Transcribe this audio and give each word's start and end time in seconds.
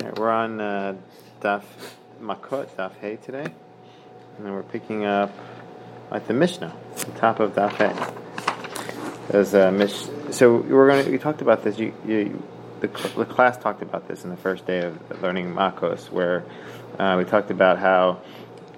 We're 0.00 0.30
on 0.30 0.60
uh, 0.60 0.96
Daf 1.40 1.62
Makot, 2.20 2.66
Daf 2.70 2.96
Hay 2.96 3.16
today, 3.16 3.44
and 3.44 4.44
then 4.44 4.52
we're 4.52 4.64
picking 4.64 5.04
up 5.04 5.32
at 6.10 6.26
the 6.26 6.34
Mishnah, 6.34 6.74
the 6.96 7.12
top 7.12 7.38
of 7.38 7.54
Daf 7.54 7.72
Hay. 7.74 7.94
There's 9.28 9.52
Mish- 9.72 10.08
so 10.34 10.56
we're 10.56 10.88
going 10.88 11.10
we 11.10 11.18
talked 11.18 11.42
about 11.42 11.62
this. 11.62 11.78
You, 11.78 11.94
you 12.04 12.42
the, 12.80 12.88
the 13.16 13.24
class 13.24 13.56
talked 13.56 13.82
about 13.82 14.08
this 14.08 14.24
in 14.24 14.30
the 14.30 14.36
first 14.36 14.66
day 14.66 14.80
of 14.80 15.22
learning 15.22 15.54
Makos, 15.54 16.10
where 16.10 16.44
uh, 16.98 17.14
we 17.16 17.24
talked 17.24 17.52
about 17.52 17.78
how 17.78 18.20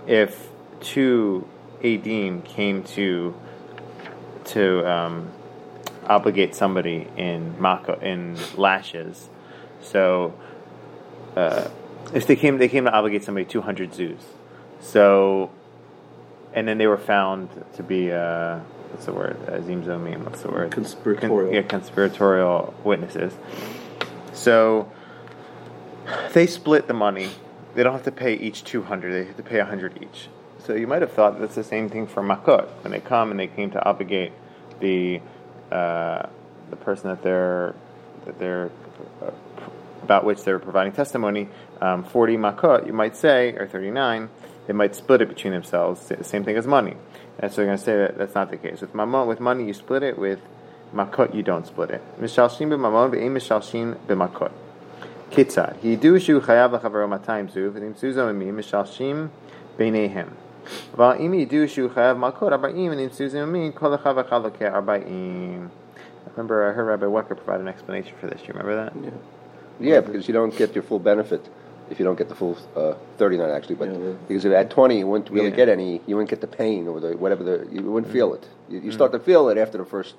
if 0.06 0.48
two 0.80 1.48
Adim 1.80 2.44
came 2.44 2.82
to 2.84 3.34
to 4.46 4.86
um, 4.86 5.30
obligate 6.06 6.54
somebody 6.54 7.08
in 7.16 7.58
Mako 7.58 7.94
in 8.00 8.36
lashes, 8.56 9.30
so 9.80 10.34
uh, 11.36 11.68
if 12.14 12.26
they 12.26 12.36
came 12.36 12.58
they 12.58 12.68
came 12.68 12.84
to 12.84 12.92
obligate 12.92 13.24
somebody 13.24 13.44
200 13.44 13.92
zuz. 13.92 14.18
So 14.80 15.50
and 16.52 16.66
then 16.66 16.78
they 16.78 16.86
were 16.86 16.96
found 16.96 17.50
to 17.74 17.82
be 17.82 18.10
uh, 18.10 18.58
what's 18.90 19.06
the 19.06 19.12
word? 19.12 19.36
Azim 19.48 19.84
zomim 19.84 20.24
what's 20.24 20.42
the 20.42 20.50
word? 20.50 20.70
Conspiratorial. 20.72 21.46
Con- 21.46 21.54
yeah 21.54 21.62
conspiratorial 21.62 22.74
witnesses. 22.84 23.34
So 24.32 24.90
they 26.32 26.46
split 26.46 26.86
the 26.86 26.94
money. 26.94 27.30
They 27.74 27.82
don't 27.82 27.92
have 27.92 28.04
to 28.04 28.12
pay 28.12 28.34
each 28.34 28.64
200 28.64 29.12
they 29.12 29.24
have 29.26 29.36
to 29.36 29.42
pay 29.42 29.58
100 29.58 30.02
each. 30.02 30.28
So 30.64 30.74
you 30.74 30.86
might 30.86 31.02
have 31.02 31.12
thought 31.12 31.38
that's 31.38 31.54
the 31.54 31.62
same 31.62 31.88
thing 31.88 32.06
for 32.06 32.22
makot 32.22 32.66
when 32.82 32.92
they 32.92 33.00
come 33.00 33.30
and 33.30 33.38
they 33.38 33.46
came 33.46 33.70
to 33.72 33.84
obligate 33.84 34.32
the 34.80 35.20
uh, 35.70 36.26
the 36.70 36.76
person 36.76 37.08
that 37.08 37.22
they're 37.22 37.74
that 38.24 38.38
they're 38.38 38.70
uh, 39.22 39.30
about 40.06 40.24
which 40.24 40.44
they 40.44 40.52
were 40.52 40.60
providing 40.60 40.92
testimony, 40.92 41.48
um, 41.80 42.04
40 42.04 42.36
makot, 42.36 42.86
you 42.86 42.92
might 42.92 43.16
say, 43.16 43.54
or 43.54 43.66
39, 43.66 44.30
they 44.66 44.72
might 44.72 44.94
split 44.94 45.20
it 45.20 45.28
between 45.28 45.52
themselves, 45.52 46.06
the 46.08 46.22
same 46.22 46.44
thing 46.44 46.56
as 46.56 46.66
money. 46.66 46.96
And 47.38 47.50
so 47.50 47.56
they're 47.56 47.66
going 47.66 47.78
to 47.78 47.84
say 47.84 47.96
that 47.96 48.16
that's 48.16 48.34
not 48.34 48.50
the 48.50 48.56
case. 48.56 48.80
With 48.80 48.92
mamon, 48.92 49.26
with 49.26 49.40
money, 49.40 49.66
you 49.66 49.74
split 49.74 50.02
it. 50.02 50.18
With 50.18 50.40
makot, 50.94 51.34
you 51.34 51.42
don't 51.42 51.66
split 51.66 51.90
it. 51.90 52.02
Mishalshin 52.20 52.68
b'mamon 52.68 53.10
v'im 53.10 53.32
mishalshin 53.32 53.96
b'makot. 54.06 54.52
Kitzad. 55.30 56.00
do 56.00 56.18
shu 56.18 56.40
chayav 56.40 56.72
l'chavero 56.72 57.06
matayim 57.08 57.50
zu 57.50 57.70
v'im 57.70 57.94
suzo 57.94 58.32
imi 58.32 58.52
mishalshim 58.52 59.28
b'neihem. 59.78 60.30
While 60.94 61.20
im 61.20 61.32
yidu 61.32 61.68
shu 61.68 61.88
chayav 61.90 62.16
makot 62.16 62.52
arba'im 62.52 62.90
v'im 62.94 63.10
suzo 63.10 63.46
imi 63.46 63.74
kol 63.74 63.90
l'chav 63.90 64.16
l'chalokeh 64.16 64.72
arba'im. 64.72 65.68
I 66.26 66.30
remember 66.30 66.68
I 66.68 66.72
heard 66.72 66.84
Rabbi 66.84 67.06
Wecker 67.06 67.36
provide 67.36 67.60
an 67.60 67.68
explanation 67.68 68.14
for 68.18 68.28
this. 68.28 68.40
Do 68.40 68.48
you 68.48 68.54
remember 68.54 68.76
that? 68.76 68.92
Yeah. 69.02 69.10
Yeah, 69.80 70.00
because 70.00 70.26
you 70.28 70.34
don't 70.34 70.56
get 70.56 70.74
your 70.74 70.82
full 70.82 70.98
benefit 70.98 71.48
if 71.90 71.98
you 72.00 72.04
don't 72.04 72.16
get 72.18 72.28
the 72.28 72.34
full 72.34 72.56
uh, 72.74 72.94
39 73.18 73.50
actually. 73.50 73.74
But 73.76 73.88
Yeah, 73.90 74.12
because 74.26 74.44
if 74.44 74.52
at 74.52 74.70
20 74.70 74.98
you 74.98 75.06
wouldn't 75.06 75.30
really 75.30 75.50
Yeah. 75.50 75.56
get 75.56 75.68
any, 75.68 76.00
you 76.06 76.16
wouldn't 76.16 76.30
get 76.30 76.40
the 76.40 76.46
pain 76.46 76.88
or 76.88 77.00
the 77.00 77.16
whatever 77.16 77.44
the 77.44 77.66
you 77.70 77.82
wouldn't 77.82 78.12
feel 78.12 78.34
it. 78.34 78.48
You, 78.68 78.80
you 78.80 78.92
start 78.92 79.12
to 79.12 79.18
feel 79.20 79.48
it 79.48 79.58
after 79.58 79.78
the 79.78 79.84
first. 79.84 80.14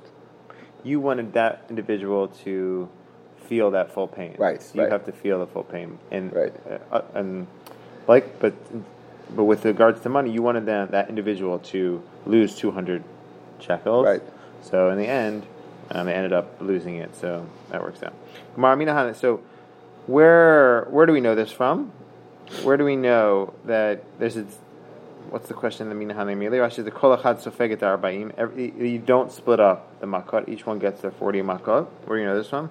you 0.83 0.99
wanted 1.01 1.33
that 1.33 1.63
individual 1.69 2.29
to 2.45 2.87
feel 3.49 3.71
that 3.71 3.91
full 3.93 4.07
pain. 4.07 4.35
Right, 4.37 4.61
So 4.61 4.75
you 4.75 4.81
right. 4.83 4.91
have 4.91 5.05
to 5.05 5.11
feel 5.11 5.39
the 5.39 5.47
full 5.47 5.63
pain, 5.63 5.97
and 6.11 6.31
Right. 6.33 6.53
uh, 6.91 7.01
and 7.13 7.47
like, 8.07 8.39
but 8.39 8.53
but 9.35 9.43
with 9.43 9.65
regards 9.65 9.99
to 10.01 10.09
money, 10.09 10.29
you 10.31 10.41
wanted 10.41 10.65
that 10.67 10.91
that 10.91 11.09
individual 11.09 11.59
to 11.73 12.01
lose 12.25 12.55
two 12.55 12.71
hundred 12.71 13.03
shekels. 13.59 14.05
Right. 14.05 14.21
So 14.61 14.89
in 14.91 14.97
the 14.97 15.07
end, 15.07 15.45
um, 15.91 16.05
they 16.05 16.13
ended 16.13 16.33
up 16.33 16.61
losing 16.61 16.95
it. 16.97 17.15
So 17.15 17.47
that 17.69 17.81
works 17.81 18.01
out. 18.03 18.13
So 19.17 19.41
where 20.05 20.85
where 20.89 21.05
do 21.05 21.13
we 21.13 21.21
know 21.21 21.35
this 21.35 21.51
from? 21.51 21.91
Where 22.63 22.77
do 22.77 22.85
we 22.85 22.95
know 22.95 23.53
that 23.65 24.03
there's 24.19 24.37
a 24.37 24.45
What's 25.29 25.49
the 25.49 25.53
question? 25.53 25.89
The 25.89 25.95
minahane 25.95 26.37
mili. 26.37 26.51
Rashi 26.51 26.85
the 26.85 26.91
kol 26.91 27.17
achad 27.17 27.43
sofeget 27.43 27.79
arba'im. 27.79 28.79
You 28.79 28.97
don't 28.97 29.29
split 29.29 29.59
up 29.59 29.99
the 29.99 30.07
makot. 30.07 30.47
Each 30.47 30.65
one 30.65 30.79
gets 30.79 31.01
their 31.01 31.11
forty 31.11 31.41
makot. 31.41 31.87
Where 32.05 32.17
do 32.17 32.21
you 32.21 32.29
know 32.29 32.37
this 32.37 32.47
from? 32.47 32.69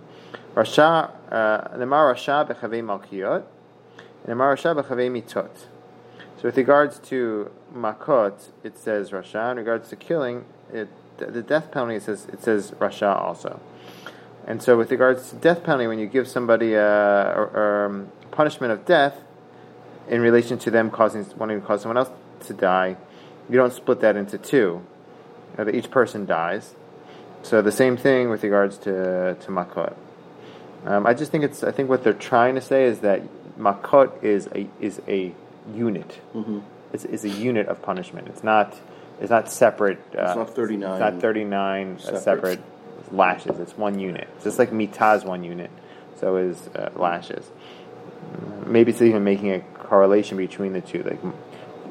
Rasha 0.54 1.10
uh, 1.30 1.68
nemar 1.76 2.14
rasha 2.14 2.48
bechavei 2.48 2.82
malkiot. 2.82 3.44
Nemar 4.26 4.56
rasha 4.56 4.74
bechavei 4.74 5.10
mitot. 5.10 5.50
So 6.38 6.44
with 6.44 6.56
regards 6.56 6.98
to 7.10 7.50
makot, 7.74 8.48
it 8.64 8.78
says 8.78 9.10
rasha. 9.10 9.50
In 9.50 9.58
regards 9.58 9.90
to 9.90 9.96
killing, 9.96 10.46
it 10.72 10.88
the 11.18 11.42
death 11.42 11.70
penalty 11.70 11.96
it 11.96 12.02
says 12.02 12.26
it 12.32 12.42
says 12.42 12.70
rasha 12.72 13.14
also. 13.14 13.60
And 14.46 14.62
so 14.62 14.76
with 14.76 14.90
regards 14.92 15.30
to 15.30 15.36
death 15.36 15.64
penalty, 15.64 15.88
when 15.88 15.98
you 15.98 16.06
give 16.06 16.28
somebody 16.28 16.74
a, 16.74 16.86
a, 16.86 17.86
um, 17.86 18.12
punishment 18.30 18.72
of 18.72 18.84
death 18.84 19.16
in 20.08 20.20
relation 20.20 20.56
to 20.58 20.70
them 20.70 20.90
causing 20.90 21.26
wanting 21.36 21.60
to 21.60 21.66
cause 21.66 21.82
someone 21.82 21.96
else 21.96 22.10
to 22.46 22.54
die, 22.54 22.96
you 23.48 23.56
don't 23.56 23.72
split 23.72 24.00
that 24.00 24.16
into 24.16 24.38
two. 24.38 24.56
You 24.56 25.58
know, 25.58 25.64
that 25.64 25.74
each 25.74 25.90
person 25.90 26.26
dies. 26.26 26.74
So 27.42 27.60
the 27.62 27.72
same 27.72 27.96
thing 27.96 28.30
with 28.30 28.42
regards 28.42 28.78
to 28.78 29.36
to 29.40 29.48
makot. 29.50 29.94
Um, 30.84 31.06
I 31.06 31.14
just 31.14 31.32
think 31.32 31.42
it's. 31.42 31.64
I 31.64 31.72
think 31.72 31.88
what 31.88 32.04
they're 32.04 32.12
trying 32.12 32.54
to 32.54 32.60
say 32.60 32.84
is 32.84 33.00
that 33.00 33.22
makot 33.58 34.22
is 34.22 34.48
a 34.54 34.68
is 34.80 35.00
a 35.08 35.34
unit. 35.74 36.20
Mhm. 36.34 36.62
It's, 36.92 37.04
it's 37.04 37.24
a 37.24 37.28
unit 37.28 37.66
of 37.66 37.82
punishment. 37.82 38.28
It's 38.28 38.44
not. 38.44 38.76
It's 39.20 39.30
not 39.30 39.50
separate. 39.50 39.98
Uh, 40.16 40.34
not 40.34 40.50
39 40.54 40.90
It's 40.92 41.00
not 41.00 41.20
thirty 41.20 41.44
nine 41.44 41.98
separate. 41.98 42.20
separate. 42.22 42.60
lashes. 43.12 43.58
It's 43.58 43.76
one 43.76 43.98
unit. 43.98 44.28
It's 44.36 44.44
just 44.44 44.58
like 44.58 44.70
mitah 44.70 45.16
is 45.16 45.24
one 45.24 45.42
unit. 45.44 45.70
So 46.20 46.36
is 46.36 46.68
uh, 46.68 46.90
lashes. 46.96 47.50
Maybe 48.66 48.90
it's 48.92 49.00
even 49.02 49.24
making 49.24 49.52
a 49.52 49.60
correlation 49.60 50.36
between 50.36 50.72
the 50.72 50.80
two. 50.80 51.02
Like 51.02 51.20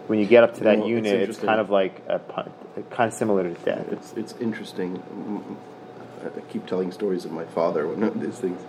when 0.08 0.20
you 0.20 0.26
get 0.26 0.44
up 0.44 0.56
to 0.56 0.64
that 0.66 0.80
Well, 0.80 0.88
unit, 0.88 1.14
it's 1.14 1.22
interesting. 1.22 1.48
kind 1.48 1.60
of 1.62 1.70
like 1.70 2.04
a 2.08 2.20
kind 2.92 3.08
of 3.08 3.14
similar 3.14 3.44
to 3.44 3.54
death. 3.64 3.88
It's 3.92 4.14
it's 4.14 4.34
interesting. 4.40 5.02
I 6.24 6.40
keep 6.52 6.66
telling 6.66 6.92
stories 6.92 7.26
of 7.26 7.32
my 7.32 7.46
father 7.46 7.88
when 7.88 8.20
these 8.20 8.38
things. 8.38 8.62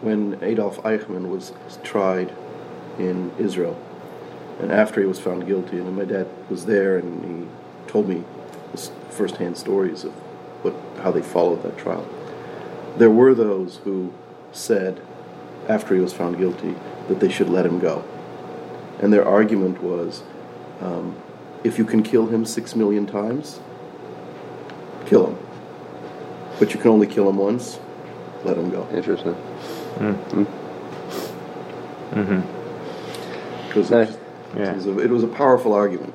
When 0.00 0.38
Adolf 0.42 0.76
Eichmann 0.82 1.28
was 1.28 1.52
tried 1.82 2.32
in 2.98 3.32
Israel, 3.38 3.76
and 4.60 4.70
after 4.70 5.00
he 5.00 5.06
was 5.06 5.18
found 5.18 5.46
guilty, 5.46 5.78
and 5.78 5.96
my 5.96 6.04
dad 6.04 6.28
was 6.48 6.66
there, 6.66 6.98
and 6.98 7.24
he 7.24 7.48
told 7.88 8.08
me 8.08 8.22
this 8.72 8.90
firsthand 9.10 9.56
stories 9.56 10.04
of 10.04 10.12
what 10.62 10.74
how 11.02 11.10
they 11.10 11.22
followed 11.22 11.62
that 11.62 11.76
trial. 11.78 12.06
There 12.96 13.10
were 13.10 13.34
those 13.34 13.76
who 13.78 14.12
said, 14.52 15.00
after 15.68 15.94
he 15.94 16.00
was 16.00 16.12
found 16.12 16.38
guilty, 16.38 16.74
that 17.08 17.20
they 17.20 17.28
should 17.28 17.48
let 17.48 17.64
him 17.66 17.78
go, 17.78 18.04
and 19.00 19.12
their 19.12 19.24
argument 19.26 19.82
was, 19.82 20.22
um, 20.80 21.16
if 21.64 21.78
you 21.78 21.84
can 21.84 22.02
kill 22.02 22.26
him 22.26 22.44
six 22.44 22.74
million 22.76 23.06
times, 23.06 23.60
kill 25.06 25.28
him. 25.28 25.38
But 26.58 26.74
you 26.74 26.80
can 26.80 26.90
only 26.90 27.06
kill 27.06 27.28
him 27.28 27.36
once. 27.36 27.78
Let 28.44 28.56
him 28.56 28.70
go. 28.70 28.88
Interesting. 28.92 29.34
Hmm. 29.34 30.12
Hmm. 30.12 30.44
Mm-hmm. 32.18 33.68
Because 33.68 33.90
Nice. 33.90 34.10
it, 34.10 34.20
Yeah. 34.56 34.72
was 34.74 34.86
a, 34.86 34.98
it 34.98 35.10
was 35.10 35.22
a 35.24 35.28
powerful 35.28 35.72
argument 35.72 36.14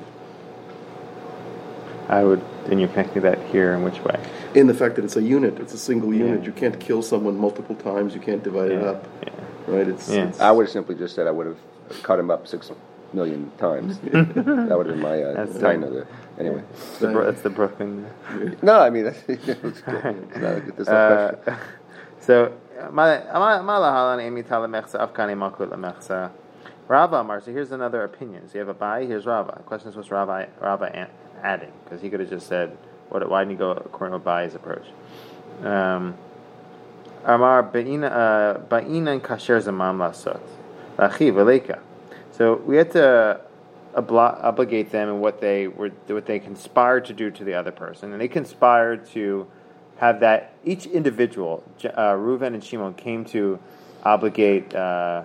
I 2.08 2.22
would. 2.24 2.40
And 2.66 2.80
you 2.80 2.88
connect 2.88 3.14
that 3.20 3.38
here 3.44 3.72
in 3.74 3.82
which 3.82 4.00
way? 4.00 4.18
in 4.54 4.68
the 4.68 4.74
fact 4.74 4.94
that 4.94 5.04
it's 5.04 5.16
a 5.16 5.22
unit. 5.22 5.58
It's 5.58 5.74
a 5.74 5.78
single 5.78 6.14
unit. 6.14 6.40
Yeah. 6.40 6.46
You 6.46 6.52
can't 6.52 6.78
kill 6.78 7.02
someone 7.02 7.36
multiple 7.36 7.74
times. 7.74 8.14
You 8.14 8.20
can't 8.20 8.42
divide 8.42 8.70
it 8.70 8.82
up. 8.84 9.04
yeah. 9.22 9.30
Right? 9.66 9.88
It's, 9.88 10.08
Yeah. 10.08 10.28
it's 10.28 10.40
I 10.40 10.50
would 10.52 10.66
have 10.66 10.72
simply 10.72 10.94
just 10.94 11.14
said 11.16 11.26
I 11.26 11.32
would 11.32 11.46
have 11.46 11.58
cut 12.04 12.18
him 12.20 12.30
up 12.30 12.46
six 12.46 12.70
million 13.12 13.50
times. 13.58 13.98
that 14.12 14.74
would 14.76 14.86
have 14.86 14.94
been 14.94 15.00
my 15.00 15.22
uh, 15.22 15.34
That's 15.44 15.58
kind 15.58 15.82
the- 15.82 15.86
of 15.88 15.92
the 15.94 16.06
anyway. 16.38 16.62
That's 16.70 16.98
the, 16.98 17.08
Bro- 17.08 17.24
that's 17.24 17.42
the 17.42 17.50
Brooklyn. 17.50 18.06
No, 18.62 18.78
I 18.78 18.90
mean 18.90 19.04
that's, 19.04 19.18
it's 19.28 19.44
good. 19.44 19.58
It's 19.64 19.86
not 19.86 20.56
a 20.56 20.60
good- 20.60 20.76
there's 20.76 20.88
Uh, 20.88 21.32
question. 21.42 21.60
so, 22.20 22.52
ma 22.92 23.18
ma 23.62 23.78
lahalan 23.80 24.20
emi 24.22 24.44
afkani 24.44 25.34
malkut 25.36 25.70
la. 25.70 26.30
Rava 26.86 27.16
Amar. 27.16 27.40
So 27.40 27.50
here's 27.50 27.72
another 27.72 28.04
opinion. 28.04 28.48
So 28.48 28.58
you 28.58 28.64
have 28.66 28.76
Abaye. 28.76 29.06
Here's 29.06 29.26
Rava. 29.26 29.54
The 29.56 29.62
question 29.64 29.88
is 29.88 29.96
what's 29.96 30.10
Rava 30.10 30.46
Rava 30.60 30.84
an- 30.94 31.08
adding? 31.44 31.72
Because 31.84 32.02
he 32.02 32.10
could 32.10 32.20
have 32.20 32.30
just 32.30 32.48
said, 32.48 32.76
"What? 33.10 33.28
Why 33.28 33.42
didn't 33.42 33.52
he 33.52 33.56
go 33.58 33.70
according 33.70 34.18
to 34.18 34.24
Bai's 34.24 34.54
approach?" 34.56 34.86
Um, 35.62 36.14
Amar 37.24 37.62
ba'ina 37.62 38.10
uh, 38.10 39.20
kasher 39.20 39.60
zamam 39.62 39.98
lasot. 39.98 40.40
So 42.32 42.54
we 42.66 42.76
had 42.76 42.90
to 42.92 43.40
obli- 43.94 44.44
obligate 44.44 44.90
them 44.90 45.08
in 45.08 45.20
what 45.20 45.40
they 45.40 45.68
were, 45.68 45.90
what 46.06 46.26
they 46.26 46.38
conspired 46.38 47.04
to 47.06 47.12
do 47.12 47.30
to 47.30 47.44
the 47.44 47.54
other 47.54 47.72
person, 47.72 48.12
and 48.12 48.20
they 48.20 48.28
conspired 48.28 49.06
to 49.10 49.46
have 49.96 50.20
that 50.20 50.52
each 50.64 50.86
individual, 50.86 51.62
uh, 51.84 52.12
Reuven 52.12 52.54
and 52.54 52.62
Shimon, 52.62 52.94
came 52.94 53.24
to 53.26 53.58
obligate 54.02 54.74
uh, 54.74 55.22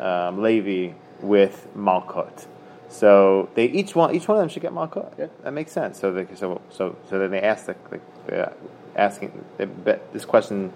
um, 0.00 0.42
Levi 0.42 0.94
with 1.20 1.68
Malkut. 1.76 2.46
So 2.92 3.48
they 3.54 3.64
each 3.64 3.96
one 3.96 4.14
each 4.14 4.28
one 4.28 4.36
of 4.36 4.42
them 4.42 4.50
should 4.50 4.62
get 4.62 4.72
Malkut. 4.72 5.18
Yeah. 5.18 5.28
That 5.42 5.52
makes 5.52 5.72
sense. 5.72 5.98
So 5.98 6.12
they, 6.12 6.26
so 6.34 6.60
so 6.68 6.96
so 7.08 7.18
then 7.18 7.30
they 7.30 7.40
asked 7.40 7.66
the, 7.66 7.74
the, 7.90 8.00
the 8.26 8.52
asking 8.94 9.44
they 9.56 9.64
bet, 9.64 10.12
this 10.12 10.26
question 10.26 10.72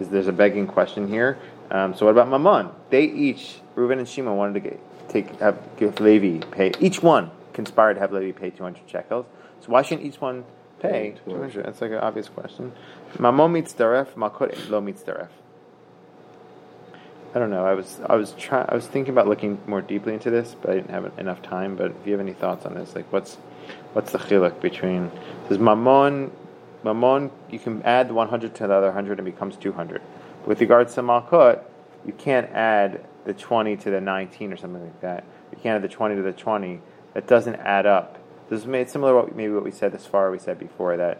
is 0.00 0.08
there's 0.08 0.26
a 0.26 0.32
begging 0.32 0.66
question 0.66 1.06
here. 1.06 1.38
Um, 1.70 1.94
so 1.94 2.06
what 2.06 2.12
about 2.12 2.28
Mammon? 2.28 2.72
They 2.90 3.04
each, 3.04 3.60
Reuben 3.76 4.00
and 4.00 4.08
Shimon, 4.08 4.36
wanted 4.36 4.54
to 4.54 4.60
get, 4.60 5.08
take 5.08 5.38
have 5.38 5.56
give 5.76 6.00
Levi 6.00 6.44
pay. 6.46 6.72
Each 6.80 7.00
one 7.00 7.30
conspired 7.52 7.94
to 7.94 8.00
have 8.00 8.12
Levi 8.12 8.36
pay 8.36 8.50
two 8.50 8.64
hundred 8.64 8.90
shekels. 8.90 9.26
So 9.60 9.68
why 9.68 9.82
shouldn't 9.82 10.06
each 10.08 10.20
one 10.20 10.44
pay 10.80 11.14
two 11.24 11.36
hundred? 11.38 11.66
That's 11.66 11.80
like 11.80 11.92
an 11.92 11.98
obvious 11.98 12.28
question. 12.28 12.72
Mammon 13.20 13.52
meets 13.52 13.72
Daref, 13.72 14.16
Makot 14.16 14.68
lo 14.68 14.80
meets 14.80 15.04
Daref. 15.04 15.30
I 17.34 17.38
don't 17.38 17.50
know. 17.50 17.64
I 17.64 17.74
was 17.74 18.00
I 18.08 18.16
was 18.16 18.32
trying. 18.32 18.66
I 18.68 18.74
was 18.74 18.86
thinking 18.86 19.12
about 19.12 19.28
looking 19.28 19.60
more 19.66 19.80
deeply 19.80 20.14
into 20.14 20.30
this, 20.30 20.56
but 20.60 20.70
I 20.70 20.74
didn't 20.74 20.90
have 20.90 21.16
enough 21.18 21.42
time. 21.42 21.76
But 21.76 21.92
if 21.92 22.06
you 22.06 22.12
have 22.12 22.20
any 22.20 22.32
thoughts 22.32 22.66
on 22.66 22.74
this, 22.74 22.94
like 22.94 23.10
what's 23.12 23.36
what's 23.92 24.10
the 24.10 24.18
chiluk 24.18 24.60
between 24.60 25.12
says 25.48 25.58
Mammon, 25.58 26.32
Mammon, 26.82 27.30
you 27.50 27.60
can 27.60 27.82
add 27.82 28.08
the 28.08 28.14
one 28.14 28.28
hundred 28.28 28.54
to 28.56 28.66
the 28.66 28.74
other 28.74 28.90
hundred 28.90 29.18
and 29.18 29.24
becomes 29.24 29.56
two 29.56 29.72
hundred. 29.72 30.02
With 30.44 30.60
regards 30.60 30.94
to 30.94 31.02
Malkut, 31.02 31.62
you 32.04 32.12
can't 32.14 32.50
add 32.50 33.04
the 33.24 33.34
twenty 33.34 33.76
to 33.76 33.90
the 33.90 34.00
nineteen 34.00 34.52
or 34.52 34.56
something 34.56 34.82
like 34.82 35.00
that. 35.02 35.24
You 35.52 35.58
can't 35.62 35.76
add 35.76 35.88
the 35.88 35.94
twenty 35.94 36.16
to 36.16 36.22
the 36.22 36.32
twenty. 36.32 36.80
That 37.14 37.28
doesn't 37.28 37.56
add 37.56 37.86
up. 37.86 38.18
This 38.48 38.60
is 38.60 38.66
made 38.66 38.90
similar 38.90 39.12
to 39.12 39.16
what 39.18 39.36
maybe 39.36 39.52
what 39.52 39.62
we 39.62 39.70
said 39.70 39.92
this 39.92 40.06
far. 40.06 40.32
We 40.32 40.40
said 40.40 40.58
before 40.58 40.96
that 40.96 41.18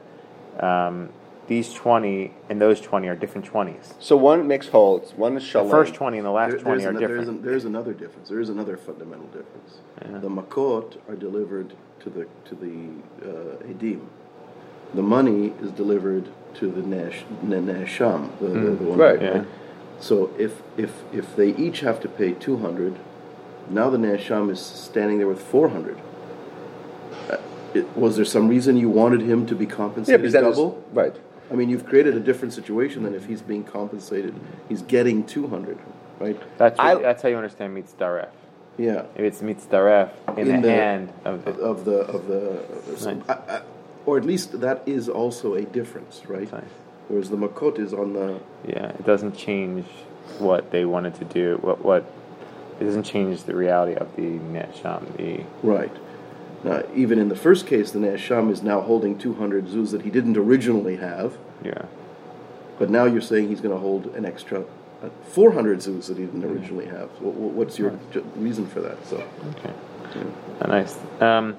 um, 0.58 1.10
these 1.50 1.74
twenty 1.74 2.32
and 2.48 2.60
those 2.60 2.80
twenty 2.80 3.08
are 3.08 3.16
different 3.16 3.44
twenties. 3.44 3.94
So 3.98 4.16
one 4.16 4.46
makes 4.46 4.68
whole. 4.68 5.00
One 5.16 5.36
is 5.36 5.52
The 5.52 5.64
first 5.64 5.94
twenty 5.94 6.16
and 6.18 6.24
the 6.24 6.30
last 6.30 6.52
There- 6.52 6.60
twenty 6.60 6.84
there's, 6.84 6.86
are 6.86 6.90
ano- 6.90 7.00
there's, 7.00 7.10
different. 7.10 7.38
an- 7.40 7.44
there's 7.44 7.64
another 7.64 7.92
difference. 7.92 8.28
There 8.28 8.38
is 8.38 8.48
another 8.48 8.76
fundamental 8.76 9.26
difference. 9.26 9.78
Yeah. 10.00 10.18
The 10.18 10.28
makot 10.28 10.98
are 11.08 11.16
delivered 11.16 11.72
to 12.02 12.08
the 12.08 12.26
to 12.44 12.54
the 12.54 12.74
uh, 13.28 13.56
edim. 13.72 14.02
The 14.94 15.02
money 15.02 15.52
is 15.60 15.72
delivered 15.72 16.28
to 16.54 16.70
the 16.70 16.82
nesh, 16.82 17.24
na- 17.42 17.56
nasham, 17.56 18.30
the, 18.38 18.46
the, 18.48 18.70
the 18.70 18.84
one. 18.84 18.98
Right. 18.98 19.20
Yeah. 19.20 19.44
So 19.98 20.30
if 20.38 20.62
if 20.76 21.02
if 21.12 21.34
they 21.34 21.48
each 21.56 21.80
have 21.80 21.98
to 22.02 22.08
pay 22.08 22.30
two 22.32 22.58
hundred, 22.58 22.94
now 23.68 23.90
the 23.90 23.98
nesham 23.98 24.50
is 24.50 24.60
standing 24.60 25.18
there 25.18 25.26
with 25.26 25.42
four 25.42 25.70
hundred. 25.70 25.98
Uh, 27.28 27.38
it- 27.74 27.88
was 27.96 28.14
there 28.14 28.24
some 28.24 28.46
reason 28.46 28.76
you 28.76 28.88
wanted 28.88 29.20
him 29.22 29.46
to 29.46 29.56
be 29.56 29.64
Yeah, 29.64 29.74
compensated 29.74 30.20
because 30.22 30.32
that 30.34 30.44
is 30.44 30.56
double? 30.56 30.80
right. 30.92 31.16
I 31.50 31.54
mean, 31.54 31.68
you've 31.68 31.84
created 31.86 32.14
a 32.16 32.20
different 32.20 32.54
situation 32.54 33.02
than 33.02 33.14
if 33.14 33.26
he's 33.26 33.42
being 33.42 33.64
compensated. 33.64 34.34
He's 34.68 34.82
getting 34.82 35.24
two 35.26 35.48
hundred, 35.48 35.78
right? 36.18 36.40
That's 36.58 36.78
what, 36.78 36.86
I- 36.86 37.02
that's 37.02 37.22
how 37.22 37.28
you 37.28 37.36
understand 37.36 37.74
meets 37.74 37.92
daref. 37.92 38.28
Yeah. 38.78 39.02
If 39.16 39.20
it's 39.22 39.42
meets 39.42 39.66
daref 39.66 40.10
in, 40.36 40.48
In 40.48 40.60
the, 40.62 40.68
the- 40.68 40.72
hand 40.74 41.12
of 41.24 41.44
the 41.44 41.50
of 41.52 41.84
the 41.84 41.98
of 42.02 42.26
the, 42.28 42.96
so 42.96 43.14
Nice. 43.14 43.28
I, 43.28 43.32
I, 43.32 43.62
or 44.06 44.16
at 44.16 44.24
least 44.24 44.60
that 44.60 44.82
is 44.86 45.08
also 45.08 45.54
a 45.54 45.62
difference, 45.62 46.22
right? 46.26 46.50
Nice. 46.50 46.62
Whereas 47.08 47.28
the 47.30 47.36
makot 47.36 47.78
is 47.78 47.92
on 47.92 48.12
the 48.14 48.38
yeah, 48.66 48.90
it 48.90 49.04
doesn't 49.04 49.36
change 49.36 49.84
what 50.38 50.70
they 50.70 50.84
wanted 50.84 51.14
to 51.16 51.24
do. 51.24 51.58
What 51.60 51.84
what 51.84 52.04
it 52.80 52.84
doesn't 52.84 53.02
change 53.02 53.42
the 53.42 53.54
reality 53.54 53.94
of 53.96 54.14
the 54.16 54.22
nesham. 54.22 55.16
The 55.16 55.44
right. 55.62 55.94
Now, 56.62 56.82
even 56.94 57.18
in 57.18 57.28
the 57.28 57.36
first 57.36 57.66
case, 57.66 57.90
the 57.90 57.98
Nasham 57.98 58.50
is 58.50 58.62
now 58.62 58.80
holding 58.80 59.16
200 59.18 59.66
zuz 59.66 59.90
that 59.92 60.02
he 60.02 60.10
didn't 60.10 60.36
originally 60.36 60.96
have. 60.96 61.38
Yeah. 61.64 61.86
But 62.78 62.90
now 62.90 63.04
you're 63.04 63.22
saying 63.22 63.48
he's 63.48 63.60
going 63.60 63.74
to 63.74 63.80
hold 63.80 64.06
an 64.14 64.24
extra 64.26 64.60
uh, 65.02 65.08
400 65.28 65.78
zuz 65.78 66.06
that 66.08 66.18
he 66.18 66.24
didn't 66.24 66.44
originally 66.44 66.86
have. 66.86 67.08
What, 67.20 67.34
what's 67.34 67.78
your 67.78 67.98
ju- 68.12 68.24
reason 68.36 68.66
for 68.66 68.80
that? 68.80 69.06
So. 69.06 69.16
Okay. 69.50 69.72
Yeah. 70.16 70.24
Uh, 70.60 70.66
nice. 70.66 70.98
Um, 71.20 71.56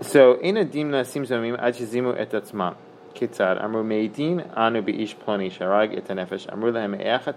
So, 0.00 0.34
in 0.40 0.56
a 0.56 0.64
dimna 0.64 1.06
seems 1.06 1.28
to 1.28 1.40
mean 1.40 1.56
achizimu 1.56 2.18
et 2.18 2.30
atzmam. 2.32 2.74
כיצד? 3.14 3.56
אמרו 3.64 3.82
מעידים 3.82 4.40
אנו 4.56 4.82
באיש 4.82 5.14
פלוני 5.14 5.50
שהרג 5.50 5.96
את 5.96 6.10
הנפש. 6.10 6.48
אמרו 6.52 6.70
להם, 6.70 6.94
איך 6.94 7.30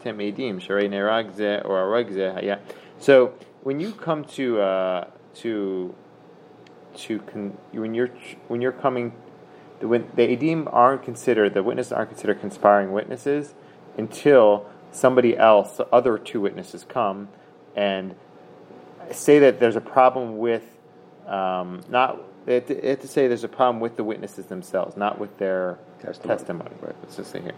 So, 3.00 3.30
when 3.64 3.80
you 3.80 3.92
come 3.92 4.24
to 4.24 4.60
uh, 4.62 5.06
to 5.36 5.94
to 6.96 7.20
con, 7.20 7.58
when 7.72 7.94
you're 7.94 8.10
when 8.48 8.62
you're 8.62 8.72
coming 8.72 9.14
the 9.80 9.88
when 9.88 10.10
the 10.16 10.36
edim 10.36 10.68
aren't 10.72 11.04
considered 11.04 11.54
the 11.54 11.64
witnesses 11.64 11.92
aren't 11.92 12.10
considered 12.10 12.40
conspiring 12.40 12.92
witnesses 12.92 13.54
until 13.98 14.66
somebody 14.92 15.38
else 15.38 15.78
the 15.78 15.88
other 15.88 16.18
two 16.18 16.40
witnesses 16.40 16.86
come 16.88 17.28
and 17.76 18.16
say 19.12 19.40
that 19.40 19.60
there's 19.60 19.76
a 19.76 19.82
problem 19.82 20.38
with 20.38 20.64
um, 21.28 21.82
not 21.90 22.22
they 22.46 22.56
have, 22.56 22.68
to, 22.68 22.76
they 22.76 22.90
have, 22.90 23.00
to, 23.02 23.08
say 23.08 23.28
there's 23.28 23.44
a 23.44 23.48
problem 23.48 23.80
with 23.80 23.98
the 23.98 24.04
witnesses 24.04 24.46
themselves, 24.46 24.96
not 24.96 25.18
with 25.18 25.36
their 25.40 25.80
testimony. 26.00 26.38
testimony. 26.38 26.70
Right. 26.80 26.96
Let's 27.02 27.16
just 27.16 27.32
say 27.32 27.42
here. 27.42 27.54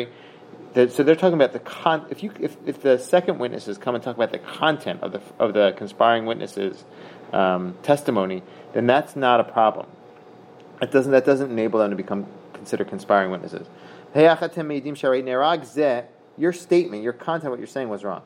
It's 0.00 0.10
not 0.10 0.31
so 0.74 1.02
they're 1.02 1.16
talking 1.16 1.34
about 1.34 1.52
the 1.52 1.58
con. 1.58 2.06
If 2.10 2.22
you 2.22 2.32
if, 2.40 2.56
if 2.66 2.82
the 2.82 2.98
second 2.98 3.38
witnesses 3.38 3.78
come 3.78 3.94
and 3.94 4.02
talk 4.02 4.16
about 4.16 4.32
the 4.32 4.38
content 4.38 5.02
of 5.02 5.12
the 5.12 5.20
of 5.38 5.52
the 5.52 5.72
conspiring 5.76 6.24
witnesses 6.26 6.84
um, 7.32 7.76
testimony, 7.82 8.42
then 8.72 8.86
that's 8.86 9.14
not 9.16 9.40
a 9.40 9.44
problem. 9.44 9.86
It 10.80 10.90
doesn't 10.90 11.12
that 11.12 11.24
doesn't 11.24 11.50
enable 11.50 11.78
them 11.78 11.90
to 11.90 11.96
become 11.96 12.26
considered 12.54 12.88
conspiring 12.88 13.30
witnesses. 13.30 13.66
Your 16.38 16.52
statement, 16.52 17.02
your 17.02 17.12
content, 17.12 17.50
what 17.50 17.58
you're 17.58 17.66
saying 17.66 17.88
was 17.90 18.04
wrong. 18.04 18.22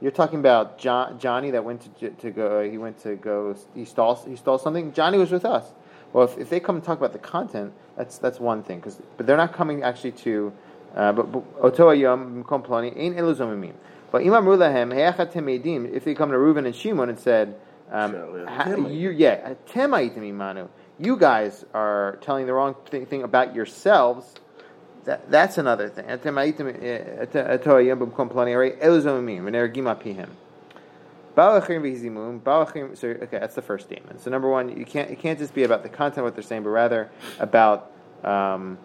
You're 0.00 0.10
talking 0.10 0.38
about 0.38 0.78
John, 0.78 1.18
Johnny 1.18 1.50
that 1.52 1.64
went 1.64 1.98
to, 2.00 2.10
to 2.10 2.30
go. 2.30 2.60
Uh, 2.60 2.62
he 2.70 2.78
went 2.78 3.02
to 3.02 3.16
go. 3.16 3.56
He 3.74 3.84
stole. 3.84 4.16
He 4.26 4.36
stole 4.36 4.58
something. 4.58 4.92
Johnny 4.92 5.18
was 5.18 5.30
with 5.30 5.44
us. 5.44 5.72
Well, 6.12 6.24
if, 6.24 6.38
if 6.38 6.50
they 6.50 6.60
come 6.60 6.76
and 6.76 6.84
talk 6.84 6.98
about 6.98 7.12
the 7.12 7.18
content, 7.18 7.72
that's 7.96 8.18
that's 8.18 8.38
one 8.38 8.62
thing. 8.62 8.78
Because 8.78 9.00
but 9.16 9.26
they're 9.26 9.36
not 9.36 9.52
coming 9.52 9.82
actually 9.82 10.12
to. 10.12 10.52
uh, 10.94 11.12
But 11.12 11.26
oto 11.60 11.90
b'mkom 11.90 12.66
ploni 12.66 12.96
ein. 12.96 13.74
But 14.10 14.22
imam 14.22 14.44
lahem 14.46 14.94
he'achatem 14.94 15.60
edim. 15.60 15.92
If 15.92 16.04
they 16.04 16.14
come 16.14 16.30
to 16.30 16.38
Reuben 16.38 16.66
and 16.66 16.74
Shimon 16.74 17.08
and 17.08 17.18
said, 17.18 17.56
um, 17.90 18.14
yeah, 18.14 18.50
ha- 18.50 18.64
Tem 18.64 18.86
you 18.90 19.10
yeah 19.10 19.54
tem 19.66 19.90
imanu. 19.90 20.68
You 20.98 21.16
guys 21.16 21.64
are 21.74 22.18
telling 22.22 22.46
the 22.46 22.52
wrong 22.54 22.74
thing, 22.86 23.06
thing 23.06 23.22
about 23.22 23.54
yourselves. 23.54 24.34
That, 25.04 25.30
that's 25.30 25.56
another 25.58 25.88
thing. 25.88 26.06
Eh, 26.06 26.14
ato 26.14 26.24
hayom 26.24 27.98
b'mkom 27.98 28.32
ploni 28.32 28.52
harei 28.52 28.78
elu 28.80 29.02
zomimim 29.02 29.42
v'nergim 29.42 29.84
apihim. 29.94 30.28
Balachim 31.36 31.82
v'hizimum, 31.82 32.40
balachim. 32.40 32.96
So 32.96 33.08
okay, 33.08 33.38
that's 33.38 33.54
the 33.54 33.62
first 33.62 33.84
statement. 33.86 34.20
So 34.22 34.30
number 34.30 34.48
one, 34.48 34.76
you 34.76 34.86
can't 34.86 35.10
it 35.10 35.18
can't 35.18 35.38
just 35.38 35.54
be 35.54 35.64
about 35.64 35.82
the 35.82 35.90
content 35.90 36.18
of 36.18 36.24
what 36.24 36.34
they're 36.34 36.42
saying, 36.42 36.62
but 36.62 36.70
rather 36.70 37.10
about 37.38 37.92
um, 38.24 38.78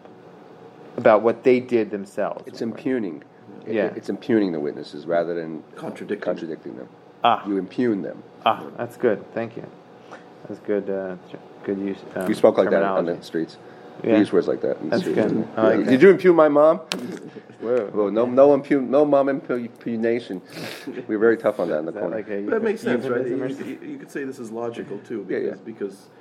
about 0.97 1.21
what 1.21 1.43
they 1.43 1.59
did 1.59 1.89
themselves. 1.91 2.43
It's 2.47 2.61
impugning. 2.61 3.23
It- 3.65 3.73
Yeah. 3.75 3.93
It's 3.95 4.09
impugning 4.09 4.51
the 4.51 4.59
witnesses 4.59 5.05
rather 5.05 5.33
than 5.35 5.63
Contradicting. 5.75 6.23
contradicting 6.25 6.75
them. 6.77 6.87
Ah. 7.23 7.45
You 7.47 7.57
impugn 7.57 8.01
them. 8.01 8.23
Ah, 8.45 8.63
that's 8.77 8.97
good. 8.97 9.23
Thank 9.33 9.55
you. 9.55 9.63
That's 10.47 10.59
good. 10.61 10.89
Uh, 10.89 11.15
good 11.63 11.77
use. 11.79 11.99
Um, 12.15 12.25
We 12.27 12.33
spoke 12.33 12.57
like 12.57 12.69
that 12.71 12.83
on 12.83 13.05
the 13.05 13.21
streets. 13.21 13.57
Yeah. 14.03 14.13
We 14.13 14.19
use 14.19 14.33
words 14.33 14.47
like 14.47 14.61
that. 14.61 14.77
in 14.77 14.89
the 14.89 14.97
That's 14.97 15.03
streets. 15.03 15.31
good. 15.31 15.47
I 15.55 15.75
like 15.75 15.85
Did 15.87 16.01
you 16.01 16.09
impugn 16.09 16.35
my 16.35 16.49
mom? 16.49 16.81
Well, 17.61 18.09
no, 18.09 18.25
no 18.25 18.55
impugn, 18.55 18.89
no 18.89 19.05
mom 19.05 19.29
impugnation. 19.29 20.41
We 21.07 21.15
were 21.15 21.19
very 21.19 21.37
tough 21.37 21.59
on 21.59 21.69
that 21.69 21.77
in 21.77 21.85
the 21.85 21.89
Is 21.91 21.93
that 21.93 21.99
corner. 22.01 22.15
like 22.15 22.27
a 22.27 22.41
But 22.41 22.51
that 22.53 22.63
makes 22.63 22.81
sense, 22.81 23.05
right? 23.05 23.23
You, 23.27 23.35
you- 23.45 23.79
you 23.91 23.97
could 23.99 24.09
say 24.09 24.23
this 24.23 24.39
is 24.39 24.49
logical 24.51 24.97
too, 25.07 25.27
Yeah, 25.29 25.37
because 25.37 25.59
yeah. 25.59 25.63
because 25.63 25.95
uh, 25.95 26.20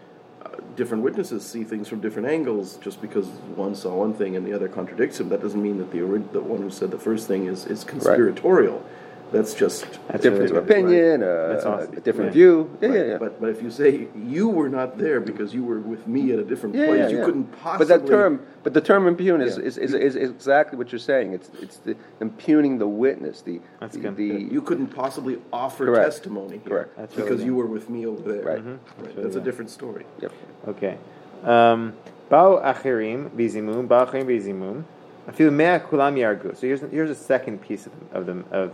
different 0.77 1.03
witnesses 1.03 1.45
see 1.45 1.65
things 1.65 1.89
from 1.89 2.01
different 2.01 2.29
angles. 2.29 2.77
Just 2.77 3.01
because 3.01 3.27
one 3.55 3.75
saw 3.75 3.95
one 3.95 4.15
thing 4.15 4.37
and 4.37 4.47
the 4.47 4.53
other 4.53 4.69
contradicts 4.69 5.21
him, 5.21 5.29
that 5.29 5.41
doesn't 5.41 5.63
mean 5.63 5.79
that 5.79 5.91
the 5.91 6.01
the 6.33 6.41
one 6.41 6.63
who 6.63 6.71
said 6.71 6.91
the 6.91 6.99
first 6.99 7.27
thing 7.27 7.47
is 7.47 7.67
is 7.67 7.85
conspiratorial. 7.85 8.85
That's 9.33 9.55
just 9.55 9.87
That's 10.09 10.23
difference 10.25 10.51
really 10.51 10.59
of 10.63 10.67
good. 10.67 10.77
opinion, 10.77 11.23
uh, 11.23 11.49
That's 11.53 11.65
awesome. 11.65 11.97
a 11.97 12.01
different 12.01 12.31
Yeah. 12.31 12.41
view. 12.41 12.71
Yeah, 12.81 12.89
But, 12.89 12.95
yeah, 12.97 13.05
yeah. 13.05 13.19
but 13.19 13.41
but 13.41 13.49
if 13.51 13.63
you 13.63 13.71
say 13.71 14.09
you 14.17 14.49
were 14.49 14.69
not 14.69 14.99
there 14.99 15.21
because 15.21 15.55
you 15.55 15.63
were 15.65 15.79
with 15.79 16.09
me 16.09 16.33
at 16.33 16.39
a 16.41 16.43
different 16.45 16.75
yeah, 16.75 16.87
place, 16.87 16.99
yeah, 17.13 17.19
you 17.19 17.25
couldn't 17.25 17.45
possibly. 17.63 17.87
But 17.87 17.89
possibly. 17.89 18.11
that 18.11 18.17
term, 18.17 18.41
but 18.65 18.75
the 18.75 18.81
term 18.81 19.07
impugn 19.07 19.41
is, 19.41 19.57
Yeah. 19.57 19.65
is, 19.65 19.79
is, 19.79 19.95
is, 19.95 20.17
is 20.17 20.31
exactly 20.31 20.77
what 20.79 20.91
you're 20.91 20.99
saying. 20.99 21.33
It's 21.33 21.49
it's 21.63 21.77
the 21.79 21.95
impugning 22.21 22.79
the 22.79 22.89
witness. 22.89 23.43
The 23.43 23.61
That's 23.81 23.95
the, 23.95 24.01
good. 24.03 24.17
the 24.17 24.25
you 24.57 24.63
couldn't 24.63 24.89
possibly 24.89 25.39
offer 25.53 25.87
Correct. 25.87 26.05
testimony 26.11 26.59
here 26.59 26.69
Correct. 26.71 26.97
That's 26.97 27.15
because 27.15 27.31
really 27.31 27.45
you 27.45 27.55
were 27.55 27.67
with 27.67 27.89
me 27.89 28.07
over 28.07 28.23
there. 28.33 28.43
Right. 28.43 28.65
Mhm. 28.65 28.79
Right. 28.99 29.11
really 29.17 29.23
That's 29.23 29.37
a 29.37 29.41
different 29.41 29.71
story. 29.71 30.05
Yep. 30.21 30.33
Okay. 30.69 30.97
Um, 31.45 31.93
Bao 32.31 32.63
achirim 32.63 33.31
bizimum, 33.31 33.89
bao 33.89 34.07
achirim 34.09 34.27
bizimum. 34.27 34.85
Afilu 35.29 35.53
mea 35.53 35.79
kulam 35.81 36.15
yargu. 36.17 36.57
So 36.57 36.67
here's 36.67 36.81
here's 36.81 37.11
a 37.11 37.15
second 37.15 37.61
piece 37.61 37.87
of 37.87 37.93
of 38.13 38.27
the 38.27 38.45
of 38.53 38.71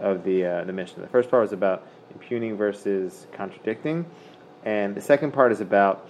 of 0.00 0.24
the 0.24 0.44
uh, 0.44 0.64
the 0.64 0.72
mission. 0.72 1.00
The 1.00 1.08
first 1.08 1.30
part 1.30 1.42
was 1.42 1.52
about 1.52 1.86
impugning 2.12 2.56
versus 2.56 3.26
contradicting, 3.32 4.06
and 4.64 4.94
the 4.94 5.00
second 5.00 5.32
part 5.32 5.52
is 5.52 5.60
about 5.60 6.08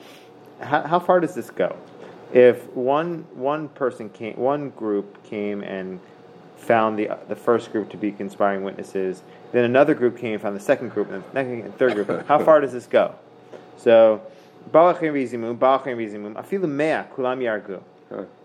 how, 0.60 0.82
how 0.82 1.00
far 1.00 1.20
does 1.20 1.34
this 1.34 1.50
go? 1.50 1.76
If 2.32 2.68
one 2.74 3.26
one 3.34 3.68
person 3.68 4.08
came, 4.10 4.36
one 4.36 4.70
group 4.70 5.22
came 5.24 5.62
and 5.62 6.00
found 6.56 6.98
the 6.98 7.10
the 7.28 7.36
first 7.36 7.72
group 7.72 7.90
to 7.90 7.96
be 7.96 8.12
conspiring 8.12 8.64
witnesses, 8.64 9.22
then 9.52 9.64
another 9.64 9.94
group 9.94 10.18
came 10.18 10.34
and 10.34 10.42
found 10.42 10.56
the 10.56 10.60
second 10.60 10.90
group, 10.90 11.10
and 11.10 11.22
the 11.32 11.40
and 11.40 11.76
third 11.78 11.94
group. 11.94 12.26
How 12.28 12.38
far 12.38 12.60
does 12.60 12.72
this 12.72 12.86
go? 12.86 13.14
So, 13.76 14.22
Balachim 14.70 15.12
Rizimum, 15.12 15.58
Balachim 15.58 15.96
Rizimum, 15.96 16.34
Afilu 16.34 16.68
Mea, 16.68 17.04
Kulam 17.14 17.40
Yargu. 17.40 17.82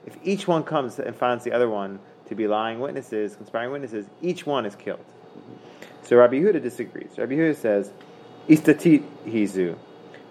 If 0.05 0.17
each 0.23 0.47
one 0.47 0.63
comes 0.63 0.99
and 0.99 1.15
finds 1.15 1.43
the 1.43 1.51
other 1.51 1.69
one 1.69 1.99
to 2.29 2.35
be 2.35 2.47
lying 2.47 2.79
witnesses, 2.79 3.35
conspiring 3.35 3.71
witnesses, 3.71 4.05
each 4.21 4.45
one 4.45 4.65
is 4.65 4.75
killed. 4.75 5.03
So 6.03 6.15
Rabbi 6.15 6.35
Yehuda 6.35 6.61
disagrees. 6.61 7.17
Rabbi 7.17 7.33
Yehuda 7.33 7.55
says, 7.55 7.91
Istatit 8.47 9.03
hizu. 9.25 9.77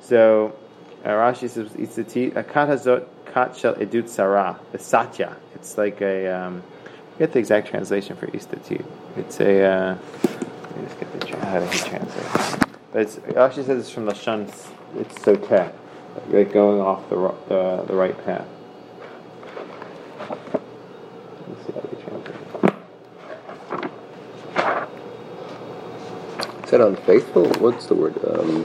So 0.00 0.56
uh, 1.04 1.08
Rashi 1.08 1.48
says, 1.48 1.68
Istatit, 1.70 2.36
a 2.36 2.42
kat 2.42 2.68
hazot 2.68 3.06
kat 3.32 3.56
shel 3.56 3.74
edut 3.74 4.08
sarah, 4.08 4.58
the 4.72 4.78
satya. 4.78 5.36
It's 5.54 5.76
like 5.78 6.00
a, 6.00 6.26
um, 6.28 6.62
the 7.18 7.38
exact 7.38 7.68
translation 7.68 8.16
for 8.16 8.26
Istatit. 8.28 8.84
It's 9.16 9.40
a, 9.40 9.64
uh, 9.64 9.98
let 10.24 10.76
me 10.76 10.84
just 10.84 11.00
get 11.00 11.12
the, 11.20 11.26
tra- 11.26 11.44
how 11.44 11.60
to 11.60 11.78
translate. 11.78 12.68
But 12.92 13.02
it's, 13.02 13.16
Rashi 13.16 13.64
says 13.66 13.80
it's 13.80 13.90
from 13.90 14.06
the 14.06 14.14
shun, 14.14 14.42
it's 14.96 15.14
soteh, 15.18 15.72
like 16.30 16.52
going 16.52 16.80
off 16.80 17.08
the, 17.10 17.16
the, 17.48 17.84
the 17.86 17.94
right 17.94 18.16
path. 18.24 18.46
Let's 21.48 21.66
see 21.66 21.72
how 21.72 21.80
they 21.80 22.02
translate 22.02 22.34
it. 22.34 22.38
That 26.78 26.86
unfaithful? 26.86 27.48
What's 27.58 27.86
the 27.86 27.94
word? 27.96 28.14
Um, 28.24 28.64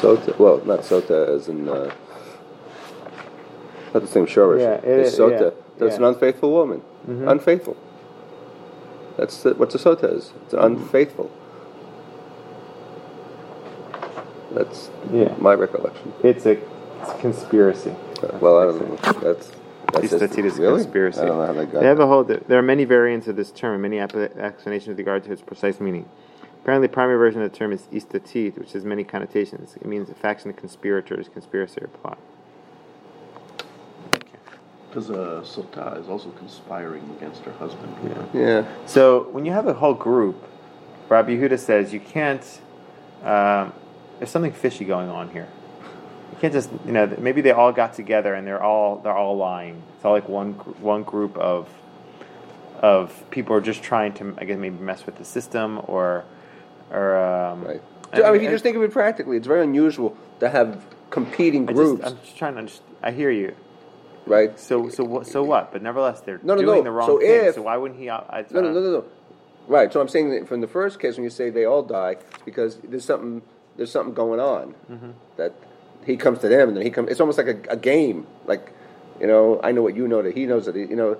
sota. 0.00 0.38
Well, 0.38 0.62
not 0.64 0.80
sota 0.82 1.28
as 1.36 1.48
in 1.48 1.68
uh, 1.68 1.92
not 3.92 4.02
the 4.02 4.06
same 4.06 4.26
shorish. 4.26 4.60
Yeah, 4.60 4.74
it 4.74 4.84
it's 4.84 5.14
is, 5.14 5.18
sota. 5.18 5.30
yeah, 5.30 5.38
That's 5.40 5.54
yeah. 5.80 5.86
Mm-hmm. 5.88 6.04
an 6.04 6.08
unfaithful 6.14 6.52
woman. 6.52 6.82
Unfaithful. 7.08 7.76
That's 9.16 9.42
the, 9.42 9.54
what 9.54 9.70
the 9.70 9.78
sota 9.78 10.04
is. 10.16 10.32
It's 10.44 10.54
Mm-hmm. 10.54 10.64
unfaithful. 10.84 11.30
That's 14.52 14.88
Yeah. 15.12 15.34
my 15.40 15.54
recollection. 15.54 16.12
It's 16.22 16.46
a, 16.46 16.52
it's 17.00 17.10
a 17.10 17.18
conspiracy. 17.18 17.90
Uh, 18.22 18.38
Well, 18.40 18.60
I 18.60 18.64
don't 18.66 18.80
know. 18.88 19.20
That's 19.20 19.50
that's 19.92 20.10
just, 20.10 20.22
Istatid 20.22 20.44
is 20.44 20.58
really? 20.58 20.82
conspiracy. 20.82 21.20
I 21.20 21.26
don't 21.26 21.38
know 21.38 21.46
how 21.46 21.52
they 21.52 21.66
got. 21.66 21.80
They 21.80 21.86
have 21.86 21.98
that. 21.98 22.04
a 22.04 22.06
whole. 22.06 22.24
There 22.24 22.58
are 22.58 22.62
many 22.62 22.84
variants 22.84 23.28
of 23.28 23.36
this 23.36 23.50
term 23.50 23.74
and 23.74 23.82
many 23.82 24.00
explanations 24.00 24.88
with 24.88 24.98
regard 24.98 25.24
to 25.24 25.32
its 25.32 25.42
precise 25.42 25.80
meaning. 25.80 26.08
Apparently, 26.62 26.86
the 26.86 26.92
primary 26.92 27.18
version 27.18 27.42
of 27.42 27.50
the 27.50 27.56
term 27.56 27.72
is 27.72 27.82
istatit, 27.92 28.56
which 28.58 28.72
has 28.72 28.84
many 28.84 29.04
connotations. 29.04 29.74
It 29.76 29.86
means 29.86 30.08
a 30.08 30.14
faction 30.14 30.48
of 30.50 30.56
conspirators, 30.56 31.28
conspiracy, 31.28 31.80
or 31.82 31.88
plot. 31.88 32.18
Because 34.88 35.10
uh, 35.10 35.42
Sotah 35.44 36.00
is 36.00 36.08
also 36.08 36.30
conspiring 36.30 37.02
against 37.16 37.42
her 37.42 37.52
husband. 37.52 37.94
Yeah. 38.34 38.40
Yeah. 38.40 38.86
So 38.86 39.28
when 39.32 39.44
you 39.44 39.52
have 39.52 39.66
a 39.66 39.72
whole 39.74 39.94
group, 39.94 40.36
Rabbi 41.08 41.30
Yehuda 41.30 41.58
says 41.58 41.92
you 41.92 42.00
can't. 42.00 42.44
Um, 43.22 43.72
there's 44.18 44.30
something 44.30 44.52
fishy 44.52 44.84
going 44.84 45.08
on 45.08 45.30
here. 45.30 45.48
Can't 46.42 46.52
just 46.52 46.70
you 46.84 46.92
know 46.92 47.06
maybe 47.18 47.40
they 47.40 47.52
all 47.52 47.72
got 47.72 47.94
together 47.94 48.34
and 48.34 48.46
they're 48.46 48.62
all 48.62 48.96
they're 48.98 49.14
all 49.16 49.36
lying. 49.38 49.80
It's 49.96 50.04
all 50.04 50.12
like 50.12 50.28
one 50.28 50.52
one 50.82 51.04
group 51.04 51.38
of 51.38 51.68
of 52.80 53.24
people 53.30 53.54
are 53.56 53.60
just 53.60 53.82
trying 53.82 54.12
to 54.14 54.34
I 54.38 54.44
guess 54.44 54.58
maybe 54.58 54.76
mess 54.76 55.06
with 55.06 55.16
the 55.16 55.24
system 55.24 55.80
or 55.86 56.24
or 56.90 57.16
um, 57.16 57.64
Right. 57.64 57.80
I 58.12 58.22
I 58.22 58.26
mean, 58.26 58.34
if 58.36 58.42
you 58.42 58.48
I- 58.48 58.52
just 58.52 58.64
think 58.64 58.76
of 58.76 58.82
it 58.82 58.90
practically, 58.92 59.36
it's 59.36 59.46
very 59.46 59.62
unusual 59.62 60.16
to 60.40 60.48
have 60.50 60.84
competing 61.10 61.68
I 61.68 61.72
groups, 61.72 62.02
just, 62.02 62.12
I'm 62.16 62.20
just 62.24 62.36
trying 62.36 62.52
to 62.54 62.58
understand. 62.58 62.88
I 63.02 63.10
hear 63.12 63.30
you. 63.30 63.54
right? 64.26 64.58
So 64.58 64.88
so 64.88 65.04
what? 65.04 65.26
So 65.28 65.42
what? 65.44 65.72
But 65.72 65.82
nevertheless, 65.82 66.20
they're 66.22 66.40
No, 66.42 66.54
no, 66.54 66.62
doing 66.62 66.78
no. 66.78 66.82
the 66.82 66.90
wrong 66.90 67.06
So 67.06 67.18
thing. 67.20 67.30
if- 67.46 67.54
so 67.54 67.62
why 67.62 67.76
wouldn't 67.76 68.00
he? 68.00 68.08
uh, 68.08 68.20
I, 68.28 68.44
No, 68.50 68.60
no, 68.60 68.72
no, 68.72 68.80
no, 68.80 68.90
no. 68.90 69.04
Right. 69.68 69.92
So 69.92 70.00
I'm 70.00 70.08
saying 70.08 70.30
that 70.30 70.48
from 70.48 70.60
the 70.60 70.66
first 70.66 70.98
case, 70.98 71.14
when 71.16 71.22
you 71.24 71.30
say 71.30 71.50
they 71.50 71.64
all 71.64 71.82
die, 71.84 72.12
it's 72.12 72.42
because 72.44 72.78
there's 72.82 73.04
something 73.04 73.42
there's 73.76 73.92
something 73.92 74.12
going 74.12 74.40
on 74.40 74.74
Mm-hmm. 74.90 75.10
that 75.36 75.52
he 76.04 76.16
comes 76.16 76.38
to 76.40 76.48
them, 76.48 76.68
and 76.68 76.76
then 76.76 76.84
he 76.84 76.90
comes. 76.90 77.10
It's 77.10 77.20
almost 77.20 77.38
like 77.38 77.48
a, 77.48 77.58
a 77.72 77.76
game. 77.76 78.26
Like, 78.46 78.72
you 79.20 79.26
know, 79.26 79.60
I 79.62 79.72
know 79.72 79.82
what 79.82 79.94
you 79.96 80.08
know 80.08 80.22
that 80.22 80.34
he 80.36 80.46
knows 80.46 80.66
that 80.66 80.74
he, 80.74 80.82
you 80.82 80.96
know. 80.96 81.16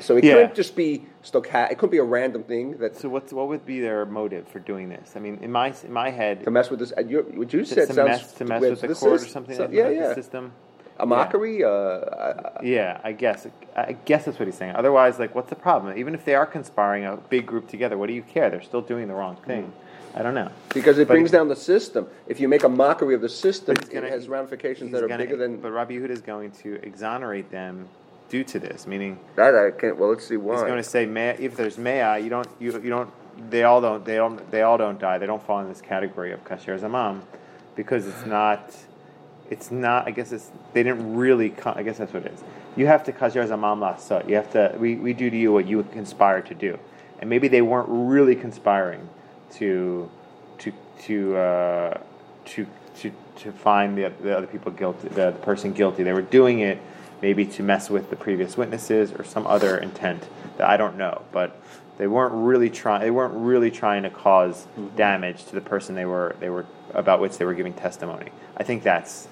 So 0.00 0.16
it 0.16 0.24
Yeah. 0.24 0.34
couldn't 0.34 0.54
just 0.54 0.74
be 0.74 1.04
stochastic. 1.24 1.72
It 1.72 1.78
couldn't 1.78 1.90
be 1.92 1.98
a 1.98 2.02
random 2.04 2.42
thing 2.42 2.78
that 2.78 2.96
So 2.96 3.08
what's 3.08 3.32
what 3.32 3.48
would 3.48 3.64
be 3.64 3.80
their 3.80 4.04
motive 4.04 4.48
for 4.48 4.58
doing 4.58 4.88
this? 4.88 5.12
I 5.16 5.20
mean, 5.20 5.38
in 5.42 5.52
my 5.52 5.72
in 5.84 5.92
my 5.92 6.10
head, 6.10 6.44
to 6.44 6.50
mess 6.50 6.70
with 6.70 6.80
this. 6.80 6.92
uh, 6.96 7.02
you- 7.02 7.22
What 7.34 7.52
you 7.52 7.64
said 7.64 7.88
to 7.88 7.94
sounds 7.94 8.08
mess 8.08 8.32
to 8.32 8.44
mess 8.44 8.60
with 8.60 8.70
with 8.70 8.80
the 8.80 8.94
court 8.94 9.22
or 9.22 9.26
something. 9.26 9.56
so- 9.56 9.64
like 9.64 9.72
yeah, 9.72 9.84
that, 9.84 9.94
yeah. 9.94 10.14
System. 10.14 10.52
A 10.98 11.04
mockery. 11.06 11.62
Uh, 11.62 11.68
I- 11.70 12.62
Yeah, 12.64 13.00
I 13.04 13.12
guess. 13.12 13.46
I 13.76 13.92
guess 14.06 14.24
that's 14.24 14.38
what 14.38 14.46
he's 14.48 14.56
saying. 14.56 14.74
Otherwise, 14.74 15.18
like, 15.18 15.34
what's 15.34 15.50
the 15.50 15.56
problem? 15.56 15.96
Even 15.98 16.14
if 16.14 16.24
they 16.24 16.34
are 16.34 16.46
conspiring 16.46 17.04
a 17.04 17.16
big 17.16 17.44
group 17.46 17.68
together, 17.68 17.96
what 17.98 18.06
do 18.08 18.14
you 18.14 18.22
care? 18.22 18.48
They're 18.50 18.62
still 18.62 18.80
doing 18.82 19.06
the 19.08 19.14
wrong 19.14 19.36
thing. 19.46 19.72
I 20.16 20.22
don't 20.22 20.34
know. 20.34 20.50
because 20.72 20.98
it 20.98 21.06
But 21.08 21.14
brings 21.14 21.30
down 21.30 21.48
the 21.48 21.56
system. 21.56 22.06
If 22.26 22.40
you 22.40 22.48
make 22.48 22.64
a 22.64 22.68
mockery 22.70 23.14
of 23.14 23.20
the 23.20 23.28
system, 23.28 23.74
gonna- 23.74 24.06
it 24.06 24.12
has 24.12 24.28
ramifications 24.28 24.90
that 24.92 25.02
are 25.04 25.08
gonna- 25.08 25.22
bigger 25.22 25.36
than 25.36 25.58
But 25.58 25.72
Rabbi 25.72 25.94
Yehuda 25.94 26.08
is 26.10 26.22
going 26.22 26.52
to 26.62 26.78
exonerate 26.82 27.50
them 27.50 27.88
due 28.30 28.42
to 28.44 28.58
this, 28.58 28.86
meaning 28.86 29.18
that. 29.36 29.54
I 29.54 29.70
can't. 29.72 29.98
Well, 29.98 30.08
let's 30.08 30.26
see 30.26 30.38
why. 30.38 30.54
he's 30.54 30.62
going 30.62 30.78
to 30.78 30.82
say, 30.82 31.04
"Mea- 31.04 31.36
if 31.38 31.54
there's 31.54 31.76
mea, 31.76 32.18
you 32.22 32.30
don't, 32.30 32.48
you, 32.58 32.72
you 32.72 32.88
don't, 32.90 33.10
they 33.50 33.62
all 33.64 33.80
don't, 33.82 34.04
they 34.06 34.16
don't, 34.16 34.50
they 34.50 34.62
all 34.62 34.78
don't 34.78 34.98
die. 34.98 35.18
They 35.18 35.26
don't 35.26 35.42
fall 35.42 35.60
in 35.60 35.68
this 35.68 35.82
category 35.82 36.32
of 36.32 36.42
kasher 36.44 36.78
zamam, 36.80 37.20
because 37.76 38.06
it's 38.06 38.24
not, 38.24 38.74
it's 39.50 39.70
not. 39.70 40.08
I 40.08 40.12
guess 40.12 40.32
it's 40.32 40.50
they 40.72 40.82
didn't 40.82 41.14
really. 41.14 41.54
I 41.66 41.82
guess 41.82 41.98
that's 41.98 42.12
what 42.14 42.24
it 42.24 42.32
is. 42.32 42.42
You 42.74 42.86
have 42.86 43.04
to 43.04 43.12
kasher 43.12 43.46
zamam 43.46 43.78
lasot. 43.80 44.28
You 44.28 44.36
have 44.36 44.50
to. 44.52 44.74
We, 44.78 44.96
we 44.96 45.12
do 45.12 45.28
to 45.28 45.36
you 45.36 45.52
what 45.52 45.66
you 45.66 45.82
conspire 45.92 46.40
to 46.40 46.54
do, 46.54 46.78
and 47.20 47.28
maybe 47.28 47.48
they 47.48 47.62
weren't 47.62 47.88
really 47.90 48.34
conspiring 48.34 49.08
to, 49.54 50.10
to, 50.58 50.72
to, 51.02 51.36
uh, 51.36 52.00
to, 52.44 52.66
to, 52.98 53.12
to 53.36 53.52
find 53.52 53.96
the, 53.96 54.12
the 54.20 54.36
other 54.36 54.46
people 54.46 54.72
guilty, 54.72 55.08
the, 55.08 55.30
the 55.30 55.32
person 55.32 55.72
guilty. 55.72 56.02
They 56.02 56.12
were 56.12 56.22
doing 56.22 56.60
it 56.60 56.80
maybe 57.22 57.46
to 57.46 57.62
mess 57.62 57.88
with 57.88 58.10
the 58.10 58.16
previous 58.16 58.56
witnesses 58.56 59.12
or 59.12 59.24
some 59.24 59.46
other 59.46 59.78
intent 59.78 60.28
that 60.58 60.68
I 60.68 60.76
don't 60.76 60.96
know, 60.96 61.22
but 61.32 61.60
they 61.98 62.06
weren't 62.06 62.34
really 62.34 62.68
trying. 62.68 63.00
They 63.00 63.10
weren't 63.10 63.34
really 63.34 63.70
trying 63.70 64.02
to 64.02 64.10
because 64.10 64.66
damage 64.96 65.44
to 65.46 65.54
the 65.54 65.60
person 65.60 65.94
they 65.94 66.04
were 66.04 66.36
they 66.40 66.50
were 66.50 66.66
about 66.92 67.20
which 67.20 67.38
they 67.38 67.44
were 67.44 67.54
giving 67.54 67.72
testimony. 67.72 68.30
I 68.56 68.64
think 68.64 68.82
that's 68.82 69.28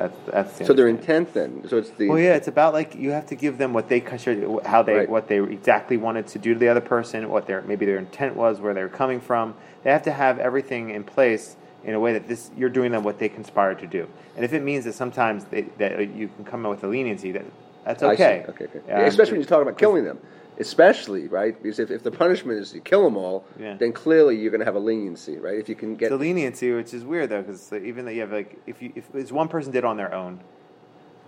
that's 0.00 0.16
that's. 0.32 0.58
the 0.58 0.64
so 0.64 0.72
their 0.72 0.88
intent 0.88 1.34
then. 1.34 1.68
So 1.68 1.76
it's 1.76 1.90
the 1.90 2.08
Well, 2.08 2.18
yeah, 2.18 2.34
it's 2.34 2.48
about 2.48 2.72
like 2.72 2.94
you 2.94 3.10
have 3.10 3.26
to 3.26 3.34
give 3.34 3.58
them 3.58 3.74
what 3.74 3.88
they 3.88 4.00
kasher- 4.00 4.64
how 4.64 4.82
they 4.82 4.94
Right. 4.94 5.08
what 5.08 5.28
they 5.28 5.38
exactly 5.38 5.98
wanted 5.98 6.26
to 6.28 6.38
do 6.38 6.54
to 6.54 6.58
the 6.58 6.68
other 6.68 6.80
person, 6.80 7.28
what 7.28 7.46
their 7.46 7.60
maybe 7.62 7.84
their 7.84 7.98
intent 7.98 8.34
was, 8.34 8.60
where 8.60 8.72
they 8.72 8.82
were 8.82 8.88
coming 8.88 9.20
from. 9.20 9.54
They 9.82 9.90
have 9.90 10.02
to 10.04 10.12
have 10.12 10.38
everything 10.38 10.90
in 10.90 11.04
place 11.04 11.56
in 11.84 11.94
a 11.94 12.00
way 12.00 12.14
that 12.14 12.26
this 12.28 12.50
you're 12.56 12.70
doing 12.70 12.92
them 12.92 13.04
what 13.04 13.18
they 13.18 13.28
conspired 13.28 13.78
to 13.80 13.86
do. 13.86 14.08
And 14.36 14.44
if 14.44 14.54
it 14.54 14.62
means 14.62 14.84
that 14.84 14.94
sometimes 14.94 15.44
they, 15.44 15.62
that 15.78 15.98
you 16.14 16.28
can 16.28 16.44
come 16.44 16.64
up 16.64 16.70
with 16.70 16.84
a 16.84 16.88
leniency, 16.88 17.32
that 17.32 17.44
that's 17.84 18.02
okay. 18.02 18.44
Okay, 18.48 18.64
okay. 18.64 18.92
Um, 18.92 19.04
Especially 19.04 19.32
when 19.32 19.40
you 19.42 19.46
talk 19.46 19.60
about 19.62 19.76
killing 19.76 20.04
them. 20.04 20.18
Especially, 20.60 21.26
right? 21.26 21.60
Because 21.60 21.78
if, 21.78 21.90
if 21.90 22.02
the 22.02 22.10
punishment 22.10 22.58
is 22.60 22.70
to 22.72 22.80
kill 22.80 23.02
them 23.02 23.16
all, 23.16 23.44
Yeah. 23.58 23.74
then 23.74 23.92
clearly 23.92 24.36
you're 24.38 24.50
going 24.50 24.60
to 24.60 24.66
have 24.66 24.76
a 24.76 24.80
leniency, 24.80 25.38
right? 25.38 25.58
If 25.58 25.68
you 25.68 25.74
can 25.74 25.96
get 25.96 26.10
the 26.10 26.16
leniency, 26.18 26.70
which 26.72 26.92
is 26.94 27.02
weird 27.02 27.30
though, 27.30 27.42
because 27.42 27.72
even 27.72 28.04
that 28.04 28.14
you 28.14 28.20
have 28.20 28.32
like 28.32 28.58
if 28.66 28.82
you 28.82 28.92
if 28.94 29.12
it's 29.14 29.32
one 29.32 29.48
person 29.48 29.72
did 29.72 29.78
it 29.78 29.84
on 29.84 29.96
their 29.96 30.14
own, 30.14 30.40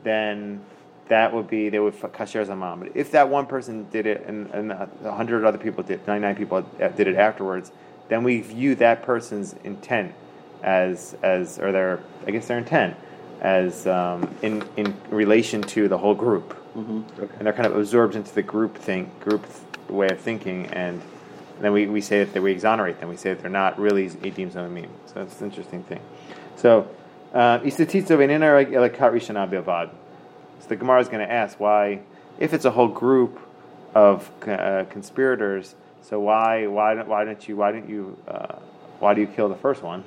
then 0.05 0.61
that 1.09 1.33
would 1.35 1.49
be 1.49 1.69
they 1.69 1.79
would 1.79 1.95
kasher 1.95 2.47
zamam. 2.47 2.81
But 2.81 2.97
if 2.97 3.11
that 3.13 3.29
one 3.29 3.47
person 3.47 3.87
did 3.91 4.07
it 4.07 4.25
and 4.27 4.49
and 4.51 4.71
a 4.73 5.13
hundred 5.13 5.45
other 5.45 5.59
people 5.59 5.83
did, 5.83 6.07
ninety 6.07 6.23
nine 6.27 6.37
people 6.37 6.63
did 6.79 7.07
it 7.09 7.17
afterwards, 7.17 7.73
then 8.09 8.23
we 8.25 8.41
view 8.41 8.75
that 8.77 9.03
person's 9.03 9.55
intent 9.65 10.13
as 10.63 11.17
as 11.23 11.59
or 11.59 11.73
their 11.73 12.01
I 12.27 12.31
guess 12.31 12.47
their 12.49 12.59
intent 12.59 12.97
as 13.41 13.87
um, 13.87 14.33
in 14.43 14.63
in 14.77 14.95
relation 15.11 15.63
to 15.63 15.89
the 15.89 15.99
whole 15.99 16.15
group, 16.15 16.57
Okay. 16.77 17.35
and 17.39 17.47
they're 17.47 17.53
kind 17.53 17.67
of 17.67 17.77
absorbed 17.77 18.17
into 18.17 18.35
the 18.35 18.43
group 18.43 18.77
think 18.79 19.21
group 19.21 19.45
th- 19.45 19.91
way 19.91 20.09
of 20.09 20.19
thinking 20.21 20.67
and. 20.67 21.01
then 21.61 21.73
we, 21.73 21.87
we 21.87 22.01
say 22.01 22.25
that 22.25 22.43
we 22.43 22.51
exonerate 22.51 22.99
them. 22.99 23.09
We 23.09 23.17
say 23.17 23.35
that 23.35 23.43
they're 23.43 23.51
not 23.51 23.79
really 23.79 24.09
edim 24.09 24.51
zamim. 24.51 24.89
So 25.07 25.15
that's 25.17 25.41
an 25.41 25.49
interesting 25.49 25.85
thing. 25.85 26.01
So, 26.57 26.89
uh. 27.35 27.61
So 27.69 27.85
the 30.69 30.77
Gemara 30.77 31.01
is 31.01 31.09
going 31.09 31.27
to 31.27 31.33
ask 31.33 31.61
why, 31.61 32.01
if 32.39 32.53
it's 32.55 32.65
a 32.65 32.71
whole 32.71 32.89
group 32.89 33.39
of 33.95 34.31
uh, 34.49 34.85
conspirators, 34.91 35.75
so 36.03 36.19
why 36.21 36.67
why 36.67 36.95
don't 36.95 37.09
why 37.09 37.25
don't 37.25 37.47
you 37.49 37.57
why 37.57 37.71
don't 37.73 37.89
you 37.89 38.17
uh, 38.27 38.57
why 38.99 39.15
do 39.15 39.21
you 39.21 39.27
kill 39.29 39.49
the 39.49 39.55
first 39.57 39.83
one? 39.83 40.03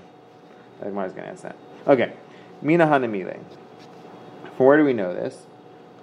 The 0.79 0.85
Gemara 0.89 1.05
is 1.05 1.13
going 1.13 1.25
to 1.25 1.31
ask 1.31 1.43
that. 1.43 1.55
Okay, 1.87 2.13
mina 2.61 2.85
hanamile. 2.85 3.39
From 4.57 4.65
where 4.65 4.77
do 4.77 4.83
we 4.83 4.93
know 4.93 5.13
this? 5.13 5.45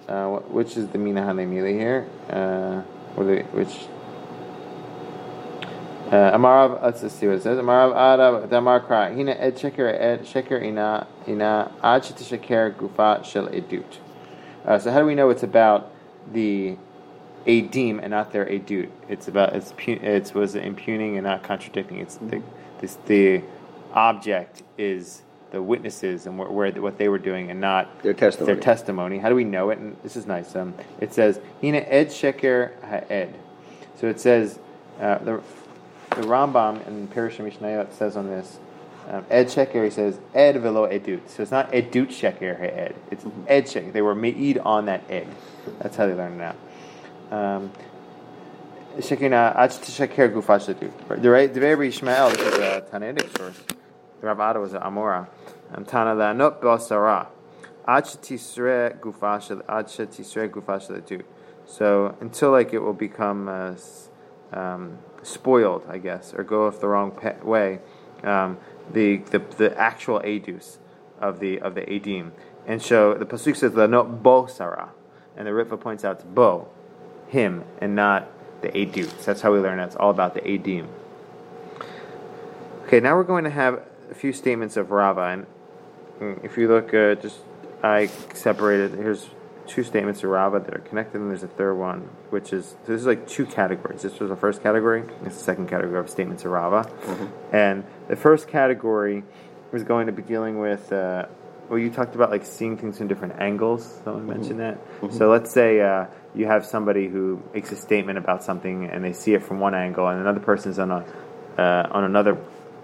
Uh, 0.08 0.38
which 0.50 0.76
is 0.76 0.88
the 0.88 0.98
mina 0.98 1.22
hanamile 1.22 1.72
here? 1.72 2.06
Uh, 2.28 2.82
which 3.16 3.86
uh, 6.12 6.36
Amarav, 6.36 6.82
let's 6.82 7.00
just 7.00 7.18
see 7.18 7.26
what 7.26 7.36
it 7.36 7.42
says. 7.42 7.58
Amarav 7.58 7.92
Ada 7.92 8.46
Damar 8.46 8.80
Kra. 8.80 9.14
Hina 9.14 9.32
ed 9.32 9.56
sheker 9.56 9.90
ed 9.98 10.24
sheker 10.24 10.62
ina 10.62 11.06
ina 11.26 11.72
ad 11.82 12.02
sheker 12.02 12.74
gufa 12.74 13.24
shel 13.24 13.46
edut. 13.48 13.96
Uh, 14.66 14.78
so 14.78 14.90
how 14.90 15.00
do 15.00 15.06
we 15.06 15.14
know 15.14 15.30
it's 15.30 15.42
about 15.42 15.90
the 16.30 16.76
adim 17.46 17.98
and 18.02 18.10
not 18.10 18.30
their 18.30 18.44
edut? 18.44 18.90
It's 19.08 19.26
about 19.26 19.56
it's 19.56 19.72
it's 19.78 20.34
was 20.34 20.54
impugning 20.54 21.16
and 21.16 21.24
not 21.24 21.42
contradicting. 21.42 21.98
It's 21.98 22.16
the 22.16 22.42
this 22.80 22.98
the 23.06 23.42
object 23.94 24.62
is 24.76 25.22
the 25.52 25.62
witnesses 25.62 26.26
and 26.26 26.38
where, 26.38 26.48
where 26.48 26.72
what 26.72 26.98
they 26.98 27.08
were 27.08 27.18
doing, 27.18 27.50
and 27.50 27.60
not 27.60 28.02
Their 28.02 28.14
testimony. 28.14 28.54
Their 28.54 28.62
testimony. 28.62 29.18
How 29.18 29.28
do 29.28 29.34
we 29.34 29.44
know 29.44 29.70
it? 29.70 29.78
And 29.78 29.96
this 30.02 30.16
is 30.16 30.26
nice. 30.26 30.56
Um, 30.56 30.74
it 31.00 31.14
says 31.14 31.38
"Hina 31.60 31.78
ed 31.78 32.08
sheker 32.08 32.72
ha'ed." 32.82 33.34
So 34.00 34.08
it 34.08 34.18
says 34.18 34.58
uh, 34.98 35.18
the 35.18 35.42
the 36.10 36.22
Rambam 36.22 36.86
in 36.88 37.06
Parish 37.08 37.36
Mishnayot 37.36 37.92
says 37.92 38.16
on 38.16 38.26
this. 38.26 38.58
Um, 39.08 39.26
ed 39.30 39.46
sheker, 39.48 39.84
he 39.84 39.90
says 39.90 40.18
ed 40.34 40.60
velo 40.60 40.88
edut. 40.88 41.28
So 41.28 41.42
it's 41.42 41.52
not 41.52 41.70
edut 41.72 42.08
sheker 42.08 42.58
ha'ed. 42.58 42.94
It's 43.10 43.24
ed 43.46 43.66
sheker. 43.66 43.92
They 43.92 44.02
were 44.02 44.14
meid 44.14 44.58
on 44.58 44.86
that 44.86 45.02
ed. 45.10 45.28
That's 45.80 45.96
how 45.96 46.06
they 46.06 46.14
learned 46.14 46.40
it 46.40 46.44
out. 46.44 46.56
Um, 47.30 47.72
Shekina 48.98 49.54
ach 49.56 49.70
tishaker 49.80 50.32
gufashatu. 50.32 51.22
The 51.22 51.30
right, 51.30 51.52
the 51.52 51.60
very 51.60 51.88
Ishmael. 51.88 52.30
This 52.30 52.40
is 52.40 52.58
a 52.58 52.86
Tannaitic 52.92 53.36
source. 53.36 53.60
The 54.22 54.28
Rav 54.28 54.38
Ada 54.38 54.60
was 54.60 54.72
an 54.72 54.82
Amora. 54.82 55.26
Tana 55.84 56.14
la 56.14 56.32
not 56.32 56.62
basara. 56.62 57.26
Ach 57.88 58.04
tisre 58.04 58.96
gufashal. 59.00 59.62
Ach 59.68 59.84
tisre 59.84 60.48
gufashatu. 60.48 61.24
So 61.66 62.16
until 62.20 62.52
like 62.52 62.72
it 62.72 62.78
will 62.78 62.92
become 62.92 63.48
uh, 63.48 63.74
um, 64.52 64.98
spoiled, 65.24 65.86
I 65.88 65.98
guess, 65.98 66.32
or 66.34 66.44
go 66.44 66.68
off 66.68 66.80
the 66.80 66.86
wrong 66.86 67.10
pe- 67.10 67.40
way, 67.40 67.80
um, 68.22 68.58
the, 68.92 69.16
the 69.16 69.40
the 69.40 69.76
actual 69.76 70.20
adus 70.20 70.78
of 71.20 71.40
the 71.40 71.58
of 71.58 71.74
the 71.74 71.80
adim. 71.80 72.30
And 72.64 72.80
so 72.80 73.14
the 73.14 73.26
pasuk 73.26 73.56
says 73.56 73.74
la 73.74 73.86
not 73.86 74.22
bo 74.22 74.46
sarah, 74.46 74.90
and 75.36 75.48
the 75.48 75.50
Ritva 75.50 75.80
points 75.80 76.04
out 76.04 76.20
it's 76.20 76.24
bo, 76.24 76.68
him, 77.26 77.64
and 77.80 77.96
not 77.96 78.28
the 78.62 78.68
adus. 78.68 79.24
That's 79.24 79.40
how 79.40 79.52
we 79.52 79.58
learn. 79.58 79.80
It's 79.80 79.96
all 79.96 80.10
about 80.10 80.34
the 80.34 80.42
adim. 80.42 80.86
Okay, 82.86 83.00
now 83.00 83.16
we're 83.16 83.24
going 83.24 83.44
to 83.44 83.50
have 83.50 83.82
a 84.12 84.14
few 84.14 84.32
statements 84.32 84.76
of 84.76 84.90
Rava, 84.90 85.46
and 86.20 86.38
if 86.44 86.58
you 86.58 86.68
look, 86.68 86.92
uh, 86.92 87.14
just 87.16 87.38
I 87.82 88.06
separated. 88.34 88.92
Here's 88.92 89.30
two 89.66 89.82
statements 89.82 90.22
of 90.22 90.28
Rava 90.28 90.60
that 90.60 90.74
are 90.74 90.80
connected, 90.80 91.20
and 91.20 91.30
there's 91.30 91.42
a 91.42 91.48
third 91.48 91.74
one, 91.74 92.10
which 92.28 92.52
is 92.52 92.76
so 92.84 92.92
this 92.92 93.00
is 93.00 93.06
like 93.06 93.26
two 93.26 93.46
categories. 93.46 94.02
This 94.02 94.20
was 94.20 94.28
the 94.28 94.36
first 94.36 94.62
category. 94.62 95.02
This 95.22 95.32
is 95.32 95.38
the 95.38 95.44
second 95.44 95.68
category 95.68 95.98
of 95.98 96.10
statements 96.10 96.44
of 96.44 96.50
Rava, 96.50 96.88
and 97.52 97.84
the 98.08 98.16
first 98.16 98.48
category 98.48 99.24
was 99.72 99.82
going 99.82 100.06
to 100.06 100.12
be 100.12 100.22
dealing 100.22 100.60
with. 100.60 100.92
Uh, 100.92 101.26
well, 101.70 101.78
you 101.78 101.90
talked 101.90 102.14
about 102.14 102.30
like 102.30 102.44
seeing 102.44 102.76
things 102.76 102.98
from 102.98 103.08
different 103.08 103.40
angles. 103.40 104.02
Someone 104.04 104.26
mentioned 104.26 104.60
that. 104.60 104.78
So 105.14 105.30
let's 105.30 105.50
say 105.50 105.80
uh, 105.80 106.04
you 106.34 106.44
have 106.46 106.66
somebody 106.66 107.08
who 107.08 107.42
makes 107.54 107.72
a 107.72 107.76
statement 107.76 108.18
about 108.18 108.44
something, 108.44 108.84
and 108.84 109.02
they 109.02 109.14
see 109.14 109.32
it 109.32 109.42
from 109.42 109.58
one 109.58 109.74
angle, 109.74 110.06
and 110.06 110.20
another 110.20 110.40
person's 110.40 110.78
on 110.78 110.90
a 110.90 111.06
uh, 111.56 111.88
on 111.90 112.04
another 112.04 112.36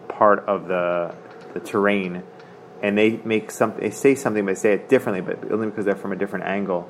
part 0.08 0.40
of 0.46 0.68
the 0.68 1.14
the 1.54 1.60
terrain, 1.60 2.22
and 2.82 2.96
they 2.96 3.20
make 3.24 3.50
something, 3.50 3.80
they 3.80 3.90
say 3.90 4.14
something, 4.14 4.44
but 4.44 4.54
they 4.54 4.60
say 4.60 4.72
it 4.74 4.88
differently, 4.88 5.20
but 5.20 5.50
only 5.50 5.66
because 5.66 5.84
they're 5.84 5.96
from 5.96 6.12
a 6.12 6.16
different 6.16 6.46
angle. 6.46 6.88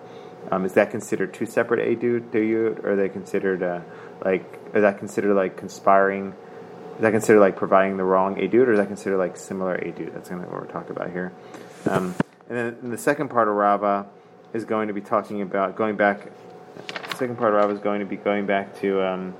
Um, 0.50 0.64
is 0.64 0.74
that 0.74 0.90
considered 0.90 1.34
two 1.34 1.46
separate 1.46 1.80
adud? 1.80 2.32
You, 2.34 2.78
or 2.82 2.92
are 2.92 2.96
they 2.96 3.08
considered 3.08 3.62
uh, 3.62 3.80
like, 4.24 4.44
is 4.74 4.82
that 4.82 4.98
considered 4.98 5.34
like 5.34 5.56
conspiring? 5.56 6.34
Is 6.96 7.02
that 7.02 7.12
considered 7.12 7.40
like 7.40 7.56
providing 7.56 7.96
the 7.96 8.04
wrong 8.04 8.36
adud, 8.36 8.66
or 8.66 8.72
is 8.72 8.78
that 8.78 8.86
considered 8.86 9.18
like 9.18 9.36
similar 9.36 9.76
adud? 9.76 10.14
That's 10.14 10.28
kind 10.28 10.42
of 10.42 10.50
what 10.50 10.62
we're 10.62 10.72
talking 10.72 10.92
about 10.92 11.10
here. 11.10 11.32
Um, 11.88 12.14
and 12.48 12.76
then 12.80 12.90
the 12.90 12.98
second 12.98 13.28
part 13.28 13.48
of 13.48 13.54
Rava 13.54 14.06
is 14.52 14.64
going 14.64 14.88
to 14.88 14.94
be 14.94 15.02
talking 15.02 15.42
about 15.42 15.76
going 15.76 15.96
back. 15.96 16.32
Second 17.16 17.36
part 17.36 17.52
of 17.52 17.60
Rava 17.60 17.74
is 17.74 17.80
going 17.80 18.00
to 18.00 18.06
be 18.06 18.16
going 18.16 18.46
back 18.46 18.78
to. 18.80 19.06
Um, 19.06 19.34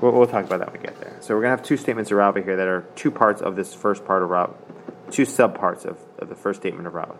We'll, 0.00 0.12
we'll 0.12 0.26
talk 0.26 0.44
about 0.44 0.58
that 0.58 0.72
when 0.72 0.80
we 0.80 0.86
get 0.86 1.00
there. 1.00 1.16
So 1.20 1.34
we're 1.34 1.42
gonna 1.42 1.56
have 1.56 1.62
two 1.62 1.76
statements 1.76 2.10
of 2.10 2.18
Rava 2.18 2.42
here 2.42 2.56
that 2.56 2.68
are 2.68 2.82
two 2.96 3.10
parts 3.10 3.40
of 3.40 3.56
this 3.56 3.74
first 3.74 4.04
part 4.04 4.22
of 4.22 4.30
Rava, 4.30 4.54
two 5.10 5.22
subparts 5.22 5.84
of, 5.84 5.98
of 6.18 6.28
the 6.28 6.34
first 6.34 6.60
statement 6.60 6.86
of 6.86 6.94
Rava. 6.94 7.16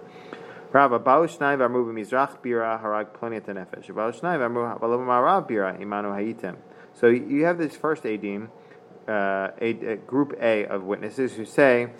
Rava, 0.73 0.99
Baal 0.99 1.27
Shnai 1.29 1.57
b'mizrach 1.57 2.43
bira 2.43 2.83
harag 2.83 3.17
ploniat 3.17 3.47
nefesh. 3.47 3.95
Baal 3.95 4.11
Shnai 4.11 4.39
v'amru 4.39 4.79
v'lo 4.81 5.49
bira 5.49 5.81
imanu 5.81 6.13
hayitem. 6.13 6.57
So 6.95 7.07
you 7.07 7.45
have 7.45 7.59
this 7.59 7.77
first 7.77 8.03
adim, 8.03 8.49
uh, 9.07 9.51
a, 9.61 9.71
a 9.93 9.97
group 9.97 10.35
A 10.41 10.67
of 10.67 10.83
witnesses 10.83 11.35
who 11.35 11.45
say 11.45 11.91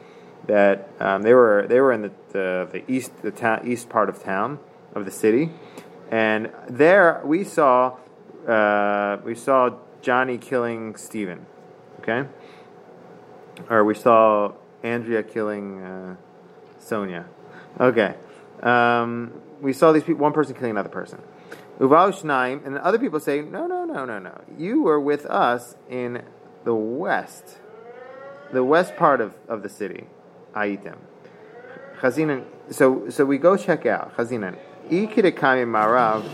that 0.47 0.89
um, 1.01 1.23
they 1.23 1.35
were 1.35 1.67
they 1.69 1.81
were 1.81 1.93
in 1.93 2.03
the, 2.03 2.13
the, 2.31 2.69
the 2.73 2.91
east 2.91 3.13
the 3.23 3.31
town 3.31 3.63
east 3.65 3.89
part 3.89 4.09
of 4.09 4.23
town 4.23 4.59
of 4.95 5.05
the 5.05 5.11
city, 5.11 5.51
and 6.11 6.51
there 6.69 7.21
we 7.25 7.45
saw 7.45 7.97
uh, 8.49 9.19
we 9.25 9.35
saw 9.35 9.71
Johnny 10.05 10.37
killing 10.37 10.97
Stephen, 10.97 11.47
okay, 12.01 12.29
or 13.71 13.85
we 13.85 13.95
saw 13.95 14.53
Andrea 14.83 15.23
killing 15.23 15.83
uh, 15.83 16.17
Sonia, 16.79 17.25
okay. 17.81 18.15
Um, 18.63 19.33
we 19.61 19.73
saw 19.73 19.93
these 19.93 20.05
people, 20.05 20.23
one 20.23 20.33
person 20.33 20.55
killing 20.55 20.73
another 20.73 20.91
person. 20.91 21.23
Uval 21.81 22.67
and 22.67 22.79
other 22.79 22.99
people 22.99 23.19
say, 23.19 23.41
no, 23.41 23.67
no, 23.67 23.85
no, 23.85 24.05
no, 24.05 24.19
no. 24.19 24.41
You 24.57 24.83
were 24.83 25.01
with 25.01 25.27
us 25.27 25.75
in 25.89 26.23
the 26.65 26.75
west, 26.75 27.59
the 28.53 28.63
west 28.63 28.97
part 28.97 29.21
of, 29.21 29.35
of 29.49 29.63
the 29.63 29.69
city, 29.69 30.07
Aitem. 30.55 30.99
Chazinan. 32.01 32.45
So 32.71 33.09
so 33.09 33.25
we 33.25 33.39
go 33.39 33.57
check 33.57 33.87
out 33.87 34.15
Chazinan. 34.17 34.59
Ikidekami 34.91 35.65
Marav. 35.67 36.25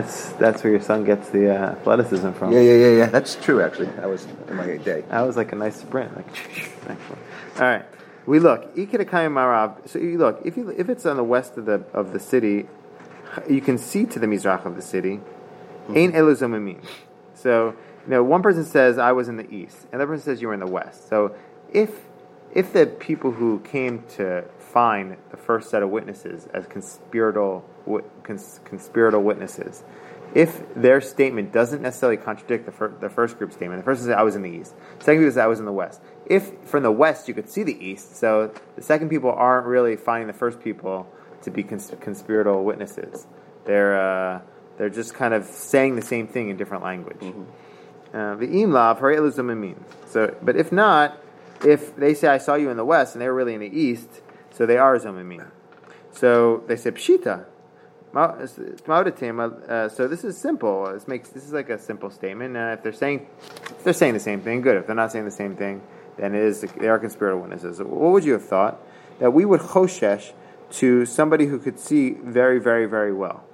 That's 0.00 0.30
that's 0.34 0.62
where 0.62 0.70
your 0.70 0.80
son 0.80 1.02
gets 1.02 1.30
the 1.30 1.50
uh, 1.50 1.72
athleticism 1.72 2.30
from. 2.32 2.52
Yeah, 2.52 2.60
yeah, 2.60 2.74
yeah, 2.74 2.96
yeah. 2.98 3.06
That's 3.06 3.34
true. 3.34 3.60
Actually, 3.60 3.86
that 3.86 4.08
was 4.08 4.28
in 4.48 4.56
my 4.56 4.76
day. 4.76 5.02
That 5.08 5.22
was 5.22 5.36
like 5.36 5.50
a 5.50 5.56
nice 5.56 5.80
sprint. 5.80 6.14
Like. 6.14 6.26
All 7.56 7.62
right, 7.62 7.84
we 8.24 8.38
look. 8.38 8.76
Ikidakayim 8.76 9.32
Marav. 9.32 9.88
So 9.88 9.98
you 9.98 10.16
look. 10.18 10.40
If 10.44 10.56
you 10.56 10.70
if 10.70 10.88
it's 10.88 11.04
on 11.04 11.16
the 11.16 11.24
west 11.24 11.56
of 11.56 11.66
the 11.66 11.84
of 11.92 12.12
the 12.12 12.20
city, 12.20 12.68
you 13.50 13.60
can 13.60 13.76
see 13.76 14.06
to 14.06 14.20
the 14.20 14.26
mizrach 14.28 14.64
of 14.64 14.76
the 14.76 14.82
city. 14.82 15.20
Ain 15.92 16.12
eluzomimim. 16.12 16.84
So 17.34 17.74
you 18.04 18.10
know, 18.10 18.22
one 18.22 18.42
person 18.42 18.64
says 18.64 18.98
I 18.98 19.10
was 19.10 19.28
in 19.28 19.36
the 19.36 19.50
east, 19.52 19.78
and 19.90 19.94
another 19.94 20.12
person 20.12 20.24
says 20.26 20.40
you 20.40 20.46
were 20.46 20.54
in 20.54 20.60
the 20.60 20.70
west. 20.70 21.08
So 21.08 21.34
if 21.72 21.90
if 22.54 22.72
the 22.72 22.86
people 22.86 23.32
who 23.32 23.58
came 23.60 24.04
to 24.10 24.44
find 24.60 25.16
the 25.32 25.36
first 25.36 25.70
set 25.70 25.82
of 25.82 25.90
witnesses 25.90 26.46
as 26.54 26.66
conspiratorial 26.66 27.68
cons- 28.22 28.60
conspiratorial 28.64 29.22
witnesses, 29.22 29.82
if 30.34 30.62
their 30.74 31.00
statement 31.00 31.52
doesn't 31.52 31.80
necessarily 31.82 32.16
contradict 32.18 32.66
the, 32.66 32.72
fir- 32.72 32.94
the 33.00 33.08
first 33.08 33.38
group 33.38 33.52
statement, 33.52 33.80
the 33.80 33.84
first 33.84 34.02
says 34.02 34.10
I 34.10 34.22
was 34.22 34.36
in 34.36 34.42
the 34.42 34.50
east, 34.50 34.74
second 35.00 35.20
people 35.20 35.30
says 35.30 35.38
I 35.38 35.46
was 35.46 35.58
in 35.58 35.64
the 35.64 35.72
west. 35.72 36.00
If 36.26 36.52
from 36.64 36.82
the 36.82 36.92
west 36.92 37.28
you 37.28 37.34
could 37.34 37.48
see 37.48 37.62
the 37.62 37.78
east, 37.84 38.16
so 38.16 38.52
the 38.76 38.82
second 38.82 39.08
people 39.08 39.32
aren't 39.32 39.66
really 39.66 39.96
finding 39.96 40.26
the 40.26 40.34
first 40.34 40.60
people 40.60 41.06
to 41.42 41.50
be 41.50 41.62
cons- 41.62 41.92
conspiratorial 42.00 42.64
witnesses. 42.64 43.26
They're 43.64 43.98
uh, 43.98 44.40
they're 44.76 44.90
just 44.90 45.14
kind 45.14 45.34
of 45.34 45.44
saying 45.46 45.96
the 45.96 46.02
same 46.02 46.28
thing 46.28 46.50
in 46.50 46.56
different 46.56 46.84
language. 46.84 47.22
Uh, 48.14 48.36
The 48.36 48.46
hare 48.46 49.16
eluzumimim. 49.16 49.76
So, 50.06 50.36
but 50.42 50.56
if 50.56 50.70
not, 50.72 51.18
if 51.64 51.96
they 51.96 52.14
say 52.14 52.28
I 52.28 52.38
saw 52.38 52.54
you 52.54 52.70
in 52.70 52.76
the 52.76 52.84
west 52.84 53.14
and 53.14 53.22
they 53.22 53.26
were 53.26 53.34
really 53.34 53.54
in 53.54 53.60
the 53.60 53.66
east, 53.80 54.08
so 54.52 54.66
they 54.66 54.78
are 54.78 54.96
zomimim. 54.98 55.50
So 56.12 56.62
they 56.66 56.76
say 56.76 56.90
pshita. 56.90 57.46
Uh, 58.14 59.88
so 59.88 60.08
this 60.08 60.24
is 60.24 60.36
simple. 60.36 60.92
This 60.92 61.06
makes 61.06 61.28
this 61.30 61.44
is 61.44 61.52
like 61.52 61.68
a 61.68 61.78
simple 61.78 62.10
statement. 62.10 62.56
Uh, 62.56 62.74
if 62.76 62.82
they're 62.82 62.92
saying 62.92 63.26
if 63.70 63.84
they're 63.84 63.92
saying 63.92 64.14
the 64.14 64.20
same 64.20 64.40
thing, 64.40 64.60
good. 64.62 64.76
If 64.76 64.86
they're 64.86 64.96
not 64.96 65.12
saying 65.12 65.24
the 65.24 65.30
same 65.30 65.56
thing, 65.56 65.82
then 66.16 66.34
it 66.34 66.42
is 66.42 66.60
they 66.60 66.88
are 66.88 66.98
conspiratorial 66.98 67.40
witnesses. 67.40 67.78
What 67.80 68.12
would 68.12 68.24
you 68.24 68.32
have 68.32 68.44
thought 68.44 68.80
that 69.18 69.32
we 69.32 69.44
would 69.44 69.60
choshesh 69.60 70.32
to 70.70 71.06
somebody 71.06 71.46
who 71.46 71.58
could 71.58 71.78
see 71.78 72.10
very, 72.10 72.58
very, 72.58 72.86
very 72.86 73.12
well? 73.12 73.44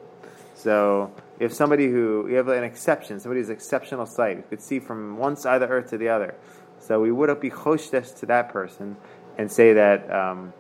So 0.54 1.12
if 1.38 1.52
somebody 1.52 1.88
who 1.88 2.26
you 2.28 2.36
have 2.36 2.48
an 2.48 2.64
exception, 2.64 3.20
somebody 3.20 3.40
who's 3.40 3.50
exceptional 3.50 4.06
sight, 4.06 4.36
who 4.36 4.42
could 4.42 4.62
see 4.62 4.78
from 4.78 5.18
one 5.18 5.36
side 5.36 5.62
of 5.62 5.68
the 5.68 5.74
earth 5.74 5.90
to 5.90 5.98
the 5.98 6.08
other. 6.08 6.34
So 6.78 7.00
we 7.00 7.10
would 7.10 7.40
be 7.40 7.50
choshesh 7.50 8.18
to 8.20 8.26
that 8.26 8.50
person 8.50 8.96
and 9.36 9.50
say 9.50 9.72
that 9.74 10.10
um, 10.10 10.52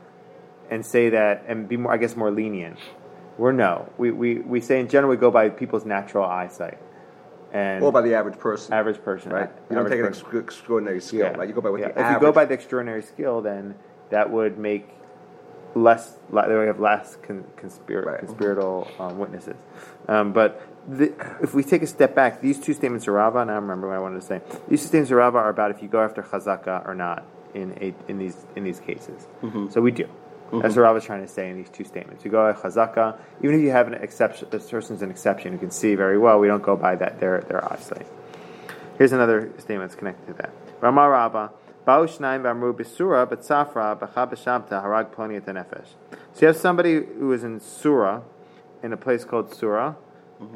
and 0.70 0.84
say 0.84 1.10
that 1.10 1.44
and 1.46 1.68
be 1.68 1.76
more, 1.76 1.92
I 1.92 1.96
guess, 1.96 2.16
more 2.16 2.30
lenient. 2.30 2.78
We're 3.38 3.52
no. 3.52 3.90
We, 3.98 4.10
we, 4.10 4.38
we 4.38 4.60
say 4.60 4.80
in 4.80 4.88
general 4.88 5.10
we 5.10 5.16
go 5.16 5.30
by 5.30 5.48
people's 5.48 5.84
natural 5.84 6.24
eyesight 6.24 6.78
and 7.52 7.82
Or 7.84 7.92
by 7.92 8.00
the 8.02 8.14
average 8.14 8.38
person, 8.38 8.72
average 8.72 9.02
person, 9.02 9.32
right? 9.32 9.50
You 9.70 9.76
don't 9.76 9.88
take 9.88 10.00
an 10.00 10.06
person. 10.06 10.38
extraordinary 10.38 11.00
skill, 11.00 11.32
right? 11.34 11.48
You 11.48 11.54
go 11.54 11.60
by 11.60 11.70
what 11.70 11.80
Yeah. 11.80 11.86
the 11.88 11.92
If 11.92 11.98
average. 11.98 12.14
you 12.22 12.26
go 12.28 12.32
by 12.32 12.44
the 12.44 12.54
extraordinary 12.54 13.02
skill, 13.02 13.40
then 13.42 13.74
that 14.10 14.30
would 14.30 14.58
make 14.58 14.88
less. 15.74 16.16
They 16.32 16.54
would 16.54 16.66
have 16.68 16.80
less 16.80 17.16
con, 17.22 17.44
conspir- 17.56 18.04
Right. 18.04 18.18
conspiratorial 18.20 18.88
um, 18.98 19.18
witnesses. 19.18 19.56
Um, 20.08 20.32
but 20.32 20.60
the, 20.88 21.12
if 21.42 21.54
we 21.54 21.62
take 21.64 21.82
a 21.82 21.86
step 21.86 22.14
back, 22.14 22.40
these 22.40 22.58
two 22.60 22.74
statements 22.74 23.06
of 23.08 23.14
Rava, 23.14 23.38
and 23.40 23.50
I 23.50 23.54
remember 23.54 23.88
what 23.88 23.96
I 23.96 24.00
wanted 24.00 24.20
to 24.20 24.26
say. 24.26 24.40
These 24.68 24.82
two 24.82 24.88
statements 24.88 25.10
of 25.10 25.16
Rava 25.16 25.38
are 25.38 25.48
about 25.48 25.70
if 25.70 25.82
you 25.82 25.88
go 25.88 26.00
after 26.02 26.22
chazaka 26.22 26.86
or 26.86 26.94
not 26.94 27.24
in 27.54 27.72
a, 27.80 27.94
in 28.10 28.18
these 28.18 28.36
in 28.56 28.64
these 28.64 28.80
cases. 28.80 29.26
Mm-hmm. 29.42 29.70
So 29.70 29.80
we 29.80 29.90
do. 29.92 30.08
That's 30.52 30.76
what 30.76 30.82
Rav 30.82 30.96
is 30.96 31.04
trying 31.04 31.22
to 31.22 31.28
say 31.28 31.50
in 31.50 31.56
these 31.56 31.70
two 31.70 31.84
statements. 31.84 32.24
You 32.24 32.30
go 32.30 32.52
chazaka, 32.54 33.18
even 33.42 33.56
if 33.56 33.62
you 33.62 33.70
have 33.70 33.86
an 33.88 33.94
exception, 33.94 34.48
this 34.50 34.70
person's 34.70 35.02
an 35.02 35.10
exception, 35.10 35.52
you 35.52 35.58
can 35.58 35.70
see 35.70 35.94
very 35.94 36.18
well. 36.18 36.38
We 36.38 36.46
don't 36.46 36.62
go 36.62 36.76
by 36.76 36.94
that 36.96 37.18
their 37.18 37.40
their 37.40 37.64
eyesight. 37.72 38.06
Here's 38.98 39.12
another 39.12 39.50
statement 39.58 39.90
that's 39.90 39.98
connected 39.98 40.26
to 40.28 40.34
that. 40.34 40.52
Rama 40.80 41.08
Rabba, 41.08 41.50
Ba'u 41.86 42.06
v'amru 42.06 42.72
b'sura 42.72 43.26
b'tzafra 43.26 43.98
b'cha 43.98 44.30
b'shabta 44.30 44.82
harag 44.82 45.12
ploni 45.14 45.36
et 45.36 45.46
nefesh. 45.46 45.88
So 46.32 46.40
you 46.40 46.46
have 46.48 46.56
somebody 46.56 46.94
who 46.94 47.32
is 47.32 47.44
in 47.44 47.60
Surah, 47.60 48.22
in 48.82 48.92
a 48.92 48.96
place 48.96 49.24
called 49.24 49.52
Surah, 49.52 49.94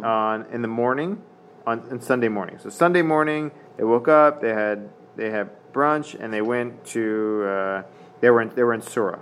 on 0.02 0.46
in 0.52 0.62
the 0.62 0.68
morning, 0.68 1.22
on, 1.66 1.80
on 1.90 2.00
Sunday 2.00 2.28
morning. 2.28 2.58
So 2.58 2.68
Sunday 2.68 3.02
morning, 3.02 3.50
they 3.76 3.84
woke 3.84 4.08
up, 4.08 4.40
they 4.40 4.54
had 4.54 4.88
they 5.16 5.30
had 5.30 5.50
brunch, 5.72 6.18
and 6.18 6.32
they 6.32 6.42
went 6.42 6.84
to 6.86 7.44
uh, 7.44 7.82
they 8.20 8.30
were 8.30 8.42
in, 8.42 8.50
they 8.54 8.62
were 8.62 8.74
in 8.74 8.82
Surah. 8.82 9.18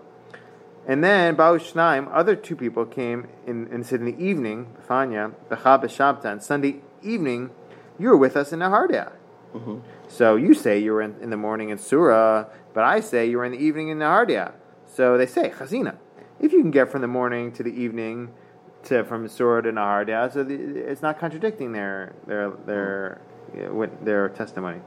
And 0.87 1.03
then 1.03 1.37
Ba'u 1.37 1.59
Shnaim, 1.59 2.09
other 2.13 2.37
two 2.37 2.55
people 2.55 2.87
came 2.87 3.27
in 3.47 3.69
and 3.73 3.85
said 3.85 4.01
in 4.01 4.07
the 4.07 4.25
evening, 4.25 4.69
B'fanya, 4.81 5.35
B'cha 5.51 5.83
b'shabta, 5.83 6.27
on 6.27 6.41
Sunday 6.41 6.81
evening, 7.03 7.51
you 7.99 8.09
were 8.09 8.17
with 8.17 8.37
us 8.37 8.53
in 8.53 8.61
Nahardea. 8.61 9.13
Mm-hmm. 9.53 9.79
So 10.09 10.37
you 10.37 10.55
say 10.55 10.79
you 10.79 10.93
were 10.93 11.03
in, 11.03 11.17
in 11.21 11.31
the 11.31 11.37
morning 11.37 11.71
in 11.71 11.79
Surah, 11.79 12.47
but 12.73 12.85
I 12.85 13.01
say 13.01 13.29
you 13.29 13.39
were 13.39 13.45
in 13.45 13.53
the 13.53 13.59
evening 13.59 13.89
in 13.89 13.99
Nahardea. 13.99 14.53
So 14.87 15.19
they 15.19 15.27
say, 15.27 15.51
Chazina. 15.51 15.97
If 16.39 16.53
you 16.53 16.61
can 16.61 16.71
get 16.71 16.91
from 16.91 17.01
the 17.01 17.09
morning 17.09 17.51
to 17.53 17.63
the 17.63 17.73
evening, 17.73 18.33
to 18.85 19.03
from 19.05 19.27
Surah 19.27 19.63
to 19.63 19.73
Nahardea, 19.73 20.33
so 20.33 20.45
the, 20.45 20.55
it's 20.55 21.03
not 21.03 21.19
contradicting 21.19 21.73
their 21.73 22.15
their 22.27 22.51
their 22.51 23.21
mm-hmm. 23.53 23.75
with 23.75 24.05
their 24.05 24.29
testimony. 24.29 24.81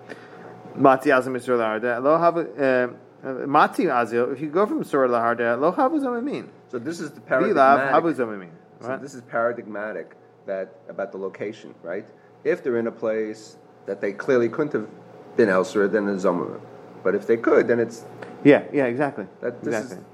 Surah 0.75 1.79
Nahardea. 1.81 2.95
Lo 3.23 3.34
have 3.34 3.43
uh, 3.43 3.47
Mati 3.47 3.84
azil. 3.86 4.32
If 4.34 4.41
you 4.41 4.49
go 4.49 4.65
from 4.65 4.84
Surah 4.84 5.08
to 5.08 5.13
Nahardea, 5.13 5.60
lo 5.60 5.71
havu 5.71 5.99
zamamin. 5.99 6.47
So 6.69 6.79
this 6.79 6.99
is 6.99 7.12
the 7.12 7.21
Vilav 7.21 7.91
havu 7.91 8.15
paradigmatic. 8.15 8.51
So 8.82 8.97
this 8.97 9.13
is 9.13 9.21
paradigmatic 9.23 10.15
that 10.45 10.73
about 10.88 11.12
the 11.12 11.17
location, 11.17 11.75
right? 11.84 12.05
If 12.43 12.63
they're 12.63 12.77
in 12.77 12.88
a 12.88 12.91
place 12.91 13.58
that 13.86 13.99
they 14.01 14.13
clearly 14.13 14.47
couldn't 14.49 14.73
have 14.73 14.88
been 15.36 15.49
elsewhere, 15.49 15.88
then 15.88 16.08
it's 16.08 16.23
Zomara. 16.23 16.62
But 17.03 17.15
if 17.15 17.27
they 17.27 17.38
could, 17.38 17.67
then 17.67 17.79
it's 17.79 18.05
Yeah, 18.43 18.63
yeah, 18.71 18.86
exactly. 18.86 19.27
That- 19.41 19.62
this 19.63 19.75
exactly. 19.75 20.05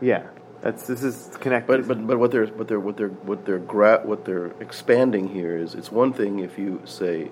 yeah, 0.00 0.24
that's 0.60 0.86
this 0.86 1.02
is 1.02 1.30
connected. 1.40 1.66
But 1.66 1.88
but 1.88 2.06
but 2.06 2.18
what 2.18 2.30
they're 2.30 2.46
what 2.46 2.68
they're 2.68 2.80
what 2.80 2.96
they're 2.98 3.08
what 3.08 3.46
they're 3.46 3.58
gra- 3.58 4.02
what 4.04 4.24
they're 4.26 4.52
expanding 4.60 5.28
here 5.28 5.56
is 5.56 5.74
it's 5.74 5.90
one 5.90 6.12
thing 6.12 6.40
if 6.40 6.58
you 6.58 6.82
say 6.84 7.30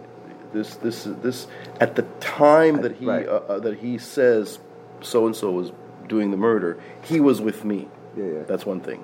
this 0.55 0.77
this 0.77 1.05
this 1.05 1.46
at 1.81 1.96
the 1.96 2.03
time 2.20 2.81
that 2.83 2.96
he 2.96 3.07
Right. 3.07 3.29
uh, 3.29 3.42
uh, 3.48 3.59
that 3.61 3.79
he 3.79 3.98
says 3.98 4.59
so 5.02 5.26
and 5.26 5.34
so 5.36 5.50
was 5.50 5.72
doing 6.08 6.30
the 6.30 6.36
murder 6.36 6.78
he 7.04 7.20
was 7.20 7.40
with 7.40 7.64
me 7.64 7.88
Yeah, 8.16 8.24
yeah. 8.24 8.42
that's 8.46 8.66
one 8.66 8.80
thing 8.80 9.02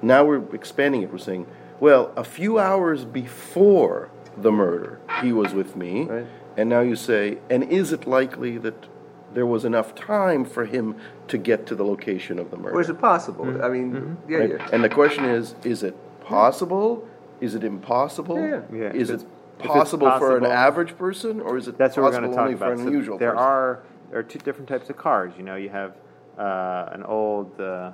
now 0.00 0.24
we're 0.24 0.42
expanding 0.54 1.02
it 1.02 1.10
we're 1.12 1.18
saying 1.18 1.46
well 1.80 2.12
a 2.16 2.24
few 2.24 2.58
hours 2.58 3.04
before 3.04 4.10
the 4.36 4.52
murder 4.52 4.98
he 5.20 5.32
was 5.32 5.52
with 5.54 5.76
me 5.76 6.04
Right. 6.04 6.26
and 6.56 6.68
now 6.68 6.80
you 6.80 6.96
say 6.96 7.38
and 7.50 7.62
is 7.64 7.92
it 7.92 8.06
likely 8.06 8.58
that 8.58 8.86
there 9.34 9.46
was 9.46 9.64
enough 9.64 9.94
time 9.94 10.44
for 10.44 10.66
him 10.66 10.96
to 11.28 11.38
get 11.38 11.66
to 11.66 11.74
the 11.74 11.84
location 11.84 12.38
of 12.38 12.50
the 12.50 12.56
murder 12.58 12.76
or 12.76 12.80
is 12.82 12.90
it 12.90 13.00
possible? 13.00 13.46
Mm-hmm. 13.46 13.64
I 13.64 13.68
mean, 13.70 13.92
mm-hmm. 13.94 14.30
yeah, 14.30 14.38
Right? 14.38 14.50
yeah. 14.50 14.68
And 14.74 14.84
the 14.84 14.90
question 14.90 15.24
is: 15.24 15.54
Is 15.64 15.82
it 15.82 15.96
possible? 16.20 17.08
Is 17.40 17.54
it 17.54 17.64
impossible? 17.64 18.36
Yeah, 18.38 18.60
yeah. 18.70 18.92
Is 18.92 19.08
If 19.08 19.14
it 19.20 19.22
it's- 19.22 19.26
if 19.58 19.66
it's 19.66 19.74
possible, 19.74 20.10
for 20.18 20.36
an 20.36 20.44
average 20.44 20.98
person, 20.98 21.40
or 21.40 21.56
is 21.56 21.66
it 21.68 21.78
That's 21.78 21.96
what 21.96 22.02
we're 22.02 22.10
possible 22.10 22.20
going 22.20 22.30
to 22.30 22.36
talk 22.36 22.42
only 22.44 22.54
about. 22.54 22.66
for 22.66 22.72
an 22.72 22.78
So 22.80 22.86
unusual 22.88 23.16
there 23.18 23.30
person? 23.30 23.44
are 23.44 23.78
there 24.12 24.20
are 24.20 24.22
two 24.22 24.38
different 24.40 24.68
types 24.68 24.90
of 24.90 24.98
cars. 24.98 25.32
You 25.38 25.42
know, 25.42 25.56
you 25.56 25.70
have 25.70 25.94
uh, 26.38 26.90
an 26.92 27.02
old, 27.02 27.58
uh, 27.58 27.92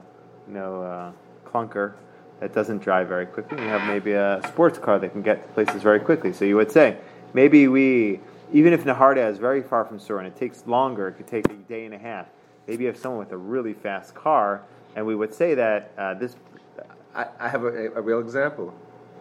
you 0.48 0.54
know, 0.54 0.82
uh, 0.82 1.12
clunker 1.48 1.94
that 2.40 2.52
doesn't 2.52 2.78
drive 2.78 3.06
very 3.06 3.24
quickly. 3.24 3.62
You 3.62 3.68
have 3.68 3.86
maybe 3.86 4.12
a 4.12 4.40
sports 4.48 4.80
car 4.80 4.98
that 4.98 5.12
can 5.12 5.22
get 5.22 5.42
to 5.42 5.48
places 5.54 5.80
very 5.80 6.00
quickly. 6.00 6.32
So 6.32 6.44
you 6.44 6.56
would 6.56 6.72
say 6.72 6.96
maybe 7.34 7.68
we, 7.68 8.18
even 8.52 8.72
if 8.72 8.82
Naharda 8.82 9.30
is 9.30 9.38
very 9.38 9.62
far 9.62 9.84
from 9.84 10.00
Sur 10.00 10.18
and 10.18 10.26
it 10.26 10.36
takes 10.36 10.66
longer, 10.66 11.06
it 11.06 11.12
could 11.12 11.28
take 11.28 11.48
a 11.50 11.54
day 11.54 11.84
and 11.84 11.94
a 11.94 11.98
half. 11.98 12.26
Maybe 12.66 12.82
you 12.82 12.88
have 12.88 12.98
someone 12.98 13.20
with 13.20 13.30
a 13.30 13.36
really 13.36 13.72
fast 13.72 14.14
car, 14.16 14.62
and 14.96 15.06
we 15.06 15.14
would 15.14 15.32
say 15.32 15.54
that 15.54 15.92
uh, 15.96 16.14
this. 16.14 16.34
I, 17.14 17.26
I 17.38 17.48
have 17.48 17.62
a, 17.62 17.92
a 17.92 18.02
real 18.02 18.18
example. 18.18 18.74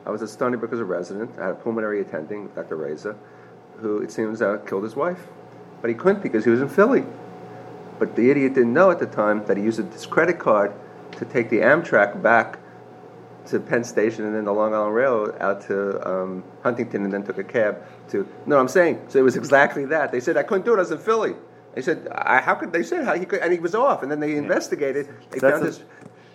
I 0.06 0.10
was 0.10 0.24
at 0.24 0.30
Stony 0.30 0.58
Brook 0.58 0.74
as 0.74 0.80
a 0.80 0.86
resident. 0.86 1.32
I 1.38 1.46
had 1.46 1.52
a 1.52 1.56
pulmonary 1.56 2.02
attending, 2.02 2.48
Dr. 2.50 2.76
Reza, 2.76 3.16
who 3.78 4.02
it 4.02 4.12
seems 4.12 4.42
uh, 4.42 4.58
killed 4.66 4.84
his 4.84 4.96
wife. 4.96 5.28
But 5.82 5.90
he 5.90 5.96
couldn't 5.96 6.24
because 6.24 6.44
he 6.44 6.50
was 6.50 6.62
in 6.62 6.70
Philly. 6.70 7.04
But 8.00 8.16
the 8.16 8.30
idiot 8.30 8.54
didn't 8.54 8.74
know 8.74 8.92
at 8.92 9.00
the 9.00 9.06
time 9.08 9.46
that 9.46 9.58
he 9.58 9.64
used 9.64 9.80
his 9.80 10.06
credit 10.06 10.40
card 10.40 10.74
to 11.14 11.26
take 11.26 11.50
the 11.50 11.60
Amtrak 11.60 12.22
back 12.22 12.60
to 13.48 13.60
Penn 13.60 13.84
Station 13.84 14.26
and 14.26 14.36
then 14.36 14.46
the 14.46 14.52
Long 14.52 14.74
Island 14.74 14.94
Railroad 14.94 15.38
out 15.40 15.62
to 15.68 16.06
um, 16.08 16.44
Huntington 16.64 17.06
and 17.06 17.14
then 17.14 17.24
took 17.24 17.38
a 17.38 17.44
cab 17.44 17.82
to. 18.10 18.28
No, 18.46 18.60
I'm 18.60 18.68
saying. 18.68 19.02
So 19.08 19.20
it 19.20 19.24
was 19.24 19.36
exactly 19.38 19.86
that. 19.86 20.12
They 20.12 20.20
said, 20.20 20.36
I 20.38 20.44
couldn't 20.44 20.66
do 20.66 20.74
it, 20.74 20.78
I 20.78 20.80
was 20.80 20.92
in 20.92 21.00
Philly. 21.00 21.34
They 21.74 21.82
said, 21.82 22.08
I, 22.12 22.42
how 22.42 22.56
could 22.56 22.72
they 22.74 22.84
said 22.84 23.06
how 23.06 23.14
he 23.16 23.26
could, 23.26 23.40
and 23.40 23.54
he 23.54 23.60
was 23.60 23.74
off. 23.76 24.04
And 24.04 24.12
then 24.12 24.20
they 24.20 24.36
investigated. 24.36 25.08
They 25.30 25.40
So 25.40 25.50
found 25.50 25.64
that's 25.64 25.78
his. 25.78 25.86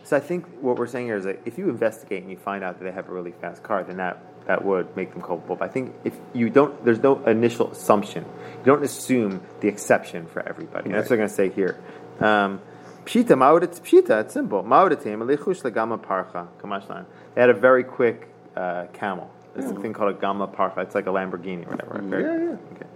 so 0.05 0.17
I 0.17 0.21
think 0.21 0.47
what 0.61 0.77
we're 0.79 0.87
saying 0.87 1.07
here 1.07 1.17
is 1.17 1.25
that 1.25 1.41
if 1.45 1.59
you 1.59 1.69
investigate 1.69 2.23
and 2.23 2.31
you 2.31 2.37
find 2.39 2.65
out 2.65 2.79
that 2.79 2.85
they 2.85 2.93
have 2.93 3.09
a 3.09 3.13
really 3.13 3.33
fast 3.33 3.63
car, 3.63 3.83
then 3.85 3.97
that 3.99 4.23
that 4.47 4.65
would 4.65 4.97
make 4.97 5.13
them 5.13 5.23
culpable. 5.23 5.57
But 5.57 5.71
I 5.71 5.73
think 5.73 5.95
if 6.05 6.15
you 6.33 6.51
don't, 6.51 6.85
there's 6.85 7.03
no 7.03 7.23
initial 7.25 7.71
assumption. 7.71 8.25
You 8.25 8.65
don't 8.65 8.85
assume 8.85 9.41
the 9.61 9.69
exception 9.69 10.27
for 10.27 10.47
everybody. 10.47 10.87
And 10.87 10.95
That's 10.95 11.09
what 11.11 11.15
I'm 11.15 11.19
going 11.21 11.29
to 11.29 11.35
say 11.35 11.51
here. 11.51 11.79
Um, 12.21 12.61
Pshita, 13.05 13.29
ma'od 13.37 13.63
it's 13.65 13.81
pshita. 13.81 14.21
It's 14.23 14.35
simple. 14.35 14.63
Ma'odatim 14.63 15.19
alichush 15.25 15.63
legama 15.63 16.01
parcha 16.01 16.47
kamashlan. 16.61 17.05
They 17.35 17.41
had 17.41 17.51
a 17.51 17.55
very 17.55 17.83
quick 17.83 18.29
uh, 18.57 18.87
camel. 18.93 19.31
It's 19.57 19.71
a 19.71 19.75
thing 19.75 19.93
called 19.93 20.15
a 20.15 20.19
gamla 20.19 20.53
parcha. 20.53 20.81
It's 20.81 20.95
like 20.95 21.07
a 21.07 21.11
Lamborghini 21.11 21.67
or 21.67 21.71
whatever. 21.71 22.01
Very- 22.01 22.23
Yeah, 22.23 22.51
yeah. 22.53 22.77
Okay. 22.77 22.87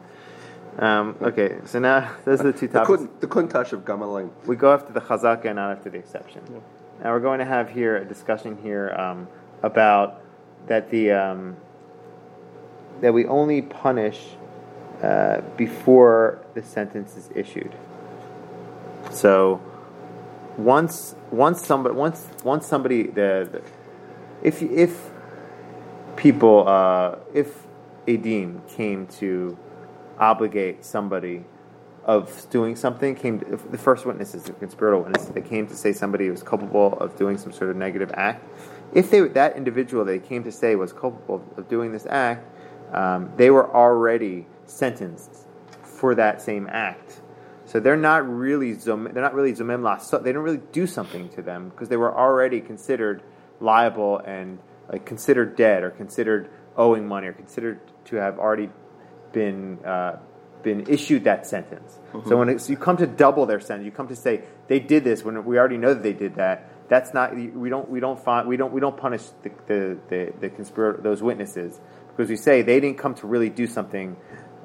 Um, 0.78 1.16
okay. 1.20 1.58
So 1.66 1.78
now 1.80 2.12
those 2.24 2.40
are 2.40 2.52
the 2.52 2.58
two 2.58 2.68
The, 2.68 2.80
topics. 2.80 3.02
kun, 3.02 3.10
the 3.20 3.26
kuntouch 3.26 3.72
of 3.72 3.84
Gamalin. 3.84 4.30
We 4.46 4.56
go 4.56 4.72
after 4.72 4.92
the 4.92 5.00
chazaka 5.00 5.46
and 5.46 5.56
not 5.56 5.76
after 5.76 5.90
the 5.90 5.98
exception. 5.98 6.42
Now 7.02 7.12
we're 7.12 7.20
going 7.20 7.40
to 7.40 7.44
have 7.44 7.68
here 7.68 7.96
a 7.96 8.04
discussion 8.04 8.56
here 8.62 8.94
um, 8.96 9.28
about 9.62 10.22
that 10.66 10.90
the 10.90 11.12
um, 11.12 11.56
that 13.00 13.12
we 13.12 13.26
only 13.26 13.62
punish 13.62 14.20
uh, 15.02 15.40
before 15.56 16.44
the 16.54 16.62
sentence 16.62 17.16
is 17.16 17.28
issued. 17.34 17.74
So 19.10 19.60
once 20.56 21.14
once 21.30 21.64
somebody 21.64 21.94
once 21.94 22.26
once 22.44 22.66
somebody 22.66 23.04
the, 23.04 23.48
the 23.50 23.62
if 24.42 24.62
if 24.62 25.10
people 26.16 26.66
uh, 26.66 27.16
if 27.34 27.66
a 28.06 28.16
dean 28.16 28.62
came 28.68 29.06
to 29.06 29.56
obligate 30.18 30.84
somebody 30.84 31.44
of 32.06 32.48
doing 32.50 32.76
something 32.76 33.14
came 33.14 33.40
to, 33.40 33.56
the 33.70 33.76
first 33.76 34.06
witnesses 34.06 34.44
the 34.44 34.52
conspiratorial 34.52 35.02
witnesses 35.02 35.28
they 35.30 35.42
came 35.42 35.66
to 35.66 35.76
say 35.76 35.92
somebody 35.92 36.30
was 36.30 36.42
culpable 36.42 36.94
of 36.98 37.16
doing 37.16 37.36
some 37.36 37.52
sort 37.52 37.68
of 37.68 37.76
negative 37.76 38.10
act 38.14 38.42
if 38.94 39.10
they 39.10 39.20
that 39.20 39.56
individual 39.56 40.04
they 40.04 40.18
came 40.18 40.42
to 40.42 40.52
say 40.52 40.76
was 40.76 40.92
culpable 40.92 41.44
of 41.56 41.68
doing 41.68 41.92
this 41.92 42.06
act 42.06 42.46
um, 42.94 43.30
they 43.36 43.50
were 43.50 43.74
already 43.74 44.46
sentenced 44.64 45.46
for 45.82 46.14
that 46.14 46.40
same 46.40 46.68
act 46.70 47.20
so 47.66 47.80
they're 47.80 47.96
not 47.96 48.26
really 48.28 48.74
they're 48.74 48.96
not 48.96 49.34
really 49.34 49.52
zomem 49.52 49.82
lasot. 49.82 50.22
They 50.22 50.32
don't 50.32 50.44
really 50.44 50.62
do 50.70 50.86
something 50.86 51.28
to 51.30 51.42
them 51.42 51.68
because 51.68 51.88
they 51.88 51.96
were 51.96 52.16
already 52.16 52.60
considered 52.60 53.22
liable 53.60 54.18
and 54.18 54.60
like 54.90 55.04
considered 55.04 55.56
dead 55.56 55.82
or 55.82 55.90
considered 55.90 56.48
owing 56.76 57.08
money 57.08 57.26
or 57.26 57.32
considered 57.32 57.80
to 58.04 58.16
have 58.16 58.38
already 58.38 58.70
been 59.32 59.84
uh, 59.84 60.18
been 60.66 60.92
issued 60.92 61.24
that 61.24 61.46
sentence. 61.46 61.96
So 62.26 62.36
when 62.36 62.48
it's, 62.48 62.68
you 62.68 62.76
come 62.76 62.96
to 62.96 63.06
double 63.06 63.46
their 63.46 63.60
sentence, 63.60 63.84
you 63.84 63.92
come 63.92 64.08
to 64.08 64.16
say 64.16 64.42
they 64.66 64.80
did 64.80 65.04
this 65.04 65.22
when 65.22 65.44
we 65.44 65.58
already 65.58 65.76
know 65.78 65.94
that 65.94 66.02
they 66.02 66.12
did 66.12 66.34
that. 66.34 66.68
That's 66.88 67.14
not 67.14 67.36
we 67.36 67.68
don't 67.68 67.88
we 67.88 68.00
don't 68.00 68.18
find 68.22 68.48
we 68.48 68.56
don't 68.56 68.72
we 68.72 68.80
don't 68.80 68.96
punish 68.96 69.22
the 69.42 69.50
the 69.66 69.98
the, 70.08 70.32
the 70.40 70.50
conspirator 70.50 71.00
those 71.02 71.22
witnesses 71.22 71.80
because 72.08 72.28
we 72.28 72.36
say 72.36 72.62
they 72.62 72.80
didn't 72.80 72.98
come 72.98 73.14
to 73.16 73.26
really 73.26 73.48
do 73.48 73.66
something 73.66 74.16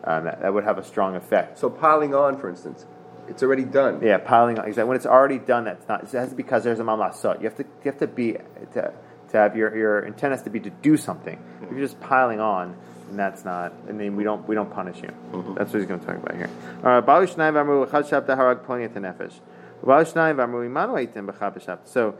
um, 0.04 0.24
that, 0.26 0.42
that 0.42 0.54
would 0.54 0.64
have 0.64 0.78
a 0.78 0.84
strong 0.84 1.16
effect. 1.16 1.60
So 1.60 1.70
piling 1.70 2.16
on, 2.16 2.40
for 2.40 2.50
instance, 2.50 2.86
it's 3.28 3.44
already 3.44 3.66
done. 3.66 4.02
Yeah, 4.04 4.18
piling 4.18 4.58
on. 4.60 4.66
Exactly. 4.66 4.88
When 4.90 4.98
it's 4.98 5.06
already 5.06 5.40
done, 5.40 5.66
that's 5.66 5.88
not. 5.88 6.04
It 6.04 6.12
has 6.12 6.34
because 6.34 6.64
there's 6.64 6.80
a 6.80 6.84
mamlasot. 6.84 7.40
You 7.42 7.46
have 7.46 7.58
to. 7.58 7.64
You 7.64 7.92
have 7.92 8.00
to 8.00 8.08
be 8.08 8.34
to, 8.74 8.94
to 9.30 9.38
have 9.38 9.56
your 9.56 9.76
your 9.76 10.00
intent 10.00 10.32
has 10.32 10.44
to 10.44 10.50
be 10.50 10.60
to 10.62 10.72
do 10.72 10.98
something. 10.98 11.38
If 11.62 11.72
you're 11.72 11.80
just 11.80 12.00
piling 12.00 12.40
on, 12.40 12.76
and 13.12 13.19
that's 13.19 13.45
not. 13.45 13.74
I 13.88 13.91
mean, 13.91 14.15
we 14.15 14.24
don't 14.24 14.47
we 14.47 14.56
don't 14.56 14.71
punish 14.71 15.02
you. 15.04 15.12
That's 15.56 15.71
what 15.71 15.80
he's 15.80 15.88
going 15.88 16.00
to 16.00 16.06
talk 16.06 16.17
about 16.17 16.36
here. 16.36 16.50
All 16.84 16.91
right. 16.91 17.06
Baal 17.06 17.21
shnai 17.21 17.52
v'amru 17.54 17.86
l'chad 17.86 18.06
shabta 18.10 18.36
harag 18.36 18.65
ploni 18.65 18.86
et 18.86 18.95
nefesh. 18.95 19.39
Baal 19.84 20.06
v'amru 20.06 20.65
imanu 20.67 20.93
eitim 20.97 21.28
b'chad 21.28 21.56
b'shabta. 21.56 21.88
So. 21.88 22.15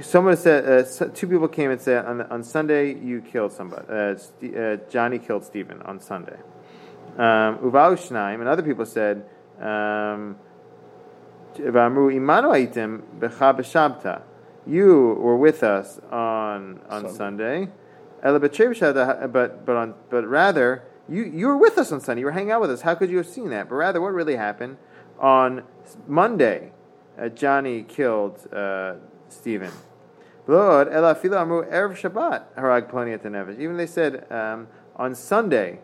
Someone 0.00 0.36
said, 0.36 0.68
uh, 0.68 1.08
two 1.14 1.28
people 1.28 1.46
came 1.46 1.70
and 1.70 1.80
said, 1.80 2.04
on, 2.04 2.22
on 2.22 2.42
Sunday 2.42 2.94
you 2.94 3.20
killed 3.20 3.52
somebody. 3.52 3.86
Uh, 3.88 4.16
Ste- 4.16 4.56
uh, 4.56 4.76
Johnny 4.90 5.20
killed 5.20 5.44
Stephen 5.44 5.80
on 5.82 6.00
Sunday. 6.00 6.36
Um, 7.16 7.58
Uval 7.58 7.94
Shnaim, 7.94 8.40
and 8.40 8.48
other 8.48 8.64
people 8.64 8.84
said, 8.84 9.24
um, 9.60 10.36
V'amru 11.54 12.10
imanu 12.12 12.50
aitim. 12.58 13.02
You 14.66 15.16
were 15.20 15.36
with 15.36 15.62
us 15.62 16.00
on 16.10 16.80
on 16.88 17.08
Sunday. 17.14 17.16
Sunday. 17.16 17.68
But 18.22 19.66
but 19.66 19.76
on 19.76 19.94
but 20.10 20.26
rather 20.26 20.84
you 21.08 21.24
you 21.24 21.46
were 21.48 21.56
with 21.56 21.78
us 21.78 21.92
on 21.92 22.00
Sunday. 22.00 22.20
You 22.20 22.26
were 22.26 22.32
hanging 22.32 22.52
out 22.52 22.60
with 22.60 22.70
us. 22.70 22.82
How 22.82 22.94
could 22.94 23.10
you 23.10 23.16
have 23.18 23.26
seen 23.26 23.50
that? 23.50 23.68
But 23.68 23.74
rather, 23.76 24.00
what 24.00 24.12
really 24.12 24.36
happened 24.36 24.76
on 25.18 25.64
Monday? 26.06 26.72
Uh, 27.18 27.28
Johnny 27.28 27.82
killed 27.82 28.52
uh, 28.52 28.94
Stephen. 29.28 29.70
Even 33.58 33.76
they 33.76 33.86
said 33.86 34.32
um, 34.32 34.66
on 34.96 35.14
Sunday, 35.14 35.80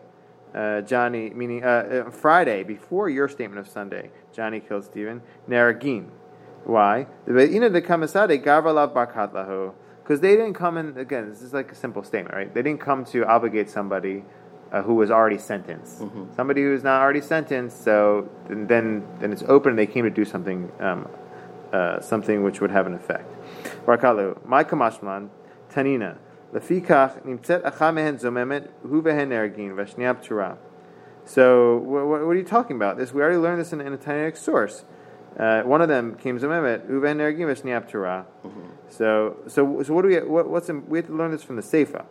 uh, 0.53 0.81
Johnny, 0.81 1.29
meaning 1.29 1.63
uh, 1.63 2.03
uh, 2.07 2.11
Friday, 2.11 2.63
before 2.63 3.09
your 3.09 3.29
statement 3.29 3.59
of 3.59 3.67
Sunday, 3.67 4.09
Johnny 4.33 4.59
killed 4.59 4.85
Stephen. 4.85 5.21
Neragin. 5.47 6.09
Why? 6.65 7.07
The 7.25 7.33
Be'ina 10.09 10.17
de 10.17 10.17
Kamasade 10.17 10.17
Gavalav 10.17 10.17
Barkat 10.17 10.17
Lahu. 10.17 10.17
Because 10.17 10.21
they 10.21 10.35
didn't 10.35 10.53
come 10.55 10.77
in, 10.77 10.97
again, 10.97 11.29
this 11.29 11.41
is 11.43 11.53
like 11.53 11.71
a 11.71 11.75
simple 11.75 12.03
statement, 12.03 12.35
right? 12.35 12.51
They 12.51 12.63
didn't 12.63 12.81
come 12.81 13.05
to 13.05 13.25
obligate 13.27 13.69
somebody 13.69 14.23
uh, 14.71 14.81
who 14.81 14.95
was 14.95 15.11
already 15.11 15.37
sentenced. 15.37 15.99
Somebody 16.35 16.63
who's 16.63 16.83
not 16.83 17.01
already 17.01 17.21
sentenced, 17.21 17.83
so 17.83 18.27
then, 18.47 19.05
then, 19.19 19.31
it's 19.31 19.43
open 19.43 19.71
and 19.71 19.79
they 19.79 19.85
came 19.85 20.05
to 20.05 20.09
do 20.09 20.25
something, 20.25 20.71
um, 20.79 21.07
uh, 21.71 21.99
something 22.01 22.43
which 22.43 22.59
would 22.59 22.71
have 22.71 22.87
an 22.87 22.95
effect. 22.95 23.31
Barkalu, 23.85 24.43
my 24.45 24.63
kamashman, 24.63 25.29
tanina, 25.71 26.17
lefikach 26.53 27.23
nimtzet 27.23 27.61
acha 27.61 27.93
mehen 27.93 28.17
zomemet 28.17 28.67
hu 28.81 29.03
vehen 29.03 29.29
ergin 29.29 29.75
vashniab 29.75 30.25
turah. 30.25 30.57
So 31.25 31.77
what, 31.77 32.07
what, 32.07 32.21
are 32.21 32.35
you 32.35 32.43
talking 32.43 32.75
about? 32.75 32.97
This 32.97 33.13
we 33.13 33.21
already 33.21 33.37
learned 33.37 33.61
this 33.61 33.71
in, 33.73 33.81
in 33.81 33.93
a 33.93 33.97
Tanaic 33.97 34.35
source. 34.35 34.85
Uh, 35.37 35.61
one 35.63 35.81
of 35.81 35.87
them 35.87 36.15
came 36.15 36.39
zomemet 36.39 36.87
hu 36.87 36.99
vehen 37.01 37.17
ergin 37.17 37.47
vashniab 37.47 37.89
turah. 37.89 38.25
So 38.89 39.37
so 39.47 39.83
so 39.83 39.93
what 39.93 40.01
do 40.01 40.07
we 40.07 40.19
what, 40.19 40.49
what's 40.49 40.69
in, 40.69 40.87
we 40.87 40.97
have 40.99 41.07
to 41.07 41.13
learn 41.13 41.31
this 41.31 41.43
from 41.43 41.55
the 41.55 41.61
Seifa. 41.61 42.05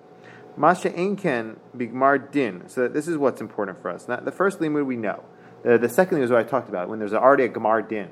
Masha 0.57 0.91
Einken 0.91 1.57
Bigmar 1.77 2.31
Din. 2.33 2.69
So 2.69 2.89
this 2.89 3.07
is 3.07 3.17
what's 3.17 3.41
important 3.41 3.81
for 3.81 3.91
us. 3.91 4.09
Not, 4.09 4.25
the 4.25 4.33
first 4.33 4.59
limud 4.59 4.87
we 4.87 4.97
know. 4.97 5.23
The, 5.63 5.79
the 5.79 5.89
second 5.89 6.17
thing 6.17 6.25
is 6.25 6.31
what 6.31 6.41
I 6.41 6.43
talked 6.43 6.69
about 6.69 6.89
when 6.89 6.99
there's 6.99 7.13
already 7.13 7.45
a 7.45 7.49
Gemar 7.49 7.89
Din. 7.89 8.09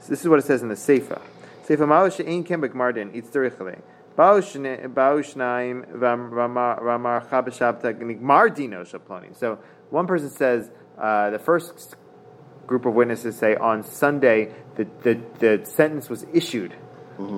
So 0.00 0.08
this 0.08 0.22
is 0.22 0.28
what 0.28 0.38
it 0.38 0.46
says 0.46 0.62
in 0.62 0.68
the 0.68 0.74
Seifa. 0.74 1.20
Seifa 1.66 1.86
Mao 1.86 2.08
She'ein 2.08 2.42
Ken 2.44 2.62
B'Gmar 2.62 2.94
Din 2.94 3.10
Itz 3.12 3.28
Terichale. 3.28 3.82
Ba'u 4.16 4.40
Shnaim 4.42 5.86
Ramar 5.94 7.26
Chabashabta 7.26 7.94
Gmar 7.94 8.54
Dino 8.54 8.82
Shaploni. 8.82 9.36
So 9.36 9.58
one 9.90 10.06
person 10.06 10.30
says 10.30 10.70
uh, 10.98 11.30
the 11.30 11.38
first 11.38 11.96
group 12.68 12.86
of 12.86 12.94
witnesses 12.94 13.36
say 13.36 13.56
on 13.56 13.82
Sunday 13.82 14.52
the, 14.76 14.86
the, 15.02 15.20
the 15.40 15.66
sentence 15.66 16.08
was 16.08 16.24
issued 16.32 16.74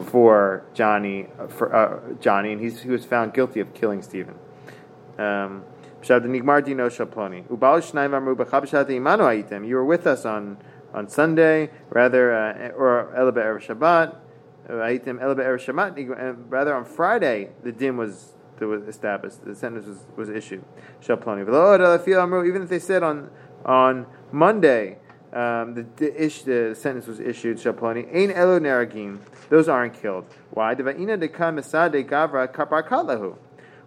for 0.06 0.62
Johnny 0.74 1.28
uh, 1.38 1.46
for 1.46 1.74
uh, 1.74 2.14
Johnny 2.20 2.52
and 2.52 2.60
he's, 2.60 2.82
he 2.82 2.90
was 2.90 3.06
found 3.06 3.32
guilty 3.32 3.60
of 3.60 3.72
killing 3.72 4.02
Stephen. 4.02 4.34
Um, 5.16 5.64
"Pshat 6.02 6.24
nigmar 6.24 6.62
dino 6.62 6.88
shaploni. 6.90 7.44
Ubal 7.44 7.80
shnayim 7.80 8.14
amru 8.14 8.36
b'chab 8.36 8.64
shati 8.68 8.90
imanu 9.00 9.20
hayitem." 9.20 9.66
You 9.66 9.76
were 9.76 9.84
with 9.84 10.06
us 10.06 10.26
on, 10.26 10.58
on 10.92 11.08
Sunday, 11.08 11.70
rather, 11.88 12.34
uh, 12.34 12.68
or 12.76 13.14
ela 13.16 13.32
be'erev 13.32 13.64
Shabbat. 13.66 14.16
uh, 14.68 14.72
Hayitem 14.72 15.20
ela 15.22 15.34
be'erev 15.34 15.64
Shabbat. 15.64 16.10
uh, 16.10 16.34
Rather, 16.48 16.74
on 16.74 16.84
Friday, 16.84 17.50
the 17.62 17.72
din 17.72 17.96
was 17.96 18.34
that 18.58 18.66
was 18.66 18.82
established. 18.86 19.42
The 19.44 19.54
sentence 19.54 19.86
was, 19.86 20.04
was 20.16 20.28
issued. 20.28 20.62
Shaploni. 21.02 21.46
V'lo 21.46 21.78
ela 21.78 21.98
fil 21.98 22.20
amru. 22.20 22.44
Even 22.46 22.62
if 22.62 22.68
they 22.68 22.78
said 22.78 23.02
on 23.02 23.30
on 23.64 24.06
Monday, 24.30 24.98
um, 25.32 25.74
the, 25.74 25.86
the, 25.96 26.24
ish, 26.24 26.42
the 26.42 26.74
sentence 26.74 27.06
was 27.06 27.20
issued. 27.20 27.58
Shaploni. 27.58 28.12
Ein 28.14 28.32
elo 28.32 28.58
neragim. 28.58 29.20
Those 29.48 29.68
aren't 29.68 29.94
killed. 29.94 30.24
Why? 30.50 30.74
Deva'ina 30.74 31.22
dekam 31.22 31.60
esade 31.60 32.04
gavra. 32.08 33.36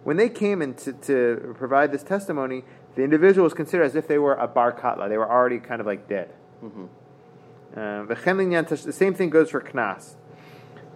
When 0.04 0.16
they 0.16 0.28
came 0.28 0.62
in 0.62 0.74
to, 0.74 0.92
to 0.92 1.54
provide 1.58 1.92
this 1.92 2.02
testimony, 2.02 2.64
the 2.94 3.02
individual 3.02 3.44
was 3.44 3.54
considered 3.54 3.84
as 3.84 3.94
if 3.94 4.06
they 4.08 4.18
were 4.18 4.34
a 4.34 4.46
bar 4.46 4.72
katla. 4.72 5.08
They 5.08 5.18
were 5.18 5.30
already 5.30 5.58
kind 5.58 5.80
of 5.80 5.86
like 5.86 6.08
dead. 6.08 6.30
Uh, 6.62 8.06
linyan 8.06 8.66
tash- 8.66 8.82
the 8.82 8.92
same 8.92 9.14
thing 9.14 9.30
goes 9.30 9.50
for 9.50 9.60
knas. 9.60 10.14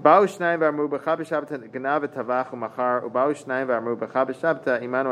Ba'u 0.03 0.27
shnayim 0.29 0.61
v'amru 0.61 0.89
b'cha 0.89 1.17
b'shabta 1.19 1.59
ganav 1.69 2.07
v'tavach 2.07 2.51
u'machar 2.53 3.03
u'ba'u 3.03 3.35
shnayim 3.35 3.67
v'amru 3.67 3.97
b'cha 3.99 4.25
b'shabta 4.29 4.81
imanu 4.81 5.11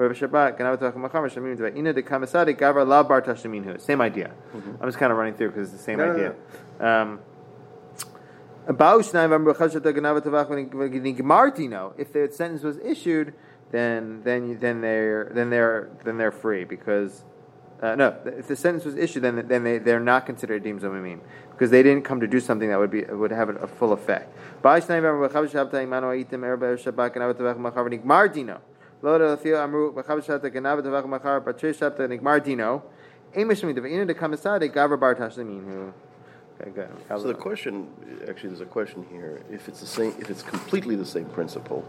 hayitim 0.00 0.08
ela 0.08 0.14
b'trei 0.14 0.14
ela 0.14 0.14
b'trei 0.14 0.28
shabta 0.28 0.58
ganav 0.58 0.78
v'tavach 0.78 0.94
u'machar 0.94 1.22
v'shamim 1.22 1.56
v'lo 1.56 1.68
v'lo 1.68 1.68
ela 1.68 1.68
fil 1.68 1.68
v'shabbat 1.68 1.68
ganav 1.68 1.72
v'tavach 1.72 1.72
u'machar 1.72 1.72
v'shamim 1.72 1.74
v'ina 1.74 1.94
de 1.94 2.02
kamasadi 2.02 2.54
gavra 2.58 2.86
la 2.86 3.02
bar. 3.02 3.80
Same 3.80 4.00
idea. 4.00 4.30
I'm 4.54 4.88
just 4.88 4.98
kind 4.98 5.12
of 5.12 5.18
running 5.18 5.34
through 5.34 5.48
because 5.48 5.68
it's 5.68 5.78
the 5.78 5.84
same 5.84 5.98
No, 5.98 6.06
no, 6.06 6.12
idea. 6.12 6.34
Um, 6.80 7.18
Ba'u 8.66 9.00
shnayim 9.00 9.30
v'amru 9.30 9.54
b'cha 9.54 9.68
b'shabta 9.68 9.92
ganav 9.92 10.20
v'tavach 10.20 10.48
u'machar 10.48 11.92
If 11.98 12.12
the 12.12 12.28
sentence 12.32 12.62
was 12.62 12.78
issued, 12.78 13.34
then 13.70 14.22
then 14.24 14.58
then 14.58 14.80
they're 14.80 15.30
then 15.34 15.50
they're 15.50 15.90
then 16.04 16.18
they're 16.18 16.32
free 16.32 16.64
because 16.64 17.24
uh, 17.82 17.94
no, 17.94 18.14
if 18.26 18.48
the 18.48 18.56
sentence 18.56 18.84
was 18.84 18.94
issued, 18.96 19.22
then 19.22 19.46
then 19.48 19.64
they 19.64 19.78
they're 19.78 20.00
not 20.00 20.26
considered 20.26 20.62
deemed 20.62 20.82
zomimim 20.82 21.20
because 21.50 21.70
they 21.70 21.82
didn't 21.82 22.04
come 22.04 22.20
to 22.20 22.26
do 22.26 22.40
something 22.40 22.68
that 22.68 22.78
would 22.78 22.90
be 22.90 23.04
would 23.04 23.30
have 23.30 23.48
a, 23.48 23.54
a 23.56 23.66
full 23.66 23.92
effect. 23.92 24.36
Okay, 36.60 36.70
good. 36.70 36.88
So 37.08 37.28
the 37.28 37.34
question, 37.34 37.88
actually, 38.28 38.50
there's 38.50 38.60
a 38.60 38.66
question 38.66 39.06
here. 39.10 39.42
If 39.50 39.68
it's 39.68 39.80
the 39.80 39.86
same, 39.86 40.14
if 40.18 40.28
it's 40.28 40.42
completely 40.42 40.96
the 40.96 41.06
same 41.06 41.24
principle, 41.26 41.80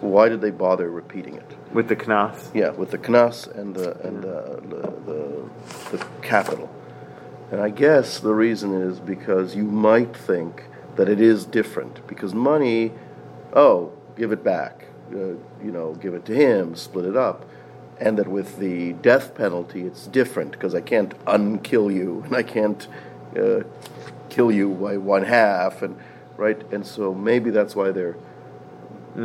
why 0.00 0.28
did 0.28 0.40
they 0.40 0.50
bother 0.50 0.90
repeating 0.90 1.34
it? 1.34 1.56
with 1.72 1.88
the 1.88 1.96
knas. 1.96 2.54
Yeah, 2.54 2.70
with 2.70 2.90
the 2.90 2.98
knas 2.98 3.48
and 3.56 3.74
the 3.74 3.98
and 4.06 4.22
the, 4.22 4.60
the, 4.68 5.12
the, 5.12 5.96
the 5.96 6.06
capital. 6.22 6.70
And 7.50 7.60
I 7.60 7.70
guess 7.70 8.20
the 8.20 8.34
reason 8.34 8.72
is 8.80 9.00
because 9.00 9.56
you 9.56 9.64
might 9.64 10.16
think 10.16 10.64
that 10.96 11.08
it 11.08 11.20
is 11.20 11.44
different 11.44 12.06
because 12.06 12.34
money, 12.34 12.92
oh, 13.52 13.92
give 14.16 14.32
it 14.32 14.44
back, 14.44 14.86
uh, 15.12 15.64
you 15.64 15.70
know, 15.70 15.94
give 15.94 16.14
it 16.14 16.24
to 16.26 16.34
him, 16.34 16.74
split 16.74 17.04
it 17.04 17.16
up, 17.16 17.44
and 17.98 18.18
that 18.18 18.28
with 18.28 18.58
the 18.58 18.92
death 18.94 19.34
penalty 19.34 19.82
it's 19.82 20.06
different 20.06 20.52
because 20.52 20.74
I 20.74 20.80
can't 20.80 21.12
unkill 21.24 21.94
you 21.94 22.22
and 22.26 22.36
I 22.36 22.42
can't 22.42 22.86
uh, 23.36 23.62
kill 24.28 24.50
you 24.50 24.70
by 24.70 24.96
one 24.96 25.24
half 25.24 25.82
and 25.82 25.96
right, 26.36 26.60
and 26.72 26.86
so 26.86 27.14
maybe 27.14 27.50
that's 27.50 27.76
why 27.76 27.90
they're 27.90 28.16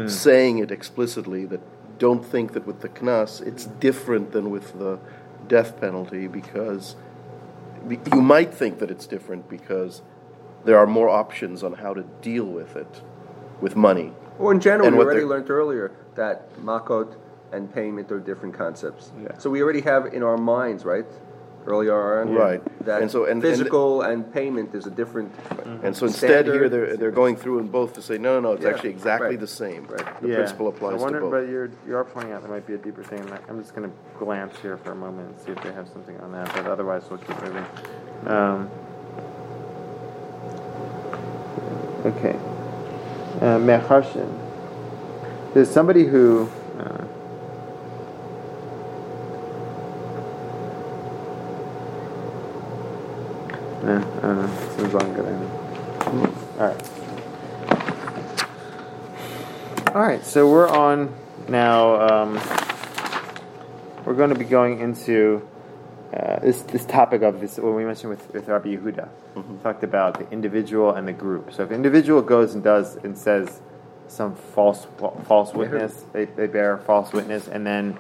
saying 0.06 0.58
it 0.58 0.70
explicitly 0.70 1.46
that 1.46 1.62
don't 1.98 2.26
think 2.26 2.52
that 2.52 2.68
with 2.68 2.82
the 2.82 2.90
knas 2.90 3.42
it's 3.48 3.66
different 3.66 4.34
than 4.34 4.50
with 4.50 4.78
the 4.78 5.00
death 5.48 5.80
penalty 5.80 6.28
because 6.28 6.98
be- 7.88 8.00
you 8.14 8.22
might 8.22 8.54
think 8.54 8.80
that 8.80 8.92
it's 8.92 9.08
different 9.08 9.50
because 9.50 10.02
there 10.66 10.78
are 10.78 10.86
more 10.86 11.10
options 11.10 11.64
on 11.64 11.74
how 11.74 11.94
to 11.94 12.04
deal 12.22 12.46
with 12.46 12.76
it 12.76 13.02
with 13.62 13.76
money. 13.76 14.12
Or 14.40 14.52
in 14.52 14.60
general, 14.60 14.88
And 14.88 14.98
we 14.98 15.04
already 15.04 15.24
learned 15.26 15.50
earlier 15.50 15.92
that 16.16 16.56
makot 16.64 17.16
and 17.52 17.74
payment 17.74 18.12
are 18.12 18.20
different 18.20 18.54
concepts. 18.56 19.12
Yeah. 19.22 19.38
So 19.38 19.50
we 19.50 19.62
already 19.64 19.82
have 19.82 20.08
in 20.14 20.22
our 20.24 20.38
minds, 20.38 20.84
right? 20.86 21.06
Earlier 21.66 22.22
on, 22.22 22.34
Right. 22.34 22.62
That 22.86 23.02
And 23.02 23.12
so- 23.12 23.24
and- 23.24 23.34
and- 23.34 23.42
physical 23.42 24.02
and, 24.02 24.32
payment 24.34 24.74
is 24.74 24.86
a 24.86 24.90
different. 24.90 25.34
And 25.84 25.94
so 25.96 26.06
instead 26.06 26.46
here 26.46 26.70
they're, 26.70 26.96
they're 26.96 27.12
going 27.12 27.36
through 27.36 27.60
in 27.60 27.68
both 27.68 27.94
to 27.96 28.02
say 28.02 28.18
no 28.18 28.36
no 28.36 28.40
no 28.40 28.52
it's 28.54 28.64
Yeah, 28.64 28.70
actually 28.70 28.92
exactly 28.92 29.30
right. 29.32 29.40
the 29.40 29.48
same. 29.48 29.86
Right. 29.90 30.22
The 30.22 30.30
principle 30.34 30.70
applies 30.70 30.94
I 30.94 31.04
wonder, 31.04 31.20
to 31.20 31.26
both. 31.26 31.32
but 31.32 31.50
you're 31.50 31.70
you 31.86 31.98
are 31.98 32.06
pointing 32.06 32.32
out 32.32 32.42
there 32.42 32.52
might 32.52 32.66
be 32.66 32.74
a 32.76 32.78
deeper 32.78 33.04
thing. 33.04 33.22
I'm 33.50 33.60
just 33.60 33.76
going 33.76 33.90
to 33.90 33.96
glance 34.18 34.56
here 34.60 34.78
for 34.78 34.92
a 34.92 34.96
moment 34.96 35.30
and 35.30 35.40
see 35.42 35.52
if 35.52 35.62
they 35.62 35.74
have 35.74 35.90
something 35.90 36.18
on 36.22 36.32
that. 36.32 36.50
But 36.56 36.68
otherwise, 36.68 37.04
we'll 37.10 37.20
keep 37.20 37.38
moving. 37.44 37.66
Um, 38.28 38.70
okay. 42.06 42.36
Uh, 43.40 43.60
Mecharshin. 43.60 44.36
There's 45.54 45.70
somebody 45.70 46.06
who. 46.06 46.50
Uh, 46.80 47.06
I 53.84 54.00
don't 54.22 54.42
know. 54.42 54.76
Seems 54.78 54.94
longer. 54.94 55.24
All 56.60 56.68
right. 56.68 56.90
All 59.96 60.02
right, 60.02 60.26
so 60.26 60.50
we're 60.50 60.68
on 60.68 61.14
now. 61.48 62.02
Um, 62.02 62.40
we're 64.06 64.16
going 64.16 64.30
to 64.30 64.40
be 64.40 64.46
going 64.46 64.80
into 64.80 65.48
uh, 66.14 66.40
this 66.40 66.62
this 66.64 66.86
topic 66.86 67.22
of 67.22 67.40
this. 67.42 67.58
What 67.58 67.74
we 67.74 67.84
mentioned 67.84 68.12
with, 68.12 68.34
with 68.34 68.48
Rabbi 68.48 68.76
Yehuda, 68.76 69.10
talked 69.64 69.84
about 69.84 70.20
the 70.20 70.30
individual 70.32 70.92
and 70.94 71.08
the 71.08 71.14
group. 71.14 71.54
So 71.54 71.64
if 71.64 71.72
individual 71.72 72.22
goes 72.22 72.54
and 72.54 72.64
does 72.64 72.96
and 72.96 73.18
says 73.18 73.60
some 74.08 74.36
false 74.36 74.88
false 75.26 75.54
witness, 75.54 76.06
they, 76.14 76.26
they 76.26 76.48
bear 76.48 76.78
false 76.78 77.12
witness, 77.12 77.48
and 77.48 77.68
then 77.68 77.98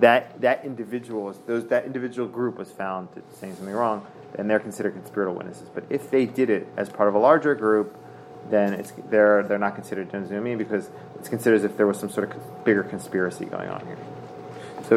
that 0.00 0.40
that 0.40 0.64
individual 0.64 1.34
those 1.46 1.66
that 1.68 1.84
individual 1.84 2.28
group 2.28 2.58
was 2.58 2.70
found 2.70 3.08
saying 3.34 3.56
something 3.56 3.74
wrong, 3.74 4.06
then 4.34 4.48
they're 4.48 4.60
considered 4.60 4.94
conspiratorial 4.94 5.36
witnesses. 5.36 5.68
But 5.74 5.84
if 5.90 6.10
they 6.10 6.26
did 6.26 6.48
it 6.48 6.66
as 6.76 6.88
part 6.88 7.08
of 7.08 7.14
a 7.14 7.18
larger 7.18 7.54
group, 7.54 7.96
then 8.50 8.72
it's 8.72 8.92
they're 9.10 9.42
they're 9.42 9.58
not 9.58 9.74
considered 9.74 10.10
Jenzumi 10.10 10.56
because 10.56 10.88
it's 11.18 11.28
considered 11.28 11.56
as 11.56 11.64
if 11.64 11.76
there 11.76 11.86
was 11.86 11.98
some 11.98 12.10
sort 12.10 12.34
of 12.34 12.64
bigger 12.64 12.82
conspiracy 12.82 13.44
going 13.44 13.68
on 13.68 13.84
here. 13.86 13.98
So 14.88 14.96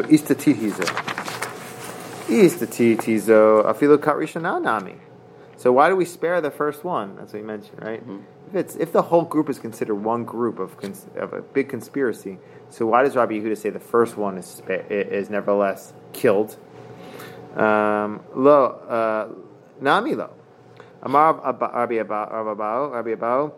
istatitizo 2.30 3.64
afilu 3.66 3.98
katrishana 3.98 4.62
nami. 4.62 4.96
So 5.56 5.72
why 5.72 5.88
do 5.90 5.96
we 5.96 6.06
spare 6.06 6.40
the 6.40 6.50
first 6.50 6.84
one? 6.84 7.16
That's 7.16 7.32
what 7.32 7.40
you 7.40 7.46
mentioned, 7.46 7.82
right? 7.82 8.02
If 8.48 8.54
it's 8.54 8.76
if 8.76 8.92
the 8.92 9.02
whole 9.02 9.24
group 9.24 9.50
is 9.50 9.58
considered 9.58 9.96
one 9.96 10.24
group 10.24 10.58
of 10.58 10.78
cons- 10.78 11.06
of 11.16 11.32
a 11.32 11.42
big 11.42 11.68
conspiracy, 11.68 12.38
so 12.70 12.86
why 12.86 13.02
does 13.02 13.14
Rabbi 13.14 13.34
Yehuda 13.34 13.58
say 13.58 13.70
the 13.70 13.78
first 13.78 14.16
one 14.16 14.38
is 14.38 14.46
spa- 14.46 14.86
is 14.88 15.28
nevertheless 15.28 15.92
killed? 16.12 16.56
Um, 17.56 18.20
lo 18.34 18.64
uh, 18.88 19.28
nami 19.80 20.14
lo. 20.14 20.30
Amar 21.02 21.40
Ab- 21.46 21.60
Rabbi 21.60 21.94
Abbahu 21.94 22.92
Rabbi 22.92 23.14
Abbahu 23.14 23.52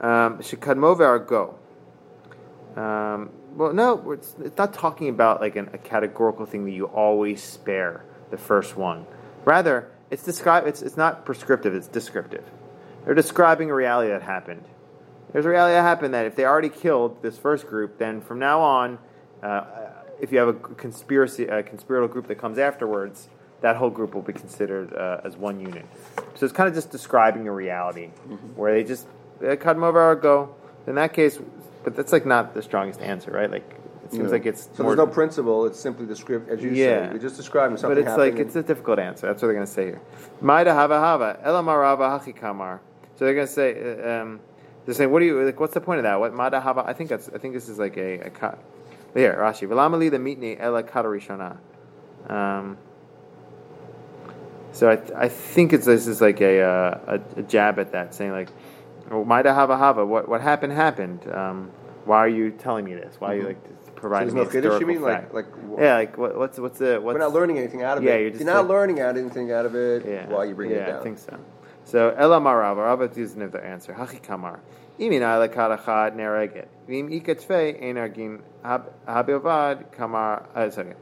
um, 0.00 0.38
shekadmo 0.38 0.96
ve'argo. 0.96 1.54
Um, 2.78 3.30
well, 3.56 3.72
no, 3.72 4.12
it's, 4.12 4.34
it's 4.44 4.58
not 4.58 4.74
talking 4.74 5.08
about 5.08 5.40
like 5.40 5.56
an, 5.56 5.70
a 5.72 5.78
categorical 5.78 6.44
thing 6.44 6.66
that 6.66 6.72
you 6.72 6.84
always 6.84 7.42
spare 7.42 8.04
the 8.30 8.38
first 8.38 8.76
one. 8.76 9.06
Rather, 9.44 9.90
it's 10.10 10.22
describe. 10.22 10.66
It's 10.66 10.82
it's 10.82 10.96
not 10.96 11.24
prescriptive. 11.24 11.74
It's 11.74 11.88
descriptive. 11.88 12.44
They're 13.04 13.14
describing 13.14 13.70
a 13.70 13.74
reality 13.74 14.10
that 14.10 14.22
happened. 14.22 14.64
There's 15.32 15.44
a 15.44 15.48
reality 15.48 15.74
that 15.74 15.82
happened 15.82 16.14
that 16.14 16.26
if 16.26 16.36
they 16.36 16.44
already 16.44 16.68
killed 16.68 17.22
this 17.22 17.38
first 17.38 17.66
group, 17.66 17.98
then 17.98 18.20
from 18.20 18.38
now 18.38 18.60
on, 18.60 18.98
uh, 19.42 19.64
if 20.20 20.32
you 20.32 20.38
have 20.38 20.48
a 20.48 20.54
conspiracy, 20.54 21.46
a 21.46 21.62
conspiratorial 21.62 22.08
group 22.08 22.28
that 22.28 22.36
comes 22.36 22.58
afterwards, 22.58 23.28
that 23.60 23.76
whole 23.76 23.90
group 23.90 24.14
will 24.14 24.22
be 24.22 24.32
considered 24.32 24.92
uh, 24.94 25.20
as 25.24 25.36
one 25.36 25.60
unit. 25.60 25.84
So 26.34 26.46
it's 26.46 26.54
kind 26.54 26.68
of 26.68 26.74
just 26.74 26.90
describing 26.90 27.48
a 27.48 27.52
reality 27.52 28.06
where 28.54 28.74
they 28.74 28.84
just 28.84 29.06
uh, 29.40 29.56
cut 29.56 29.74
them 29.74 29.82
over 29.82 30.10
or 30.10 30.16
go. 30.16 30.54
In 30.86 30.94
that 30.94 31.12
case, 31.12 31.38
but 31.84 31.96
that's 31.96 32.12
like 32.12 32.26
not 32.26 32.54
the 32.54 32.62
strongest 32.62 33.00
answer, 33.00 33.30
right? 33.30 33.50
Like 33.50 33.68
it 34.06 34.12
seems 34.12 34.30
like 34.30 34.46
it's 34.46 34.68
So 34.74 34.84
there's 34.84 34.96
no 34.96 35.06
principle. 35.06 35.66
It's 35.66 35.80
simply 35.80 36.06
descript, 36.06 36.48
as 36.48 36.62
you 36.62 36.70
Yeah. 36.70 37.06
say. 37.06 37.10
You're 37.10 37.18
just 37.20 37.36
describing 37.36 37.74
but 37.74 37.80
something. 37.80 38.06
it's 38.06 38.16
like 38.16 38.36
it's 38.36 38.56
a 38.56 38.62
difficult 38.62 38.98
answer. 38.98 39.26
That's 39.26 39.42
what 39.42 39.48
they're 39.48 39.54
going 39.54 39.66
to 39.66 39.72
say 39.72 39.86
here. 39.86 40.00
Maida 40.40 40.72
hava 40.74 40.98
hava 41.00 41.38
elamarava 41.44 42.20
hachikamar. 42.20 42.78
So 43.16 43.24
they're 43.24 43.34
going 43.34 43.46
to 43.46 43.52
say, 43.52 43.70
uh, 43.72 44.22
um, 44.22 44.40
they're 44.84 44.94
saying, 44.94 45.10
what 45.10 45.20
do 45.20 45.26
you 45.26 45.42
like? 45.42 45.58
What's 45.58 45.74
the 45.74 45.80
point 45.80 45.98
of 45.98 46.04
that? 46.04 46.20
What 46.20 46.34
maida 46.34 46.60
hava? 46.60 46.84
I 46.86 46.92
think 46.92 47.10
that's. 47.10 47.28
I 47.34 47.38
think 47.38 47.54
this 47.54 47.68
is 47.68 47.78
like 47.78 47.96
a, 47.96 48.20
a 48.20 48.30
cut. 48.30 48.58
Here, 49.14 49.34
Rashi. 49.34 49.66
V'lamali 49.68 50.10
the 50.10 50.18
mitni 50.18 50.56
ela 50.58 50.82
katarishana. 50.84 51.58
Um. 52.28 52.78
So 54.72 54.90
I, 54.90 55.24
I 55.24 55.28
think 55.28 55.72
it's 55.72 55.86
this 55.86 56.06
is 56.06 56.20
like 56.20 56.40
a, 56.42 56.60
uh, 56.60 57.18
a, 57.36 57.40
a 57.40 57.42
jab 57.42 57.78
at 57.78 57.92
that, 57.92 58.14
saying 58.14 58.32
like, 58.32 58.50
oh, 59.10 59.24
maida 59.24 59.54
hava 59.54 59.76
hava. 59.76 60.04
What 60.06 60.28
what 60.28 60.40
happened 60.42 60.74
happened. 60.74 61.26
Um, 61.32 61.70
why 62.04 62.18
are 62.18 62.28
you 62.28 62.52
telling 62.52 62.84
me 62.84 62.94
this? 62.94 63.16
Why 63.18 63.32
are 63.32 63.36
you 63.36 63.46
like 63.46 63.75
So 63.96 64.00
providing 64.00 64.34
there's 64.34 64.34
me 64.34 64.44
no 64.44 64.50
kiddush. 64.50 64.80
You 64.80 64.86
mean 64.86 65.02
like 65.02 65.22
fact? 65.22 65.34
like 65.34 65.46
yeah, 65.78 65.94
like 65.94 66.18
what, 66.18 66.36
what's 66.36 66.58
what's 66.58 66.78
the 66.78 67.00
what's 67.00 67.14
we're 67.14 67.18
not 67.18 67.32
learning 67.32 67.58
anything 67.58 67.82
out 67.82 67.98
of 67.98 68.04
Yeah, 68.04 68.12
it. 68.14 68.20
you're 68.22 68.30
just 68.30 68.44
not 68.44 68.60
like- 68.60 68.68
learning 68.68 69.00
out 69.00 69.16
anything 69.16 69.50
out 69.52 69.66
of 69.66 69.74
it. 69.74 70.04
Yeah. 70.06 70.26
While 70.28 70.44
you 70.46 70.54
bring 70.54 70.70
yeah, 70.70 70.76
it 70.76 70.86
down. 70.86 71.00
I 71.00 71.02
think 71.02 71.18
so. 71.18 71.38
So 71.84 72.10
Ela 72.10 72.40
Marav, 72.40 72.76
Rav 72.76 73.16
is 73.16 73.34
the 73.34 73.64
answer. 73.64 73.94
Hachi 73.94 74.22
Kamar. 74.22 74.60
Imina 74.98 75.46
lekadachad 75.46 76.16
nereget. 76.16 76.66
Vim 76.88 77.08
ikatfe 77.08 77.82
enargin 77.82 78.40
habilvad 78.64 79.92
kamar. 79.92 80.48
Uh, 80.54 80.70
sorry. 80.70 80.94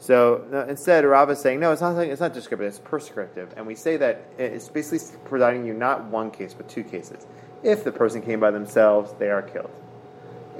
So 0.00 0.44
no, 0.50 0.62
instead, 0.62 1.04
Rav 1.04 1.30
is 1.30 1.40
saying 1.40 1.60
no. 1.60 1.72
It's 1.72 1.80
not. 1.80 1.96
Like, 1.96 2.08
it's 2.08 2.20
not 2.20 2.32
descriptive. 2.32 2.68
It's 2.68 2.78
prescriptive, 2.78 3.52
and 3.56 3.66
we 3.66 3.74
say 3.74 3.96
that 3.96 4.30
it's 4.38 4.68
basically 4.68 5.18
providing 5.24 5.64
you 5.64 5.74
not 5.74 6.04
one 6.04 6.30
case 6.30 6.54
but 6.54 6.68
two 6.68 6.84
cases. 6.84 7.26
If 7.62 7.82
the 7.82 7.90
person 7.90 8.22
came 8.22 8.38
by 8.38 8.52
themselves, 8.52 9.12
they 9.18 9.30
are 9.30 9.42
killed. 9.42 9.70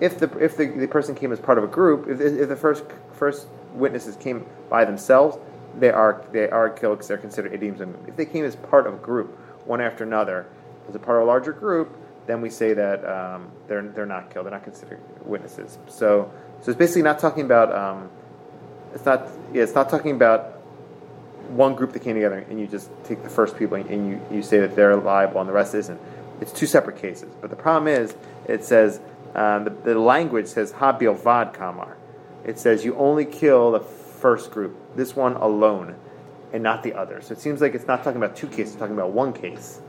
If 0.00 0.18
the 0.18 0.30
if 0.38 0.56
the, 0.56 0.66
the 0.66 0.86
person 0.86 1.14
came 1.14 1.32
as 1.32 1.40
part 1.40 1.58
of 1.58 1.64
a 1.64 1.68
group, 1.68 2.08
if, 2.08 2.20
if 2.20 2.48
the 2.48 2.56
first 2.56 2.84
first 3.12 3.46
witnesses 3.74 4.16
came 4.16 4.46
by 4.68 4.84
themselves, 4.84 5.36
they 5.78 5.90
are 5.90 6.24
they 6.32 6.48
are 6.48 6.70
killed 6.70 6.98
because 6.98 7.08
they're 7.08 7.18
considered 7.18 7.52
idioms. 7.52 7.80
If 8.06 8.16
they 8.16 8.26
came 8.26 8.44
as 8.44 8.56
part 8.56 8.86
of 8.86 8.94
a 8.94 8.98
group, 8.98 9.36
one 9.66 9.80
after 9.80 10.04
another, 10.04 10.46
as 10.88 10.94
a 10.94 10.98
part 10.98 11.18
of 11.18 11.24
a 11.24 11.26
larger 11.26 11.52
group, 11.52 11.96
then 12.26 12.40
we 12.40 12.50
say 12.50 12.74
that 12.74 13.04
um, 13.04 13.50
they're 13.66 13.82
they're 13.82 14.06
not 14.06 14.30
killed. 14.30 14.46
They're 14.46 14.52
not 14.52 14.64
considered 14.64 15.00
witnesses. 15.24 15.78
So 15.88 16.30
so 16.62 16.70
it's 16.70 16.78
basically 16.78 17.02
not 17.02 17.18
talking 17.18 17.44
about. 17.44 17.74
Um, 17.74 18.10
it's 18.94 19.04
not. 19.04 19.28
Yeah, 19.52 19.62
it's 19.62 19.74
not 19.74 19.90
talking 19.90 20.12
about 20.12 20.58
one 21.48 21.74
group 21.74 21.92
that 21.92 22.00
came 22.00 22.14
together 22.14 22.44
and 22.50 22.60
you 22.60 22.66
just 22.66 22.90
take 23.04 23.22
the 23.22 23.28
first 23.30 23.56
people 23.56 23.76
and 23.76 24.08
you, 24.08 24.20
you 24.30 24.42
say 24.42 24.60
that 24.60 24.76
they're 24.76 24.96
liable 24.96 25.40
and 25.40 25.48
the 25.48 25.52
rest 25.52 25.74
isn't. 25.74 26.00
It's 26.40 26.52
two 26.52 26.66
separate 26.66 26.98
cases. 26.98 27.34
But 27.40 27.50
the 27.50 27.56
problem 27.56 27.88
is, 27.88 28.14
it 28.46 28.64
says, 28.64 29.00
um, 29.34 29.64
the, 29.64 29.70
the 29.70 29.98
language 29.98 30.46
says, 30.46 30.72
ha 30.72 30.96
bilvad 30.96 31.54
kamar. 31.54 31.96
It 32.44 32.58
says 32.58 32.84
you 32.84 32.94
only 32.96 33.24
kill 33.24 33.72
the 33.72 33.80
first 33.80 34.50
group, 34.50 34.76
this 34.96 35.14
one 35.14 35.34
alone, 35.34 35.96
and 36.52 36.62
not 36.62 36.82
the 36.82 36.94
others. 36.94 37.26
So 37.26 37.32
it 37.32 37.40
seems 37.40 37.60
like 37.60 37.74
it's 37.74 37.86
not 37.86 38.02
talking 38.04 38.16
about 38.22 38.36
two 38.36 38.48
cases, 38.48 38.72
it's 38.72 38.76
talking 38.76 38.94
about 38.94 39.10
one 39.12 39.32
case, 39.32 39.80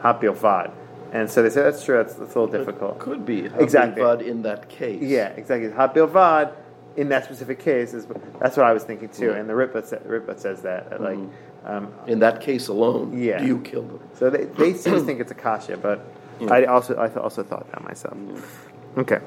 ha 0.00 0.18
bilvad. 0.18 0.72
And 1.12 1.30
so 1.30 1.42
they 1.42 1.50
say, 1.50 1.62
that's 1.62 1.84
true, 1.84 1.96
that's, 1.96 2.14
that's 2.14 2.34
a 2.34 2.40
little 2.40 2.58
difficult. 2.58 2.98
Could 2.98 3.24
be 3.24 3.46
Exactly. 3.46 4.02
Habibad 4.02 4.22
in 4.26 4.42
that 4.42 4.68
case. 4.68 5.02
Yeah, 5.02 5.28
exactly. 5.28 5.70
Ha 5.70 5.88
bilvad 5.88 6.52
in 6.96 7.08
that 7.10 7.24
specific 7.24 7.58
case 7.58 7.92
is 7.94 8.06
that's 8.40 8.56
what 8.56 8.66
I 8.66 8.72
was 8.72 8.82
thinking 8.84 9.08
too. 9.10 9.26
Yeah. 9.26 9.34
And 9.36 9.48
the 9.48 9.52
Ritva 9.54 10.38
says 10.38 10.62
that 10.62 10.90
that, 10.90 11.00
like, 11.00 11.18
um, 11.64 11.92
In 12.06 12.20
that 12.20 12.40
case 12.40 12.68
alone, 12.68 13.16
Yeah. 13.18 13.38
do 13.38 13.46
you 13.46 13.58
kill 13.60 13.82
them? 13.82 14.00
so 14.14 14.30
they 14.30 14.44
they 14.44 14.72
seem 14.74 14.94
to 14.94 15.00
think 15.00 15.20
it's 15.20 15.30
a 15.30 15.34
kasha, 15.34 15.76
but 15.76 16.00
Yeah. 16.40 16.52
I 16.52 16.64
also 16.64 16.98
I 17.00 17.06
th- 17.08 17.18
also 17.18 17.42
thought 17.42 17.70
that 17.70 17.82
myself. 17.84 18.16
Okay. 18.96 19.20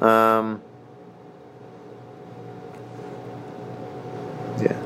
Um. 0.00 0.60
Yeah. 4.60 4.78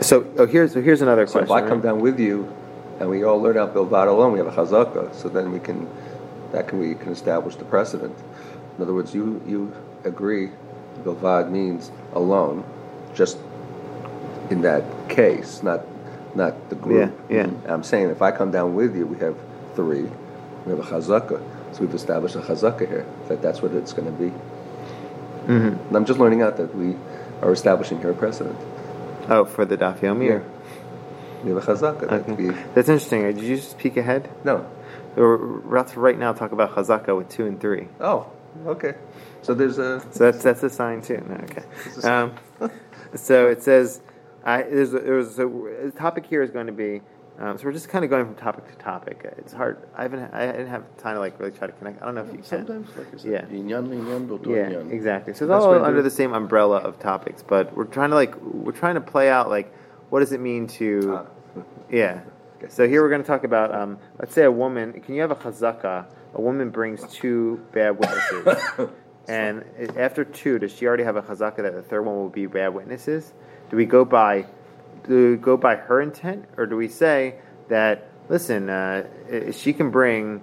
So 0.00 0.24
oh, 0.38 0.46
here's 0.46 0.72
so 0.72 0.80
here's 0.80 1.02
another 1.02 1.26
question. 1.26 1.40
So 1.40 1.42
if 1.42 1.48
question. 1.48 1.66
I 1.66 1.68
come 1.68 1.80
down 1.80 2.00
with 2.00 2.20
you, 2.20 2.52
and 3.00 3.10
we 3.10 3.24
all 3.24 3.40
learn 3.40 3.58
out 3.58 3.74
Bilvad 3.74 4.08
alone, 4.08 4.32
we 4.32 4.38
have 4.38 4.46
a 4.46 4.52
chazaka. 4.52 5.12
So 5.14 5.28
then 5.28 5.52
we 5.52 5.58
can, 5.58 5.88
that 6.52 6.68
can 6.68 6.78
we 6.78 6.94
can 6.94 7.12
establish 7.12 7.56
the 7.56 7.64
precedent. 7.64 8.16
In 8.76 8.82
other 8.82 8.94
words, 8.94 9.12
you 9.12 9.42
you 9.46 9.72
agree, 10.04 10.50
Bilvad 11.02 11.50
means 11.50 11.90
alone, 12.14 12.64
just 13.14 13.38
in 14.50 14.62
that 14.62 14.84
case, 15.08 15.64
not 15.64 15.84
not 16.36 16.68
the 16.70 16.76
group. 16.76 17.12
Yeah, 17.28 17.46
yeah. 17.46 17.72
I'm 17.72 17.82
saying 17.82 18.10
if 18.10 18.22
I 18.22 18.30
come 18.30 18.52
down 18.52 18.74
with 18.76 18.94
you, 18.96 19.04
we 19.06 19.18
have 19.18 19.36
three, 19.74 20.08
we 20.64 20.70
have 20.70 20.78
a 20.78 20.84
chazaka. 20.84 21.42
We've 21.80 21.94
established 21.94 22.34
a 22.36 22.40
chazaka 22.40 22.86
here 22.88 23.06
that 23.28 23.40
that's 23.42 23.62
what 23.62 23.72
it's 23.72 23.92
going 23.92 24.06
to 24.06 24.12
be. 24.24 24.30
Mhm. 25.46 25.86
And 25.88 25.96
I'm 25.96 26.04
just 26.04 26.18
learning 26.18 26.42
out 26.42 26.56
that 26.56 26.74
we 26.74 26.96
are 27.42 27.52
establishing 27.52 28.00
here 28.00 28.10
a 28.10 28.14
precedent. 28.14 28.56
Oh, 29.28 29.44
for 29.44 29.64
the 29.64 29.76
Daf 29.76 29.98
Yomi. 30.00 30.30
or- 30.30 30.42
We 31.44 31.50
have 31.52 31.58
a 31.68 31.72
chazaka. 31.72 32.00
that 32.08 32.28
Okay. 32.28 32.32
we, 32.32 32.48
That's 32.74 32.88
interesting. 32.88 33.22
Did 33.22 33.40
you 33.40 33.56
just 33.56 33.78
peek 33.78 33.96
ahead? 33.96 34.28
no. 34.44 34.66
Or 35.16 35.62
let's 35.68 35.96
right 35.96 36.16
now 36.18 36.32
talk 36.32 36.52
about 36.52 36.74
Chazaka 36.76 37.16
with 37.16 37.28
two 37.28 37.46
and 37.46 37.58
three. 37.60 37.88
Oh, 38.00 38.26
okay. 38.66 38.94
So 39.42 39.52
there's 39.52 39.78
a 39.78 40.00
So 40.12 40.30
that's 40.30 40.44
that's 40.44 40.62
a 40.62 40.70
sign 40.70 41.00
too. 41.02 41.20
No, 41.28 41.34
okay. 41.44 42.08
Um, 42.08 42.32
so 43.16 43.48
it 43.48 43.62
says, 43.64 44.00
I, 44.44 44.62
there's 44.62 44.94
a, 44.94 44.98
there's 45.00 45.38
a, 45.40 45.46
the 45.46 45.92
topic 45.96 46.24
here 46.26 46.42
is 46.42 46.50
going 46.50 46.66
to 46.68 46.72
be. 46.72 47.00
Um, 47.40 47.56
so 47.56 47.64
we're 47.66 47.72
just 47.72 47.88
kind 47.88 48.04
of 48.04 48.10
going 48.10 48.24
from 48.26 48.34
topic 48.34 48.66
to 48.68 48.74
topic. 48.82 49.24
It's 49.38 49.52
hard. 49.52 49.88
I 49.96 50.02
haven't. 50.02 50.34
I 50.34 50.46
didn't 50.46 50.66
have 50.66 50.84
time 50.96 51.14
to 51.14 51.20
like 51.20 51.38
really 51.38 51.52
try 51.52 51.68
to 51.68 51.72
connect. 51.72 52.02
I 52.02 52.06
don't 52.06 52.16
know 52.16 52.22
if 52.22 52.28
you 52.32 52.38
can. 52.38 52.44
Sometimes, 52.44 52.88
like 52.96 53.14
I 53.14 53.16
said, 53.16 53.30
Yeah. 53.30 53.42
inyan, 53.56 53.88
inyan, 53.90 54.26
boto 54.26 54.46
Yeah, 54.48 54.78
exactly. 54.92 55.34
So 55.34 55.44
it's 55.44 55.50
That's 55.50 55.64
all 55.64 55.84
under 55.84 56.02
the 56.02 56.10
same 56.10 56.32
umbrella 56.32 56.78
of 56.78 56.98
topics, 56.98 57.44
but 57.46 57.76
we're 57.76 57.84
trying 57.84 58.10
to 58.10 58.16
like 58.16 58.34
we're 58.42 58.72
trying 58.72 58.96
to 58.96 59.00
play 59.00 59.30
out 59.30 59.48
like 59.50 59.72
what 60.10 60.18
does 60.20 60.32
it 60.32 60.40
mean 60.40 60.66
to 60.66 61.12
Ah. 61.14 61.62
yeah. 61.90 62.20
So 62.68 62.88
here 62.88 63.02
we're 63.02 63.08
going 63.08 63.22
to 63.22 63.26
talk 63.26 63.44
about 63.44 63.72
um, 63.72 63.98
let's 64.18 64.34
say 64.34 64.42
a 64.42 64.50
woman. 64.50 65.00
Can 65.00 65.14
you 65.14 65.20
have 65.20 65.30
a 65.30 65.36
chazaka? 65.36 66.06
A 66.34 66.40
woman 66.40 66.70
brings 66.70 67.06
two 67.12 67.64
bad 67.72 67.98
witnesses, 68.00 68.90
and 69.28 69.64
after 69.96 70.24
two, 70.24 70.58
does 70.58 70.72
she 70.72 70.86
already 70.88 71.04
have 71.04 71.14
a 71.16 71.22
chazaka 71.22 71.58
that 71.58 71.74
the 71.74 71.82
third 71.82 72.02
one 72.04 72.16
will 72.16 72.28
be 72.28 72.46
bad 72.46 72.74
witnesses? 72.74 73.32
Do 73.70 73.76
we 73.76 73.86
go 73.86 74.04
by 74.04 74.46
do 75.08 75.30
we 75.32 75.36
go 75.36 75.56
by 75.56 75.76
her 75.76 76.00
intent, 76.00 76.44
or 76.56 76.66
do 76.66 76.76
we 76.76 76.88
say 76.88 77.36
that 77.68 78.08
listen, 78.28 78.68
uh, 78.68 79.06
she 79.52 79.72
can 79.72 79.90
bring 79.90 80.42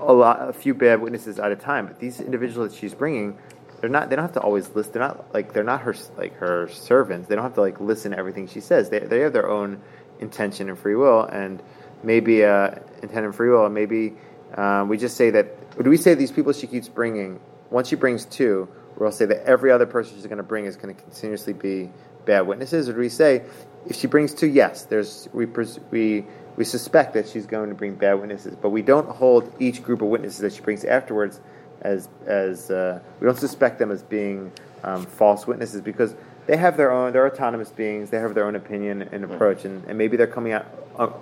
a 0.00 0.12
lot, 0.12 0.48
a 0.48 0.52
few 0.52 0.74
bad 0.74 1.00
witnesses 1.00 1.38
at 1.38 1.52
a 1.52 1.56
time. 1.56 1.86
But 1.86 1.98
these 1.98 2.20
individuals 2.20 2.70
that 2.70 2.78
she's 2.78 2.94
bringing, 2.94 3.38
they're 3.80 3.90
not. 3.90 4.10
They 4.10 4.16
don't 4.16 4.24
have 4.24 4.34
to 4.34 4.40
always 4.40 4.74
listen. 4.74 4.92
They're 4.92 5.02
not 5.02 5.32
like 5.34 5.52
they're 5.52 5.64
not 5.64 5.82
her 5.82 5.94
like 6.16 6.34
her 6.36 6.68
servants. 6.68 7.28
They 7.28 7.34
don't 7.34 7.44
have 7.44 7.54
to 7.54 7.60
like 7.60 7.80
listen 7.80 8.12
to 8.12 8.18
everything 8.18 8.48
she 8.48 8.60
says. 8.60 8.90
They 8.90 9.00
they 9.00 9.20
have 9.20 9.32
their 9.32 9.48
own 9.48 9.80
intention 10.20 10.68
and 10.68 10.78
free 10.78 10.96
will, 10.96 11.22
and 11.22 11.62
maybe 12.02 12.44
uh, 12.44 12.70
intent 13.02 13.26
and 13.26 13.34
free 13.34 13.50
will. 13.50 13.66
And 13.66 13.74
maybe 13.74 14.14
um, 14.56 14.88
we 14.88 14.98
just 14.98 15.16
say 15.16 15.30
that. 15.30 15.82
Do 15.82 15.90
we 15.90 15.96
say 15.96 16.14
these 16.14 16.32
people 16.32 16.52
she 16.52 16.66
keeps 16.66 16.88
bringing? 16.88 17.40
Once 17.70 17.88
she 17.88 17.96
brings 17.96 18.24
two, 18.24 18.66
we'll 18.96 19.12
say 19.12 19.26
that 19.26 19.44
every 19.44 19.70
other 19.70 19.86
person 19.86 20.16
she's 20.16 20.26
going 20.26 20.38
to 20.38 20.42
bring 20.42 20.64
is 20.64 20.76
going 20.76 20.94
to 20.94 21.00
continuously 21.00 21.52
be 21.52 21.90
bad 22.28 22.42
witnesses, 22.46 22.88
or 22.88 22.92
do 22.92 23.00
we 23.00 23.08
say 23.08 23.42
if 23.88 23.96
she 23.96 24.06
brings 24.06 24.34
two, 24.34 24.46
yes, 24.46 24.84
there's 24.84 25.28
we 25.32 25.46
pres- 25.46 25.80
we 25.90 26.24
we 26.56 26.64
suspect 26.64 27.14
that 27.14 27.28
she's 27.28 27.46
going 27.46 27.70
to 27.70 27.74
bring 27.74 27.94
bad 27.94 28.20
witnesses, 28.20 28.54
but 28.54 28.68
we 28.68 28.82
don't 28.82 29.08
hold 29.08 29.50
each 29.58 29.82
group 29.82 30.02
of 30.02 30.08
witnesses 30.08 30.38
that 30.40 30.52
she 30.52 30.60
brings 30.60 30.84
afterwards 30.84 31.40
as 31.80 32.08
as 32.26 32.70
uh, 32.70 33.00
we 33.18 33.24
don't 33.26 33.38
suspect 33.38 33.78
them 33.78 33.90
as 33.90 34.02
being 34.02 34.52
um, 34.84 35.06
false 35.06 35.46
witnesses 35.46 35.80
because 35.80 36.14
they 36.46 36.56
have 36.56 36.76
their 36.76 36.92
own 36.92 37.12
they're 37.12 37.26
autonomous 37.26 37.70
beings 37.70 38.10
they 38.10 38.18
have 38.18 38.34
their 38.34 38.44
own 38.44 38.56
opinion 38.56 39.02
and 39.02 39.24
approach 39.24 39.64
and, 39.64 39.84
and 39.86 39.96
maybe 39.96 40.16
they're 40.16 40.26
coming 40.26 40.52
out 40.52 40.66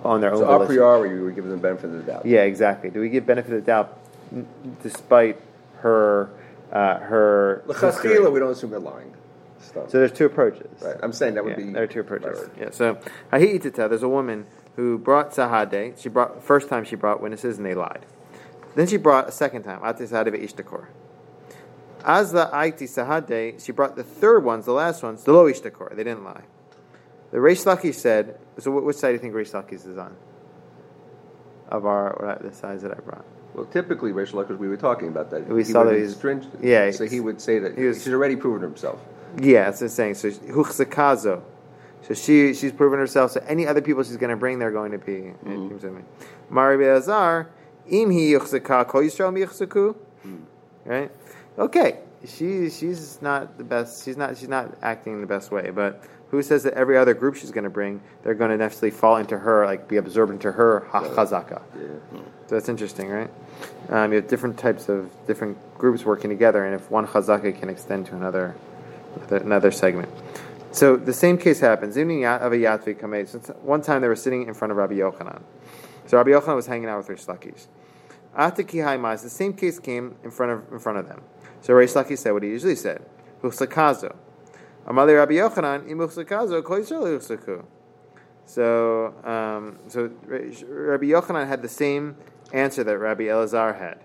on, 0.03 0.21
their 0.21 0.33
own 0.33 0.39
So 0.39 0.61
a 0.61 0.65
priori, 0.65 1.21
we 1.21 1.33
giving 1.33 1.51
them 1.51 1.61
the 1.61 1.67
benefit 1.67 1.85
of 1.85 2.05
the 2.05 2.11
doubt. 2.11 2.25
Yeah, 2.25 2.41
exactly. 2.41 2.89
Do 2.89 2.99
we 2.99 3.09
give 3.09 3.27
benefit 3.27 3.53
of 3.53 3.59
the 3.63 3.65
doubt 3.65 3.99
despite 4.81 5.39
her 5.81 6.29
uh, 6.71 6.97
her 6.97 7.63
history? 7.67 8.17
We 8.27 8.39
don't 8.39 8.51
assume 8.51 8.71
they're 8.71 8.79
lying. 8.79 9.13
Stuff. 9.59 9.89
So 9.89 9.97
there's 9.99 10.11
two 10.11 10.25
approaches. 10.25 10.67
right. 10.81 10.95
I'm 11.01 11.11
saying 11.13 11.33
that 11.35 11.43
would 11.43 11.57
Yeah, 11.57 11.65
be. 11.65 11.71
there 11.73 11.83
are 11.83 11.87
two 11.87 11.99
approaches. 12.01 12.39
right, 12.39 12.47
right. 12.49 12.57
Yeah. 12.59 12.69
So 12.71 12.97
Ha'itita, 13.31 13.89
there's 13.89 14.03
a 14.03 14.09
woman 14.09 14.45
who 14.75 14.97
brought 14.97 15.31
Sahade. 15.31 15.99
She 15.99 16.09
brought 16.09 16.43
first 16.43 16.69
time 16.69 16.83
she 16.85 16.95
brought 16.95 17.21
witnesses 17.21 17.57
and 17.57 17.65
they 17.65 17.73
lied. 17.73 18.05
Then 18.75 18.85
she 18.87 18.97
brought 18.97 19.27
a 19.27 19.31
second 19.31 19.63
time. 19.63 19.79
Ate 19.83 20.07
Sahade 20.07 20.27
ve'ishtakor. 20.27 20.85
Azla 22.05 22.49
Aiti 22.53 22.83
Sahade, 22.87 23.63
she 23.63 23.71
brought 23.71 23.95
the 23.95 24.03
third 24.03 24.43
ones, 24.43 24.65
the 24.65 24.71
last 24.71 25.01
ones, 25.03 25.23
the 25.23 25.33
lo 25.33 25.45
ishtakor. 25.51 25.89
They 25.95 26.03
didn't 26.03 26.23
lie. 26.23 26.43
The 27.31 27.39
Reish 27.39 27.65
Lakish 27.65 27.95
said, 27.95 28.37
so 28.59 28.71
what, 28.71 28.83
which 28.85 28.95
side 28.97 29.07
do 29.09 29.13
you 29.13 29.19
think 29.19 29.33
Reish 29.33 29.51
Lakish 29.51 29.85
is 29.85 29.97
on? 29.97 30.15
Of 31.69 31.85
our, 31.85 32.15
what 32.21 32.41
the 32.41 32.53
sides 32.55 32.83
that 32.83 32.91
I 32.91 32.99
brought. 33.01 33.25
Well, 33.53 33.65
typically, 33.65 34.11
racial 34.11 34.41
because 34.41 34.57
we 34.57 34.67
were 34.67 34.77
talking 34.77 35.07
about 35.07 35.31
that. 35.31 35.47
We 35.49 35.63
he 35.65 35.71
saw 35.71 35.83
that 35.83 35.95
he's- 35.97 36.15
stringent. 36.15 36.63
yeah, 36.63 36.91
So 36.91 37.05
he 37.05 37.19
would 37.19 37.41
say 37.41 37.59
that 37.59 37.75
he 37.77 37.85
was- 37.85 38.05
he's 38.05 38.13
already 38.13 38.35
proven 38.35 38.61
himself. 38.61 38.99
Yeah, 39.39 39.65
that's 39.65 39.79
the 39.79 39.89
saying. 39.89 40.15
So 40.15 40.29
huchzakazo. 40.29 41.41
So 42.03 42.13
she 42.13 42.53
she's 42.53 42.71
proven 42.71 42.99
herself. 42.99 43.31
So 43.31 43.43
any 43.47 43.67
other 43.67 43.81
people 43.81 44.03
she's 44.03 44.17
going 44.17 44.29
to 44.29 44.37
bring, 44.37 44.59
they're 44.59 44.71
going 44.71 44.91
to 44.91 44.97
be. 44.97 45.33
it 45.33 45.35
seems 45.43 45.81
to 45.81 45.91
me. 45.91 46.01
Mari 46.49 46.77
Be'azar, 46.77 47.47
im 47.89 48.11
hi 48.11 48.83
kol 48.83 49.01
Yisrael 49.01 49.33
miyuchzaku. 49.33 49.95
Right. 50.85 51.11
Okay. 51.57 51.99
She 52.25 52.69
she's 52.69 53.21
not 53.21 53.57
the 53.57 53.63
best. 53.63 54.05
She's 54.05 54.17
not 54.17 54.37
she's 54.37 54.49
not 54.49 54.75
acting 54.81 55.21
the 55.21 55.27
best 55.27 55.51
way. 55.51 55.69
But 55.69 56.03
who 56.31 56.41
says 56.41 56.63
that 56.63 56.73
every 56.73 56.97
other 56.97 57.13
group 57.13 57.35
she's 57.35 57.51
going 57.51 57.63
to 57.63 57.69
bring, 57.69 58.01
they're 58.23 58.33
going 58.33 58.51
to 58.51 58.57
necessarily 58.57 58.95
fall 58.95 59.17
into 59.17 59.37
her, 59.37 59.65
like 59.65 59.87
be 59.87 59.97
absorbed 59.97 60.31
into 60.31 60.51
her 60.51 60.87
hachazaka. 60.91 61.61
Yeah. 61.75 62.19
So 62.47 62.55
that's 62.55 62.69
interesting, 62.69 63.09
right? 63.09 63.29
Um, 63.89 64.11
you 64.11 64.17
have 64.17 64.27
different 64.27 64.57
types 64.57 64.89
of 64.89 65.09
different 65.25 65.57
groups 65.77 66.05
working 66.05 66.29
together, 66.29 66.65
and 66.65 66.75
if 66.75 66.89
one 66.89 67.07
chazaka 67.07 67.57
can 67.57 67.69
extend 67.69 68.05
to 68.07 68.15
another, 68.15 68.55
another, 69.31 69.71
segment. 69.71 70.09
So 70.71 70.95
the 70.95 71.13
same 71.13 71.37
case 71.37 71.59
happens. 71.59 71.95
One 71.97 73.81
time 73.81 74.01
they 74.01 74.07
were 74.07 74.15
sitting 74.15 74.47
in 74.47 74.53
front 74.53 74.71
of 74.71 74.77
Rabbi 74.77 74.95
Yochanan. 74.95 75.41
So 76.05 76.17
Rabbi 76.17 76.31
Yochanan 76.31 76.55
was 76.55 76.67
hanging 76.67 76.89
out 76.89 76.97
with 76.99 77.09
Rish 77.09 77.25
Lakish. 77.25 77.67
Ataki 78.37 78.83
Haimaz, 78.83 79.23
the 79.23 79.29
same 79.29 79.53
case 79.53 79.79
came 79.79 80.15
in 80.23 80.31
front 80.31 80.51
of 80.51 80.71
in 80.71 80.79
front 80.79 80.99
of 80.99 81.07
them. 81.07 81.21
So 81.61 81.73
Rish 81.73 81.93
Lakish 81.93 82.19
said 82.19 82.31
what 82.31 82.43
he 82.43 82.49
usually 82.49 82.75
said: 82.75 83.03
Huchsakazo. 83.41 84.15
Amali 84.87 85.17
Rabbi 85.17 85.33
Yochanan 85.33 85.89
im 85.89 85.97
huchsakazo 85.97 86.63
kol 86.63 86.79
Yisrael 86.79 87.17
yuchsaku. 87.17 87.65
So, 88.45 89.07
um, 89.25 89.79
so 89.89 90.09
Rabbi 90.25 91.07
Yochanan 91.07 91.47
had 91.47 91.61
the 91.61 91.67
same 91.67 92.15
answer 92.53 92.85
that 92.85 92.97
Rabbi 92.97 93.23
Elazar 93.23 93.77
had, 93.77 93.99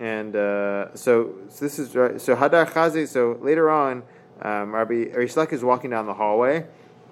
and 0.00 0.34
uh, 0.34 0.92
so, 0.96 1.34
so 1.48 1.64
this 1.64 1.78
is 1.78 1.92
so 1.92 2.34
Hadar 2.34 2.68
Chazi. 2.68 3.06
So 3.06 3.38
later 3.40 3.70
on, 3.70 4.02
um, 4.42 4.74
Rabbi 4.74 5.10
Rish 5.14 5.34
Lakish 5.34 5.54
is 5.54 5.64
walking 5.64 5.90
down 5.90 6.06
the 6.06 6.14
hallway. 6.14 6.66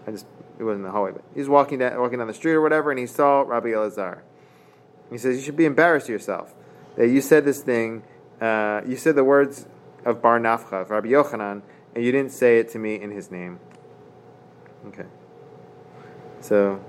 I 0.06 0.10
just 0.10 0.26
it 0.58 0.64
wasn't 0.64 0.84
the 0.84 0.90
hallway, 0.90 1.12
but 1.12 1.22
he's 1.34 1.48
walking 1.48 1.78
down 1.78 1.98
walking 2.00 2.18
down 2.18 2.26
the 2.26 2.34
street 2.34 2.52
or 2.52 2.60
whatever, 2.60 2.90
and 2.90 2.98
he 2.98 3.06
saw 3.06 3.42
Rabbi 3.42 3.68
Elazar. 3.68 4.20
He 5.10 5.18
says, 5.18 5.36
"You 5.36 5.42
should 5.42 5.56
be 5.56 5.64
embarrassed 5.64 6.06
of 6.06 6.10
yourself 6.10 6.54
that 6.96 7.08
you 7.08 7.20
said 7.20 7.44
this 7.44 7.62
thing. 7.62 8.02
Uh, 8.40 8.80
you 8.86 8.96
said 8.96 9.16
the 9.16 9.24
words 9.24 9.66
of 10.04 10.20
Bar 10.20 10.40
Nafcha, 10.40 10.82
of 10.82 10.90
Rabbi 10.90 11.08
Yochanan, 11.08 11.62
and 11.94 12.04
you 12.04 12.10
didn't 12.10 12.32
say 12.32 12.58
it 12.58 12.70
to 12.70 12.78
me 12.78 13.00
in 13.00 13.10
his 13.10 13.30
name." 13.30 13.60
Okay. 14.88 15.06
So, 16.40 16.82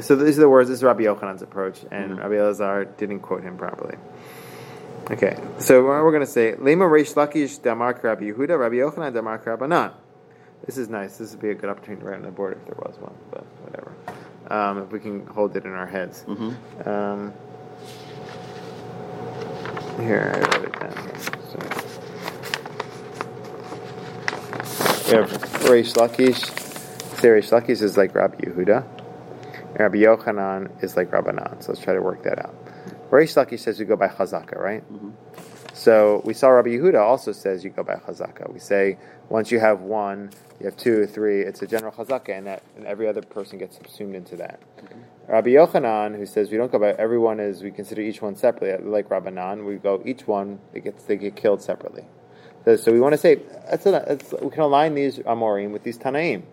so 0.00 0.16
these 0.16 0.38
are 0.38 0.42
the 0.42 0.48
words. 0.48 0.68
This 0.70 0.78
is 0.78 0.84
Rabbi 0.84 1.02
Yochanan's 1.02 1.42
approach, 1.42 1.84
and 1.90 2.18
Rabbi 2.18 2.34
Elazar 2.34 2.96
didn't 2.96 3.20
quote 3.20 3.42
him 3.42 3.56
properly. 3.58 3.96
Okay, 5.10 5.36
so 5.58 5.82
we're 5.82 6.10
going 6.12 6.24
to 6.24 6.30
say, 6.30 6.52
Lema 6.52 6.88
Reish 6.88 7.14
Lakish 7.14 7.60
Damark 7.60 8.02
Rabbi 8.04 8.30
Yehuda, 8.30 8.58
Rabbi 8.58 8.76
Yochanan 8.76 9.12
Damark 9.12 9.44
Rabbanan. 9.44 9.92
This 10.64 10.78
is 10.78 10.88
nice. 10.88 11.18
This 11.18 11.32
would 11.32 11.40
be 11.42 11.50
a 11.50 11.54
good 11.54 11.68
opportunity 11.68 12.02
to 12.02 12.08
write 12.08 12.18
on 12.18 12.22
the 12.22 12.30
board 12.30 12.56
if 12.56 12.64
there 12.66 12.76
was 12.78 12.96
one, 12.98 13.14
but 13.30 13.44
whatever. 13.62 13.92
Um, 14.48 14.78
if 14.84 14.92
we 14.92 15.00
can 15.00 15.26
hold 15.26 15.56
it 15.56 15.64
in 15.64 15.72
our 15.72 15.88
heads. 15.88 16.24
Um, 16.86 17.32
here, 19.98 20.32
I 20.34 20.38
wrote 20.38 20.64
it 20.66 20.80
down 20.80 20.92
here. 21.04 21.18
So. 21.50 21.58
We 25.08 25.16
have 25.18 25.30
Reish 25.64 25.94
Lakish. 25.94 26.40
Say 27.18 27.28
Reish 27.28 27.50
Lakish 27.50 27.82
is 27.82 27.96
like 27.96 28.14
Rabbi 28.14 28.36
Yehuda. 28.36 28.84
Rabbi 29.78 29.96
Yochanan 29.96 30.82
is 30.82 30.96
like 30.96 31.10
Rabbanan. 31.10 31.62
So 31.62 31.72
let's 31.72 31.82
try 31.82 31.94
to 31.94 32.00
work 32.00 32.22
that 32.22 32.38
out. 32.38 32.54
Reish 33.12 33.36
Lakish 33.36 33.60
says 33.60 33.78
we 33.78 33.84
go 33.84 33.96
by 33.96 34.08
Chazaka, 34.08 34.58
right? 34.58 34.84
So 35.74 36.22
we 36.24 36.34
saw 36.34 36.48
Rabbi 36.48 36.70
Yehuda 36.70 37.00
also 37.00 37.32
says 37.32 37.64
you 37.64 37.70
go 37.70 37.84
by 37.84 37.96
Chazaka. 37.96 38.52
We 38.52 38.58
say 38.58 38.98
once 39.28 39.50
you 39.52 39.60
have 39.60 39.80
one, 39.80 40.30
you 40.60 40.66
have 40.66 40.76
two, 40.78 41.06
three. 41.06 41.42
It's 41.42 41.62
a 41.62 41.66
general 41.66 41.92
Chazaka, 41.92 42.38
and 42.38 42.46
that 42.46 42.62
and 42.76 42.86
every 42.86 43.08
other 43.08 43.22
person 43.22 43.58
gets 43.58 43.76
subsumed 43.76 44.14
into 44.14 44.36
that. 44.36 44.60
Rabbi 45.28 45.50
Yochanan, 45.50 46.16
who 46.16 46.26
says 46.26 46.50
we 46.50 46.58
don't 46.58 46.72
go 46.72 46.78
by 46.78 46.92
everyone 46.92 47.40
is 47.40 47.62
we 47.62 47.70
consider 47.70 48.02
each 48.02 48.22
one 48.22 48.36
separately, 48.36 48.88
like 48.88 49.08
Rabbanan, 49.10 49.66
we 49.66 49.76
go 49.76 50.02
each 50.06 50.26
one 50.26 50.60
they 50.72 50.80
get 50.80 51.06
they 51.06 51.16
get 51.16 51.36
killed 51.36 51.62
separately. 51.62 52.04
So, 52.64 52.76
so 52.76 52.92
we 52.92 53.00
want 53.00 53.14
to 53.14 53.18
say 53.18 53.40
that's, 53.70 53.86
a, 53.86 53.90
that's 53.90 54.34
we 54.40 54.50
can 54.50 54.60
align 54.62 54.94
these 54.94 55.18
Amorim 55.18 55.72
with 55.72 55.82
these 55.84 55.98
Tanaim. 55.98 56.44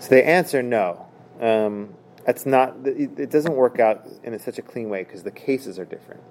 So 0.00 0.08
they 0.10 0.24
answer 0.24 0.62
no. 0.62 1.06
Um, 1.40 1.94
that's 2.24 2.46
not. 2.46 2.76
It, 2.84 3.18
it 3.18 3.30
doesn't 3.30 3.54
work 3.54 3.78
out 3.78 4.06
in 4.22 4.38
such 4.38 4.58
a 4.58 4.62
clean 4.62 4.88
way 4.88 5.04
because 5.04 5.22
the 5.22 5.30
cases 5.30 5.78
are 5.78 5.84
different. 5.84 6.22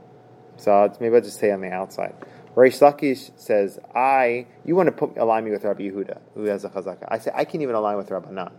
So 0.58 0.94
maybe 1.00 1.16
I'll 1.16 1.22
just 1.22 1.40
say 1.40 1.52
on 1.52 1.62
the 1.62 1.72
outside. 1.72 2.16
Reish 2.56 2.80
Lakish 2.82 3.32
says, 3.38 3.80
"I 3.96 4.48
you 4.66 4.76
want 4.76 4.88
to 4.88 4.92
put 4.92 5.18
align 5.18 5.46
me 5.46 5.52
with 5.52 5.64
Rabbi 5.64 5.84
Yehuda, 5.84 6.20
who 6.36 6.46
has 6.46 6.64
a 6.66 6.70
chazaka." 6.70 7.06
I 7.08 7.18
say 7.18 7.32
I 7.34 7.46
can't 7.46 7.62
even 7.62 7.76
align 7.76 7.98
with 7.98 8.10
Rabbanan. 8.10 8.52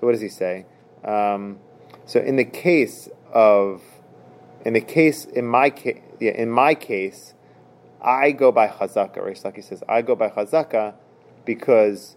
So 0.00 0.06
what 0.06 0.12
does 0.12 0.20
he 0.20 0.28
say? 0.28 0.66
Um, 1.04 1.58
so 2.06 2.20
in 2.20 2.36
the 2.36 2.44
case 2.44 3.08
of, 3.32 3.82
in 4.64 4.72
the 4.72 4.80
case 4.80 5.24
in 5.24 5.46
my 5.46 5.70
case, 5.70 6.00
yeah, 6.20 6.32
in 6.32 6.50
my 6.50 6.74
case, 6.74 7.34
I 8.00 8.32
go 8.32 8.52
by 8.52 8.68
chazaka. 8.68 9.18
Reish 9.18 9.42
Lakish 9.42 9.64
says, 9.64 9.82
"I 9.88 10.02
go 10.02 10.14
by 10.14 10.28
chazaka 10.28 10.94
because 11.44 12.16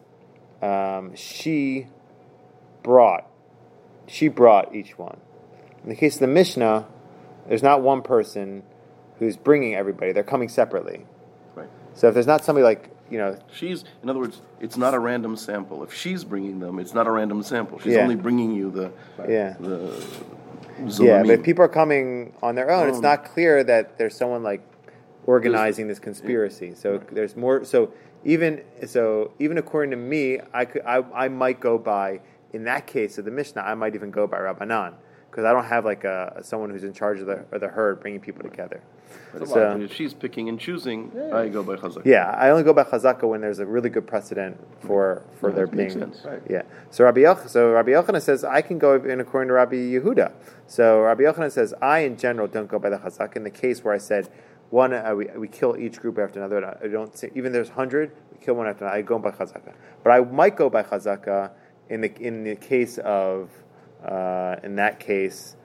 um, 0.62 1.16
she 1.16 1.88
brought, 2.84 3.28
she 4.08 4.28
brought 4.28 4.74
each 4.76 4.98
one." 4.98 5.18
In 5.84 5.90
the 5.90 5.96
case 5.96 6.16
of 6.16 6.22
the 6.22 6.28
Mishnah, 6.28 6.88
there's 7.48 7.64
not 7.64 7.82
one 7.82 8.02
person 8.02 8.64
who's 9.20 9.38
bringing 9.38 9.76
everybody; 9.76 10.12
they're 10.12 10.24
coming 10.24 10.50
separately. 10.50 11.06
Right. 11.56 11.70
So 11.94 12.08
if 12.08 12.14
there's 12.14 12.28
not 12.28 12.44
somebody 12.44 12.64
like 12.64 12.90
you 13.10 13.18
know, 13.18 13.38
She's, 13.54 13.84
in 14.02 14.10
other 14.10 14.20
words, 14.20 14.42
it's 14.60 14.78
not 14.78 14.94
a 14.94 15.00
random 15.00 15.36
sample. 15.36 15.84
If 15.84 15.94
she's 15.94 16.24
bringing 16.24 16.60
them, 16.60 16.80
it's 16.80 16.94
not 16.94 17.08
a 17.08 17.12
random 17.12 17.44
sample. 17.44 17.80
She's 17.80 17.94
Yeah. 17.94 18.02
only 18.02 18.16
bringing 18.16 18.52
you 18.52 18.72
the 18.72 18.92
yeah, 19.30 19.56
the. 19.60 20.04
yeah. 21.00 21.22
But 21.22 21.30
if 21.30 21.44
people 21.44 21.64
are 21.64 21.70
coming 21.70 22.34
on 22.42 22.56
their 22.56 22.72
own, 22.72 22.90
it's 22.90 22.98
mm. 22.98 23.04
not 23.04 23.26
clear 23.26 23.64
that 23.64 23.98
there's 23.98 24.16
someone 24.16 24.44
like 24.44 24.62
organizing 25.26 25.88
this 25.88 26.00
conspiracy. 26.00 26.74
So 26.76 27.00
there's 27.12 27.36
more. 27.36 27.64
So 27.64 27.92
even 28.24 28.62
so, 28.88 29.32
even 29.40 29.58
according 29.58 29.92
to 29.92 29.98
me, 29.98 30.40
I 30.54 30.66
could 30.66 30.82
I, 30.84 31.04
I 31.14 31.28
might 31.28 31.60
go 31.60 31.78
by 31.78 32.22
in 32.56 32.64
that 32.64 32.88
case 32.88 33.18
of 33.20 33.26
the 33.26 33.32
Mishnah. 33.32 33.62
I 33.62 33.76
might 33.76 33.94
even 33.96 34.10
go 34.12 34.26
by 34.28 34.38
Rabbanan 34.40 34.94
because 35.30 35.44
I 35.46 35.52
don't 35.52 35.66
have 35.66 35.84
like 35.86 36.04
a 36.06 36.40
someone 36.44 36.70
who's 36.70 36.84
in 36.86 36.94
charge 36.94 37.20
of 37.20 37.28
the 37.28 37.38
of 37.52 37.60
the 37.62 37.68
herd 37.68 38.00
bringing 38.02 38.22
people 38.22 38.44
together. 38.50 38.82
But 39.34 39.48
So- 39.48 39.78
if 39.82 39.94
she's 39.94 40.14
picking 40.14 40.48
and 40.50 40.58
choosing, 40.60 41.12
I 41.34 41.50
go 41.50 41.62
by 41.62 41.76
chazak. 41.76 42.04
Yeah, 42.06 42.32
I 42.44 42.50
only 42.50 42.64
go 42.64 42.74
by 42.74 42.84
chazaka 42.84 43.24
when 43.32 43.42
there's 43.42 43.60
a 43.60 43.66
really 43.66 43.90
good 43.90 44.08
precedent 44.08 44.58
for 44.80 45.22
for 45.40 45.50
Yeah, 45.50 45.56
there 45.58 45.66
that 45.68 45.76
makes 45.76 45.94
being. 45.96 46.14
sense. 46.14 46.26
Right. 46.26 46.42
Yeah. 46.50 46.62
So 46.90 47.04
Rabbi 47.04 47.22
Yoch, 47.22 47.48
so 47.50 47.72
Rabbi 47.74 47.92
Yochanan 47.92 48.22
says 48.22 48.44
I 48.44 48.62
can 48.62 48.80
go 48.80 48.96
in 48.96 49.20
according 49.20 49.50
to 49.50 49.54
Rabbi 49.54 49.76
Yehuda. 49.76 50.32
So 50.68 51.02
Rabbi 51.02 51.24
Yochanan 51.24 51.52
says 51.52 51.74
I 51.82 52.00
in 52.00 52.16
general 52.18 52.48
don't 52.48 52.70
go 52.70 52.80
by 52.80 52.90
the 52.90 52.98
chazaka. 52.98 53.36
In 53.36 53.44
the 53.44 53.50
case 53.64 53.84
where 53.84 53.94
I 53.94 53.98
said 54.00 54.30
one, 54.70 54.94
uh, 54.94 55.14
we, 55.16 55.26
we 55.38 55.48
kill 55.48 55.78
each 55.78 56.00
group 56.02 56.18
after 56.18 56.40
another. 56.40 56.58
I 56.84 56.88
don't 56.88 57.16
say 57.16 57.30
even 57.36 57.52
there's 57.52 57.70
hundred, 57.70 58.12
we 58.32 58.38
kill 58.44 58.56
one 58.56 58.68
after 58.68 58.86
another. 58.86 58.98
I 58.98 59.02
go 59.04 59.20
by 59.20 59.32
chazaka, 59.32 59.74
but 60.04 60.10
I 60.12 60.22
might 60.22 60.56
go 60.56 60.70
by 60.70 60.82
chazaka 60.84 61.52
in 61.90 62.02
the 62.02 62.14
in 62.20 62.44
the 62.44 62.56
case 62.56 62.98
of 63.00 63.50
uh, 64.04 64.56
in 64.64 64.76
that 64.76 65.00
case 65.00 65.56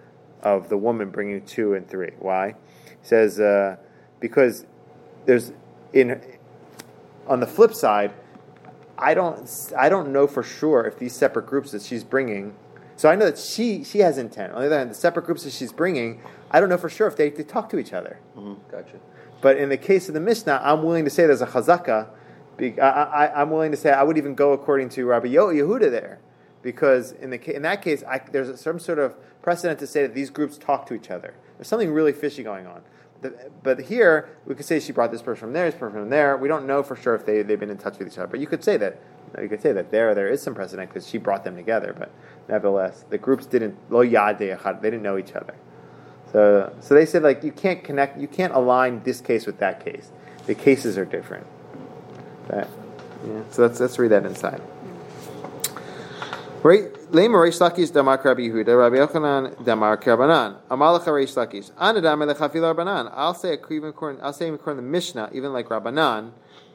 of 0.42 0.68
the 0.68 0.76
woman 0.76 1.10
bringing 1.10 1.44
two 1.44 1.74
and 1.74 1.88
three. 1.88 2.12
Why? 2.18 2.54
He 2.84 3.06
says 3.06 3.40
uh, 3.40 3.76
because 4.20 4.66
there's 5.26 5.52
in 5.92 6.20
on 7.26 7.40
the 7.40 7.46
flip 7.46 7.74
side, 7.74 8.12
I 8.98 9.14
don't 9.14 9.72
I 9.76 9.88
don't 9.88 10.12
know 10.12 10.26
for 10.26 10.42
sure 10.42 10.84
if 10.84 10.98
these 10.98 11.14
separate 11.14 11.46
groups 11.46 11.72
that 11.72 11.82
she's 11.82 12.04
bringing. 12.04 12.54
So 12.96 13.08
I 13.08 13.16
know 13.16 13.24
that 13.24 13.38
she 13.38 13.82
she 13.84 14.00
has 14.00 14.18
intent. 14.18 14.52
On 14.52 14.60
the 14.60 14.66
other 14.66 14.78
hand, 14.78 14.90
the 14.90 14.94
separate 14.94 15.24
groups 15.24 15.44
that 15.44 15.52
she's 15.52 15.72
bringing, 15.72 16.20
I 16.50 16.60
don't 16.60 16.68
know 16.68 16.76
for 16.76 16.90
sure 16.90 17.06
if 17.06 17.16
they, 17.16 17.30
they 17.30 17.44
talk 17.44 17.70
to 17.70 17.78
each 17.78 17.92
other. 17.92 18.18
Gotcha. 18.70 18.98
But 19.40 19.56
in 19.56 19.70
the 19.70 19.78
case 19.78 20.08
of 20.08 20.14
the 20.14 20.20
Mishnah, 20.20 20.60
I'm 20.62 20.82
willing 20.82 21.04
to 21.04 21.10
say 21.10 21.26
there's 21.26 21.40
a 21.40 21.46
chazaka. 21.46 22.08
I, 22.80 23.32
I'm 23.34 23.50
willing 23.50 23.70
to 23.70 23.76
say 23.76 23.90
I 23.90 24.02
would 24.02 24.18
even 24.18 24.34
go 24.34 24.52
according 24.52 24.88
to 24.90 25.04
Rabbi 25.06 25.28
Yehuda 25.28 25.90
there, 25.90 26.18
because 26.62 27.12
in 27.12 27.30
the 27.30 27.54
in 27.56 27.62
that 27.62 27.82
case, 27.82 28.02
I, 28.04 28.18
there's 28.18 28.60
some 28.60 28.78
sort 28.78 28.98
of 28.98 29.14
precedent 29.42 29.78
to 29.80 29.86
say 29.86 30.02
that 30.02 30.14
these 30.14 30.30
groups 30.30 30.58
talk 30.58 30.86
to 30.86 30.94
each 30.94 31.10
other. 31.10 31.34
There's 31.56 31.68
something 31.68 31.92
really 31.92 32.12
fishy 32.12 32.42
going 32.42 32.66
on. 32.66 32.82
But 33.62 33.80
here 33.80 34.30
we 34.46 34.54
could 34.54 34.64
say 34.64 34.80
she 34.80 34.92
brought 34.92 35.12
this 35.12 35.20
person 35.20 35.40
from 35.40 35.52
there, 35.52 35.70
this 35.70 35.78
person 35.78 36.00
from 36.00 36.08
there. 36.08 36.38
We 36.38 36.48
don't 36.48 36.66
know 36.66 36.82
for 36.82 36.96
sure 36.96 37.14
if 37.14 37.26
they 37.26 37.42
they've 37.42 37.60
been 37.60 37.70
in 37.70 37.78
touch 37.78 37.98
with 37.98 38.08
each 38.08 38.16
other. 38.16 38.28
But 38.28 38.40
you 38.40 38.46
could 38.46 38.64
say 38.64 38.76
that 38.78 38.98
you 39.40 39.48
could 39.48 39.60
say 39.60 39.72
that 39.72 39.90
there 39.90 40.14
there 40.14 40.28
is 40.28 40.42
some 40.42 40.54
precedent 40.54 40.88
because 40.88 41.06
she 41.06 41.18
brought 41.18 41.44
them 41.44 41.56
together. 41.56 41.94
But 41.96 42.10
nevertheless, 42.48 43.04
the 43.10 43.18
groups 43.18 43.46
didn't 43.46 43.76
lo 43.90 44.02
They 44.02 44.56
didn't 44.56 45.02
know 45.02 45.18
each 45.18 45.34
other. 45.34 45.54
So, 46.32 46.74
so 46.80 46.94
they 46.94 47.06
said 47.06 47.22
like 47.22 47.42
you 47.42 47.52
can't 47.52 47.82
connect, 47.82 48.18
you 48.18 48.28
can't 48.28 48.54
align 48.54 49.02
this 49.02 49.20
case 49.20 49.46
with 49.46 49.58
that 49.58 49.84
case. 49.84 50.10
The 50.46 50.54
cases 50.54 50.96
are 50.96 51.04
different. 51.04 51.46
That, 52.50 52.68
yeah. 53.26 53.42
So 53.50 53.62
let's 53.62 53.78
let's 53.78 53.98
read 53.98 54.08
that 54.08 54.26
inside. 54.26 54.60
Right, 56.62 56.92
Lema 57.10 57.36
Reish 57.36 57.58
Lakish 57.58 57.90
Damar 57.90 58.20
Rabbi 58.22 58.42
Yehuda, 58.42 58.76
Rabbi 58.76 58.96
Yochanan 58.96 59.64
Damar 59.64 59.96
Karbanan. 59.96 60.56
Amalach 60.70 61.04
Reish 61.04 61.34
Lakish. 61.34 61.70
Anadam 61.72 62.22
Elechafil 62.22 62.74
Rabbanan. 62.74 63.10
I'll 63.14 63.32
say 63.32 63.54
a 63.54 63.72
even 63.72 63.88
according, 63.90 64.20
I'll 64.20 64.34
say 64.34 64.50
according 64.50 64.82
to 64.82 64.82
the 64.82 64.90
Mishnah, 64.90 65.30
even 65.32 65.54
like 65.54 65.68
Rabbanan. 65.68 66.32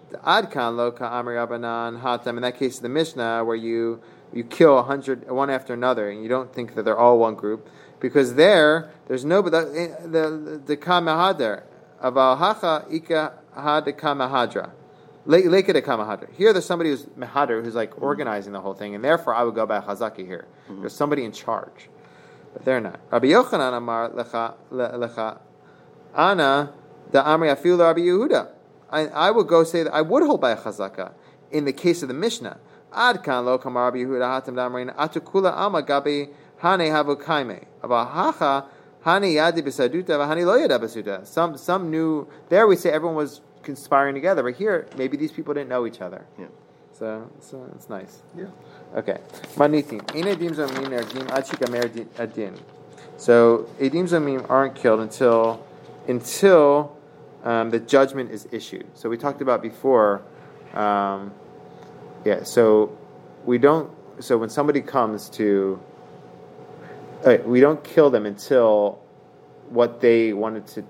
The 0.10 0.28
Ad 0.28 0.50
Kan 0.50 0.78
Lo 0.78 0.92
Ka'amri 0.92 1.36
Rabbanan 1.36 2.02
Hatam. 2.02 2.38
In 2.38 2.42
that 2.42 2.58
case, 2.58 2.80
the 2.80 2.90
Mishnah 2.90 3.44
where 3.44 3.56
you 3.56 4.02
you 4.34 4.44
kill 4.44 4.78
a 4.80 4.84
hundred 4.84 5.30
one 5.30 5.50
after 5.50 5.74
another, 5.74 6.10
and 6.10 6.24
you 6.24 6.30
don't 6.30 6.52
think 6.52 6.74
that 6.76 6.84
they're 6.84 6.98
all 6.98 7.20
one 7.20 7.36
group, 7.36 7.70
because 8.00 8.36
there 8.36 8.90
there's 9.08 9.26
no 9.26 9.44
but 9.44 9.52
the 9.52 9.98
the 10.04 10.62
the 10.66 10.78
Kamahadar 10.78 11.64
Aval 12.02 12.38
Hacha 12.38 12.86
Ika 12.90 13.34
Had 13.56 13.86
Kamahadra. 13.86 14.72
Leke 15.28 15.74
de 15.74 15.82
Kamahadra. 15.82 16.32
Here 16.34 16.54
there's 16.54 16.66
somebody 16.66 16.92
who's 16.92 17.04
Mahadr 17.18 17.64
who's 17.64 17.76
like 17.76 17.92
mm-hmm. 17.92 18.04
organizing 18.04 18.54
the 18.54 18.62
whole 18.62 18.74
thing, 18.74 18.94
and 18.94 19.04
therefore 19.04 19.34
I 19.34 19.44
would 19.44 19.56
go 19.56 19.66
by 19.66 19.80
Chazaki 19.80 20.26
here. 20.26 20.46
Mm-hmm. 20.70 20.82
There's 20.82 20.96
somebody 20.96 21.24
in 21.24 21.32
charge. 21.32 21.90
But 22.54 22.64
they're 22.64 22.82
not. 22.82 23.00
Rabbi 23.12 23.28
Yochanan 23.28 23.76
Amar 23.76 24.12
Lecha 24.12 24.54
Lecha 24.72 25.40
Ana 26.14 26.74
the 27.12 27.22
Amri 27.22 27.56
Afil 27.56 27.80
Rabbi 27.80 28.02
Yehuda. 28.02 28.50
I, 28.90 29.08
I 29.08 29.32
would 29.32 29.48
go 29.48 29.64
say 29.64 29.84
that 29.84 29.94
I 29.94 30.02
would 30.02 30.24
hold 30.24 30.42
by 30.42 30.52
a 30.52 30.58
Chazaka 30.58 31.14
in 31.52 31.66
the 31.66 31.74
case 31.74 32.02
of 32.02 32.08
the 32.08 32.14
Mishnah. 32.14 32.60
Ad 32.94 33.24
kan 33.24 33.46
lo 33.46 33.58
kamar 33.58 33.86
Rabbi 33.86 33.98
Yehuda 33.98 34.42
hatam 34.44 34.56
damrin 34.56 34.96
atukula 34.96 35.58
ama 35.58 35.82
gabi 35.82 36.30
hane 36.60 36.90
havu 36.92 37.16
kaime. 37.22 37.66
Aba 37.84 38.06
hacha 38.06 38.66
hani 39.04 39.34
yadi 39.34 39.62
besaduta 39.62 40.10
v'hani 40.10 40.46
lo 40.46 40.56
yada 40.56 40.78
besaduta. 40.80 41.26
Some 41.26 41.58
some 41.58 41.90
knew 41.90 42.28
there 42.50 42.68
we 42.68 42.76
say 42.76 42.92
everyone 42.92 43.16
was 43.16 43.42
conspiring 43.66 44.16
together, 44.16 44.44
but 44.44 44.56
here 44.56 44.88
maybe 44.98 45.18
these 45.18 45.32
people 45.32 45.54
didn't 45.54 45.70
know 45.70 45.86
each 45.86 46.00
other. 46.00 46.26
Yeah. 46.40 46.46
So 46.94 47.30
so 47.42 47.70
it's 47.76 47.90
nice. 47.90 48.22
Yeah. 48.38 48.46
Okay. 48.96 49.20
Manitim. 49.56 50.02
Ein 50.16 50.24
edim 50.34 50.52
zomim 50.56 50.90
ergim 50.98 51.30
ad 51.32 51.46
shikamer 51.46 52.08
adin. 52.18 52.58
So 53.18 53.70
edim 53.80 54.08
zomim 54.08 54.50
aren't 54.50 54.76
killed 54.76 55.02
until 55.02 55.66
until 56.08 56.96
um, 57.44 57.70
the 57.72 57.80
judgment 57.80 58.32
is 58.32 58.48
issued. 58.52 58.86
So 58.94 59.10
we 59.10 59.18
talked 59.18 59.42
about 59.42 59.62
before. 59.62 60.22
Um, 60.74 61.34
yeah. 62.24 62.44
So 62.44 62.98
we 63.46 63.58
don't. 63.58 63.92
So 64.20 64.38
when 64.38 64.50
somebody 64.50 64.82
comes 64.82 65.30
to, 65.32 65.78
we 67.46 67.60
don't 67.60 67.84
kill 67.84 68.10
them 68.10 68.26
until 68.26 69.02
what 69.70 70.00
they 70.00 70.32
wanted 70.32 70.68
to. 70.68 70.86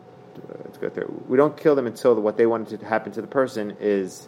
Let's 0.75 0.93
go 0.93 1.01
through. 1.01 1.23
We 1.29 1.37
don't 1.37 1.55
kill 1.55 1.75
them 1.75 1.87
until 1.87 2.15
what 2.15 2.35
they 2.35 2.45
wanted 2.45 2.79
to 2.81 2.85
happen 2.85 3.11
to 3.13 3.21
the 3.21 3.27
person 3.27 3.77
is 3.79 4.27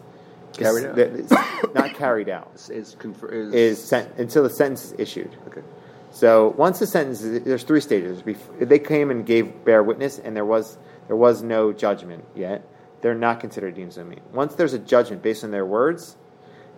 Carried 0.54 0.98
is- 0.98 1.32
out. 1.32 1.40
is 1.40 1.74
not 1.76 1.94
carried 1.94 2.30
out 2.30 2.52
Is, 2.56 2.70
is, 2.70 2.96
confer- 2.98 3.28
is, 3.28 3.54
is 3.54 3.84
sent 3.84 4.18
until 4.18 4.44
the 4.44 4.50
sentence 4.50 4.86
is 4.86 4.96
issued. 4.98 5.36
okay. 5.48 5.62
So 6.10 6.54
once 6.58 6.80
the 6.80 6.88
sentence, 6.88 7.22
is, 7.22 7.44
there's 7.44 7.64
three 7.64 7.82
stages. 7.82 8.24
They 8.60 8.80
came 8.80 9.12
and 9.12 9.26
gave 9.26 9.66
bear 9.66 9.84
witness, 9.84 10.20
and 10.20 10.36
there 10.36 10.46
was 10.46 10.78
there 11.08 11.18
was 11.18 11.44
no 11.44 11.74
judgment 11.74 12.24
yet, 12.34 12.66
they're 13.02 13.14
not 13.14 13.40
considered 13.42 13.76
deemed 13.76 13.92
zomim. 13.92 14.20
Once 14.32 14.56
there's 14.56 14.74
a 14.74 14.80
judgment 14.80 15.22
based 15.22 15.44
on 15.44 15.52
their 15.52 15.66
words, 15.66 16.16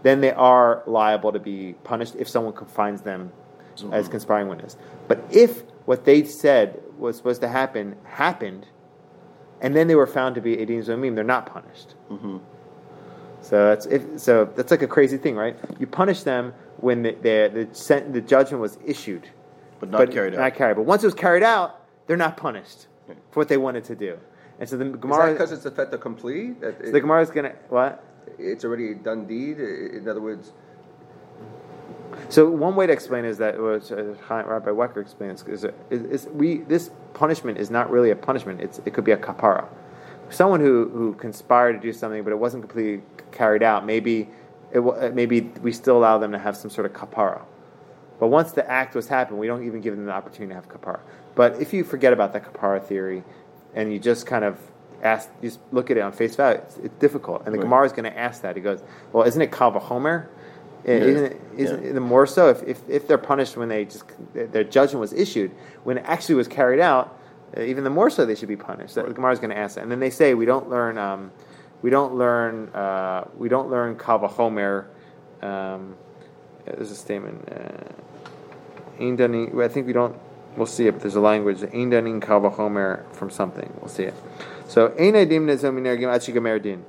then 0.01 0.22
they 0.22 0.32
are 0.32 0.84
liable 0.88 1.32
to 1.32 1.39
be 1.39 1.74
punished 1.84 2.15
if 2.17 2.28
someone 2.28 2.53
confines 2.53 3.01
them 3.01 3.32
as 3.76 3.84
mm-hmm. 3.84 4.11
conspiring 4.11 4.47
witness. 4.47 4.78
But 5.07 5.24
if 5.32 5.61
what 5.86 6.05
they 6.05 6.24
said 6.24 6.82
was 6.97 7.15
supposed 7.17 7.41
to 7.41 7.47
happen 7.47 7.95
happened, 8.03 8.65
and 9.62 9.76
then 9.76 9.88
they 9.88 9.95
were 9.95 10.07
found 10.07 10.36
to 10.36 10.41
be 10.41 10.55
edim 10.57 10.84
zomim, 10.84 11.16
they're 11.16 11.24
not 11.24 11.45
punished. 11.45 11.95
Mm-hmm. 12.10 12.38
So 13.41 13.68
that's 13.70 13.86
if, 13.86 14.20
so 14.20 14.45
that's 14.55 14.72
like 14.72 14.82
a 14.82 14.88
crazy 14.88 15.18
thing, 15.18 15.36
right? 15.36 15.57
You 15.80 15.88
punish 15.88 16.24
them 16.24 16.53
when 16.78 17.03
the 17.03 17.12
the 17.12 17.51
the, 17.53 17.76
sent, 17.76 18.14
the 18.14 18.22
judgment 18.22 18.62
was 18.62 18.78
issued, 18.86 19.28
But 19.80 19.89
not 19.89 20.12
carried 20.12 20.34
out. 20.34 20.39
Not 20.39 20.55
carried. 20.55 20.76
But 20.76 20.84
once 20.84 21.03
it 21.03 21.07
was 21.07 21.14
carried 21.16 21.43
out, 21.43 21.82
they're 22.07 22.18
not 22.18 22.38
punished 22.38 22.88
for 23.32 23.39
what 23.39 23.47
they 23.47 23.57
wanted 23.57 23.86
to 23.86 23.95
do. 23.95 24.18
And 24.60 24.68
so 24.68 24.78
the 24.78 24.86
Is 24.86 24.97
Gemara, 24.97 25.32
because 25.32 25.51
it's 25.51 25.66
a 25.66 25.72
fait 25.72 25.93
accompli? 25.93 26.51
That 26.60 26.78
so 26.84 26.91
the 26.91 26.99
Gemara 26.99 27.22
is 27.22 27.30
gonna 27.30 27.53
what? 27.70 28.03
it's 28.38 28.64
already 28.64 28.93
done 28.93 29.26
deed? 29.26 29.60
In 29.60 30.07
other 30.07 30.22
words, 30.22 30.53
So 32.28 32.49
one 32.49 32.76
way 32.76 32.86
to 32.88 32.93
explain 32.93 33.26
is 33.26 33.38
that 33.38 33.57
was 33.57 33.91
uh, 33.91 34.15
Rabbi 34.30 34.70
Wecker 34.70 34.97
explains 34.97 35.43
is, 35.47 35.65
is, 35.89 36.03
is 36.03 36.28
we 36.28 36.57
this 36.57 36.91
punishment 37.13 37.57
is 37.57 37.72
not 37.72 37.89
really 37.89 38.11
a 38.11 38.15
punishment. 38.15 38.61
It's 38.61 38.80
it 38.86 38.93
could 38.93 39.05
be 39.05 39.11
a 39.11 39.17
kapara. 39.17 39.67
Someone 40.30 40.59
who, 40.59 40.89
who 40.89 41.13
conspired 41.15 41.74
to 41.74 41.80
do 41.80 41.91
something, 41.91 42.24
but 42.24 42.32
it 42.32 42.38
wasn't 42.38 42.63
completely 42.63 43.03
carried 43.32 43.63
out. 43.63 43.86
Maybe 43.86 44.30
it 44.72 44.80
uh, 44.80 45.09
maybe 45.13 45.41
we 45.61 45.72
still 45.72 45.97
allow 45.97 46.17
them 46.17 46.32
to 46.34 46.39
have 46.39 46.55
some 46.57 46.70
sort 46.70 46.86
of 46.86 46.93
kapara. 46.93 47.41
But 48.20 48.28
once 48.28 48.51
the 48.51 48.70
act 48.70 48.95
was 48.95 49.07
happened, 49.07 49.39
we 49.39 49.47
don't 49.47 49.65
even 49.65 49.82
give 49.82 49.95
them 49.95 50.05
the 50.05 50.11
opportunity 50.11 50.49
to 50.49 50.55
have 50.55 50.67
kapara. 50.67 50.99
But 51.36 51.61
if 51.61 51.74
you 51.74 51.84
forget 51.84 52.11
about 52.11 52.34
the 52.34 52.41
kapara 52.41 52.84
theory, 52.84 53.24
and 53.74 53.93
you 53.93 53.97
just 53.99 54.26
kind 54.28 54.43
of 54.43 54.59
ask, 55.01 55.30
you 55.41 55.49
just 55.49 55.61
look 55.72 55.89
at 55.89 55.97
it 55.97 56.01
on 56.01 56.11
face 56.11 56.36
value, 56.36 56.59
it's, 56.59 56.78
it's 56.78 56.95
difficult. 56.99 57.43
And 57.45 57.53
the 57.53 57.59
Right. 57.59 57.63
Gemara 57.63 57.86
is 57.86 57.93
going 57.93 58.11
to 58.11 58.17
ask 58.17 58.41
that. 58.41 58.55
He 58.57 58.61
goes, 58.61 58.84
"Well, 59.13 59.24
isn't 59.24 59.41
it 59.41 59.51
kal 59.51 59.72
v'chomer? 59.72 60.28
Yeah. 60.86 60.93
Isn't 60.93 61.23
it, 61.25 61.41
isn't 61.57 61.84
Yeah. 61.84 61.89
it 61.89 61.99
more 61.99 62.25
so 62.25 62.49
if, 62.49 62.63
if, 62.63 62.89
if 62.89 63.07
they're 63.07 63.17
punished 63.17 63.57
when 63.57 63.67
they 63.69 63.86
just 63.86 64.03
their 64.34 64.63
judgment 64.63 65.01
was 65.01 65.13
issued. 65.13 65.51
When 65.84 65.97
it 65.97 66.05
actually 66.07 66.36
was 66.36 66.47
carried 66.47 66.80
out 66.80 67.17
uh, 67.57 67.61
even 67.61 67.84
the 67.84 67.89
more 67.89 68.09
so 68.09 68.25
they 68.25 68.36
should 68.36 68.47
be 68.47 68.55
punished. 68.55 68.95
That 68.95 69.07
the 69.07 69.13
Gemara 69.13 69.34
is 69.34 69.39
going 69.39 69.49
to 69.49 69.57
ask 69.57 69.75
that. 69.75 69.82
And 69.82 69.91
then 69.91 69.99
they 69.99 70.09
say 70.09 70.34
we 70.34 70.45
don't 70.45 70.69
learn 70.69 70.97
um, 70.97 71.32
we 71.82 71.89
don't 71.89 72.15
learn 72.15 72.69
uh, 72.69 73.27
we 73.38 73.49
don't 73.49 73.69
learn 73.69 73.97
kal 73.97 74.19
v'chomer 74.19 74.86
um, 75.41 75.95
there's 76.65 76.91
a 76.91 76.95
statement 76.95 77.47
uh, 77.51 77.93
I 78.99 79.67
think 79.69 79.88
we 79.88 79.93
don't 79.93 80.15
we'll 80.57 80.65
see 80.65 80.88
it 80.88 80.91
but 80.91 81.01
there's 81.01 81.15
a 81.15 81.21
language 81.21 81.63
Ein 81.63 81.89
danin 81.89 82.21
kal 82.21 82.41
v'chomer 82.41 83.11
from 83.13 83.30
something. 83.30 83.71
We'll 83.80 83.89
see 83.89 84.03
it. 84.03 84.13
So 84.67 84.88
Ein 84.99 85.13
adim 85.13 85.45
nezom 85.45 85.75
min 85.75 85.86
ergim 85.86 86.13
ad 86.13 86.21
shigamer 86.21 86.61
din 86.61 86.86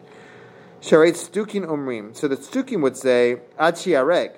Sharet 0.80 1.12
Stukin 1.12 1.66
Umrim. 1.66 2.16
So 2.16 2.28
the 2.28 2.36
Stukim 2.36 2.82
would 2.82 2.96
say 2.96 3.40
Ad 3.58 3.74
Shiareg. 3.74 4.36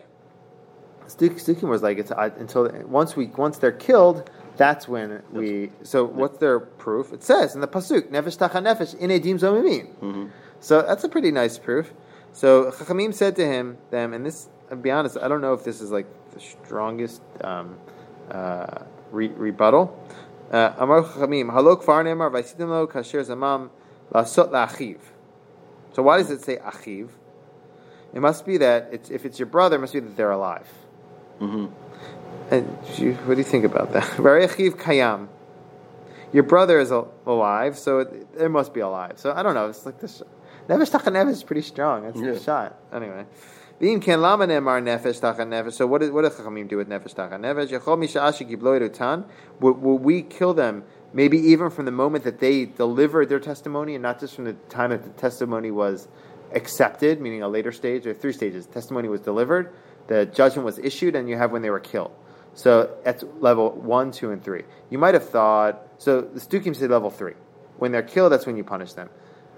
Stuk- 1.07 1.34
Stukim 1.34 1.68
was 1.68 1.82
like 1.82 1.99
it's 1.99 2.11
uh, 2.11 2.30
until 2.38 2.70
once 2.86 3.16
we 3.16 3.26
once 3.26 3.59
they're 3.59 3.70
killed, 3.72 4.30
that's 4.57 4.88
when 4.88 5.22
we. 5.30 5.70
So 5.82 6.05
what's 6.05 6.38
their 6.38 6.59
proof? 6.61 7.12
It 7.12 7.22
says 7.22 7.55
in 7.55 7.61
the 7.61 7.68
pasuk 7.68 8.11
Nefesh 8.11 8.38
Tacha 8.38 8.62
Nefesh 8.62 8.95
in 8.99 9.11
Edim 9.11 9.38
Zomimim. 9.38 10.30
So 10.61 10.82
that's 10.82 11.05
a 11.05 11.09
pretty 11.09 11.30
nice 11.32 11.59
proof. 11.59 11.93
So 12.32 12.70
Chachamim 12.70 13.12
said 13.12 13.36
to 13.36 13.45
him, 13.45 13.76
them, 13.90 14.14
and 14.14 14.24
this, 14.24 14.49
I'll 14.70 14.76
be 14.78 14.90
honest, 14.90 15.18
I 15.20 15.28
don't 15.28 15.43
know 15.43 15.53
if 15.53 15.64
this 15.64 15.80
is 15.82 15.90
like 15.90 16.07
the 16.32 16.40
strongest 16.40 17.20
um, 17.43 17.76
uh, 18.30 18.84
re- 19.11 19.28
rebuttal. 19.28 19.99
Uh, 20.51 20.72
Amar 20.78 21.03
Chachamim, 21.03 21.51
Halok 21.53 21.82
Far 21.84 22.03
Ne'emar 22.05 22.30
Vaisitim 22.30 22.68
Lo 22.68 22.86
Kasher 22.86 23.22
Zamam 23.22 23.70
Lasot 24.14 24.51
La'achiv. 24.51 24.99
So 25.93 26.03
why 26.03 26.18
does 26.18 26.30
it 26.30 26.43
say 26.43 26.57
achiv? 26.57 27.11
It 28.14 28.20
must 28.20 28.45
be 28.45 28.59
that 28.59 28.88
it's, 28.93 29.11
if 29.11 29.24
it's 29.24 29.38
your 29.38 29.47
brother, 29.47 29.76
it 29.76 29.80
must 29.80 29.93
be 29.93 30.01
that 30.01 30.16
they're 30.16 30.30
alive. 30.30 30.68
Mm-hmm. 31.40 31.66
And 32.51 32.78
you, 32.99 33.14
what 33.14 33.34
do 33.34 33.40
you 33.40 33.45
think 33.45 33.64
about 33.64 33.93
that? 33.93 34.05
Very 34.16 34.47
achiv 34.47 34.72
kayam. 34.72 35.28
Your 36.32 36.43
brother 36.45 36.80
is 36.80 36.90
alive, 36.90 37.78
so 37.78 38.01
it, 38.01 38.26
it 38.38 38.51
must 38.51 38.72
be 38.72 38.80
alive. 38.80 39.18
So 39.18 39.32
I 39.32 39.43
don't 39.43 39.55
know. 39.55 39.68
It's 39.68 39.84
like 39.84 40.01
this. 40.01 40.22
Nefesh 40.68 40.90
tacha 40.90 41.12
nefesh 41.12 41.32
is 41.32 41.43
pretty 41.43 41.62
strong. 41.62 42.05
That's 42.05 42.18
Yeah. 42.18 42.32
the 42.32 42.40
shot. 42.40 42.78
Anyway. 42.93 43.26
V'im 43.80 44.01
ken 44.01 44.20
lama 44.20 44.47
nemar 44.47 44.82
nefesh 44.82 45.20
tacha 45.20 45.40
nefesh. 45.40 45.72
So 45.72 45.86
what, 45.86 46.03
is, 46.03 46.11
what 46.11 46.22
does 46.22 46.34
Chachamim 46.34 46.68
do 46.68 46.76
with 46.78 46.88
nefesh 46.88 47.14
tacha 47.14 47.32
nefesh? 47.32 47.68
Yachol 47.68 47.99
misha'ashi 47.99 48.49
giblo 48.49 48.78
erutan. 48.78 49.24
Will, 49.61 49.72
will 49.72 49.99
we 49.99 50.22
kill 50.22 50.55
them 50.55 50.84
maybe 51.13 51.39
even 51.39 51.71
from 51.71 51.85
the 51.85 51.93
moment 51.93 52.25
that 52.25 52.39
they 52.41 52.65
delivered 52.65 53.29
their 53.29 53.41
testimony 53.41 53.95
and 53.95 54.03
not 54.03 54.21
just 54.21 54.35
from 54.35 54.45
the 54.45 54.55
time 54.69 54.91
that 54.91 55.05
the 55.05 55.11
testimony 55.11 55.71
was 55.71 56.09
accepted, 56.55 57.21
meaning 57.21 57.43
a 57.43 57.49
later 57.49 57.73
stage. 57.73 58.07
or 58.07 58.15
three 58.15 58.33
stages. 58.33 58.67
Testimony 58.67 59.09
was 59.09 59.21
delivered, 59.21 59.73
the 60.09 60.27
judgment 60.27 60.65
was 60.65 60.79
issued, 60.79 61.15
and 61.15 61.29
you 61.29 61.37
have 61.37 61.53
when 61.53 61.63
they 61.63 61.71
were 61.71 61.81
killed. 61.81 62.13
So 62.55 62.97
that's 63.05 63.25
level 63.41 63.71
one, 63.71 64.11
two, 64.11 64.31
and 64.31 64.43
three. 64.43 64.65
You 64.91 64.99
might 64.99 65.15
have 65.15 65.29
thought 65.29 65.87
so. 65.99 66.21
The 66.21 66.41
Stukim 66.41 66.77
say 66.77 66.87
level 66.87 67.11
three. 67.11 67.35
When 67.79 67.93
they're 67.93 68.03
killed, 68.03 68.33
that's 68.33 68.47
when 68.47 68.57
you 68.57 68.65
punish 68.65 68.93
them. 68.93 69.09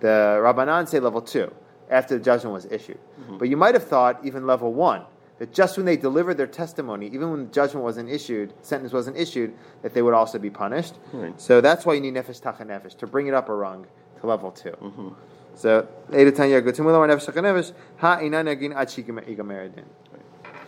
The 0.00 0.38
Rabbanan 0.40 0.88
say 0.88 1.00
level 1.00 1.20
two, 1.20 1.52
after 1.90 2.16
the 2.18 2.24
judgment 2.24 2.54
was 2.54 2.66
issued. 2.66 2.98
Mm-hmm. 3.20 3.38
But 3.38 3.48
you 3.48 3.56
might 3.56 3.74
have 3.74 3.84
thought 3.84 4.20
even 4.24 4.46
level 4.46 4.72
one, 4.72 5.02
that 5.38 5.52
just 5.52 5.76
when 5.76 5.86
they 5.86 5.96
delivered 5.96 6.36
their 6.36 6.46
testimony, 6.46 7.06
even 7.06 7.30
when 7.30 7.46
the 7.46 7.52
judgment 7.52 7.82
wasn't 7.84 8.08
issued, 8.08 8.52
sentence 8.62 8.92
wasn't 8.92 9.16
issued, 9.16 9.52
that 9.82 9.94
they 9.94 10.02
would 10.02 10.14
also 10.14 10.38
be 10.38 10.50
punished. 10.50 10.94
Right. 11.12 11.38
So 11.40 11.60
that's 11.60 11.84
why 11.84 11.94
you 11.94 12.00
need 12.00 12.14
nefesh 12.14 12.40
tacha 12.40 12.62
nefesh 12.62 12.96
to 12.98 13.06
bring 13.06 13.26
it 13.26 13.34
up 13.34 13.48
a 13.48 13.54
rung 13.54 13.86
to 14.20 14.26
level 14.26 14.52
2 14.52 14.70
mm-hmm. 14.70 15.08
So 15.56 15.88
Eidatanya 16.10 16.62
Gutumula 16.62 17.08
nefesh 17.08 17.32
tacha 17.32 17.42
nefesh 17.42 17.72
ha 17.96 18.18
inan 18.18 18.46
yagin 18.46 18.74
ad 18.76 18.88
shigamer 18.88 19.74
din. 19.74 19.84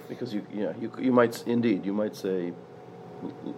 Because 0.08 0.32
you, 0.32 0.46
yeah, 0.52 0.72
you, 0.80 0.92
you 0.98 1.12
might 1.12 1.42
indeed, 1.46 1.84
you 1.84 1.92
might 1.92 2.14
say, 2.14 2.52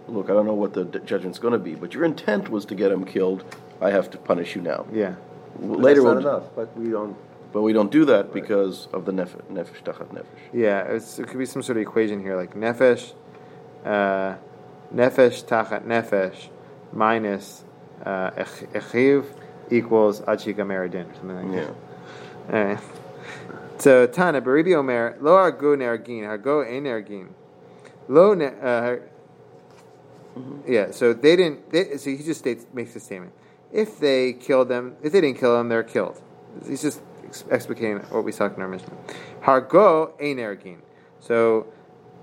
look, 0.07 0.29
I 0.29 0.33
don't 0.33 0.47
know 0.47 0.55
what 0.55 0.73
the 0.73 0.85
d- 0.85 0.99
judgment's 1.05 1.37
going 1.37 1.51
to 1.51 1.59
be, 1.59 1.75
but 1.75 1.93
your 1.93 2.05
intent 2.05 2.49
was 2.49 2.65
to 2.65 2.75
get 2.75 2.91
him 2.91 3.05
killed. 3.05 3.43
I 3.81 3.91
have 3.91 4.09
to 4.11 4.17
punish 4.17 4.55
you 4.55 4.61
now. 4.61 4.87
Yeah. 4.91 5.15
Later, 5.59 6.01
That's 6.01 6.05
we'll, 6.05 6.17
enough, 6.17 6.43
but 6.55 6.75
we 6.77 6.89
don't. 6.89 7.15
But 7.51 7.61
we 7.61 7.73
don't 7.73 7.91
do 7.91 8.05
that 8.05 8.31
because 8.33 8.87
of 8.93 9.05
the 9.05 9.11
nef- 9.11 9.35
nefesh 9.51 9.81
tachat 9.83 10.13
nefesh. 10.13 10.25
Yeah, 10.53 10.81
it 10.81 11.03
could 11.27 11.37
be 11.37 11.45
some 11.45 11.61
sort 11.61 11.77
of 11.77 11.81
equation 11.81 12.21
here, 12.21 12.35
like 12.35 12.55
nefesh, 12.55 13.13
uh, 13.85 14.35
nefesh 14.93 15.45
tachat 15.45 15.83
nefesh 15.85 16.49
minus 16.93 17.63
uh, 18.05 18.31
ech- 18.37 18.71
echiv 18.73 19.25
equals 19.71 20.21
ad 20.21 20.39
shigamer 20.39 20.89
din, 20.89 21.05
or 21.07 21.13
something 21.15 21.35
like 21.35 21.55
Yeah. 21.55 21.71
that. 22.47 22.55
All 22.55 22.65
right. 22.65 22.79
So 23.77 24.07
Tana 24.07 24.41
Baribi 24.41 24.75
Omer 24.75 25.17
Lo 25.21 25.35
Argo 25.35 25.75
Nergin 25.75 26.23
Hargo 26.23 27.27
Lo 28.07 28.33
ne, 28.33 28.45
uh, 28.45 28.97
Yeah, 30.67 30.91
so 30.91 31.13
they 31.13 31.35
didn't. 31.35 31.69
They, 31.71 31.97
so 31.97 32.09
he 32.09 32.17
just 32.17 32.39
states 32.39 32.65
makes 32.73 32.93
the 32.93 32.99
statement: 32.99 33.33
if 33.71 33.99
they 33.99 34.33
killed 34.33 34.67
them, 34.69 34.95
if 35.03 35.11
they 35.11 35.21
didn't 35.21 35.39
kill 35.39 35.55
them, 35.57 35.69
they're 35.69 35.83
killed. 35.83 36.21
He's 36.67 36.81
just 36.81 37.01
explicating 37.29 37.99
what 38.11 38.23
we 38.23 38.31
saw 38.31 38.45
in 38.45 38.61
our 38.61 38.67
Mishnah. 38.67 38.93
Hargo 39.41 40.13
Ein 40.21 40.37
Nergin. 40.37 40.79
So 41.19 41.67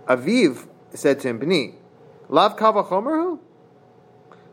Aviv 0.06 0.66
said 0.94 1.20
to 1.20 1.28
him, 1.28 1.40
Bni, 1.40 1.74
Lav 2.28 2.56
Kava 2.56 2.82
Chomerhu? 2.82 3.40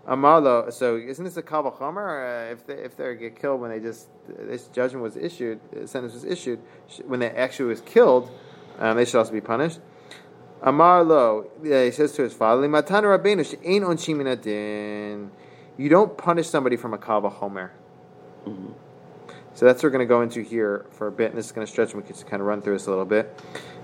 Amarlo, 0.07 0.71
so 0.73 0.97
isn't 0.97 1.23
this 1.23 1.37
a 1.37 1.41
kava 1.41 1.71
chomer? 1.71 2.49
Uh, 2.49 2.51
if 2.51 2.67
they 2.67 2.73
if 2.73 2.97
they 2.97 3.15
get 3.15 3.39
killed 3.39 3.61
when 3.61 3.71
they 3.71 3.79
just 3.79 4.07
this 4.27 4.67
judgment 4.67 5.01
was 5.01 5.15
issued, 5.15 5.61
sentence 5.85 6.13
was 6.13 6.25
issued 6.25 6.59
when 7.05 7.21
they 7.21 7.29
actually 7.29 7.67
was 7.67 7.79
killed, 7.79 8.29
um, 8.79 8.97
they 8.97 9.05
should 9.05 9.17
also 9.17 9.31
be 9.31 9.39
punished. 9.39 9.79
Amarlo, 10.61 11.47
yeah, 11.63 11.85
he 11.85 11.91
says 11.91 12.11
to 12.13 12.23
his 12.23 12.33
father, 12.33 12.67
"Matan 12.67 13.05
Rabbeinu 13.05 13.49
she'ein 13.49 13.83
onshim 13.83 14.17
min 14.17 14.27
adin." 14.27 15.31
You 15.77 15.87
don't 15.87 16.17
punish 16.17 16.49
somebody 16.49 16.75
from 16.75 16.93
a 16.93 16.97
kava 16.97 17.29
chomer. 17.29 17.69
So 19.55 19.65
that's 19.65 19.83
what 19.83 19.83
we're 19.83 19.97
going 19.97 20.07
to 20.07 20.11
go 20.11 20.21
into 20.21 20.41
here 20.41 20.85
for 20.91 21.07
a 21.07 21.11
bit, 21.11 21.29
and 21.29 21.37
this 21.37 21.45
is 21.45 21.51
going 21.51 21.65
to 21.65 21.71
stretch, 21.71 21.93
and 21.93 22.01
we 22.01 22.07
can 22.07 22.15
just 22.15 22.27
kind 22.27 22.41
of 22.41 22.47
run 22.47 22.61
through 22.61 22.73
this 22.73 22.87
a 22.87 22.89
little 22.89 23.05
bit. 23.05 23.39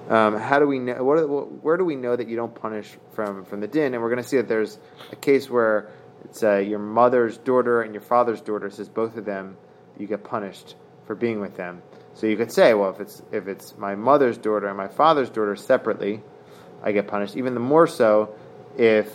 Um, 0.09 0.37
how 0.37 0.57
do 0.57 0.65
we 0.65 0.79
know? 0.79 1.03
What 1.03 1.19
where 1.63 1.77
do 1.77 1.85
we 1.85 1.95
know 1.95 2.15
that 2.15 2.27
you 2.27 2.35
don't 2.35 2.53
punish 2.53 2.97
from 3.13 3.45
from 3.45 3.59
the 3.59 3.67
din? 3.67 3.93
And 3.93 4.01
we're 4.01 4.09
going 4.09 4.23
to 4.23 4.27
see 4.27 4.37
that 4.37 4.47
there's 4.47 4.79
a 5.11 5.15
case 5.15 5.49
where 5.49 5.91
it's 6.25 6.43
uh, 6.43 6.57
your 6.57 6.79
mother's 6.79 7.37
daughter 7.37 7.83
and 7.83 7.93
your 7.93 8.01
father's 8.01 8.41
daughter 8.41 8.69
says 8.71 8.89
both 8.89 9.15
of 9.17 9.25
them 9.25 9.57
you 9.97 10.07
get 10.07 10.23
punished 10.23 10.75
for 11.05 11.15
being 11.15 11.39
with 11.39 11.55
them. 11.55 11.83
So 12.15 12.27
you 12.27 12.35
could 12.37 12.51
say, 12.51 12.73
well, 12.73 12.89
if 12.89 12.99
it's 12.99 13.21
if 13.31 13.47
it's 13.47 13.77
my 13.77 13.95
mother's 13.95 14.37
daughter 14.37 14.67
and 14.67 14.75
my 14.75 14.87
father's 14.87 15.29
daughter 15.29 15.55
separately, 15.55 16.23
I 16.83 16.91
get 16.91 17.07
punished. 17.07 17.37
Even 17.37 17.53
the 17.53 17.59
more 17.59 17.85
so 17.85 18.35
if 18.77 19.13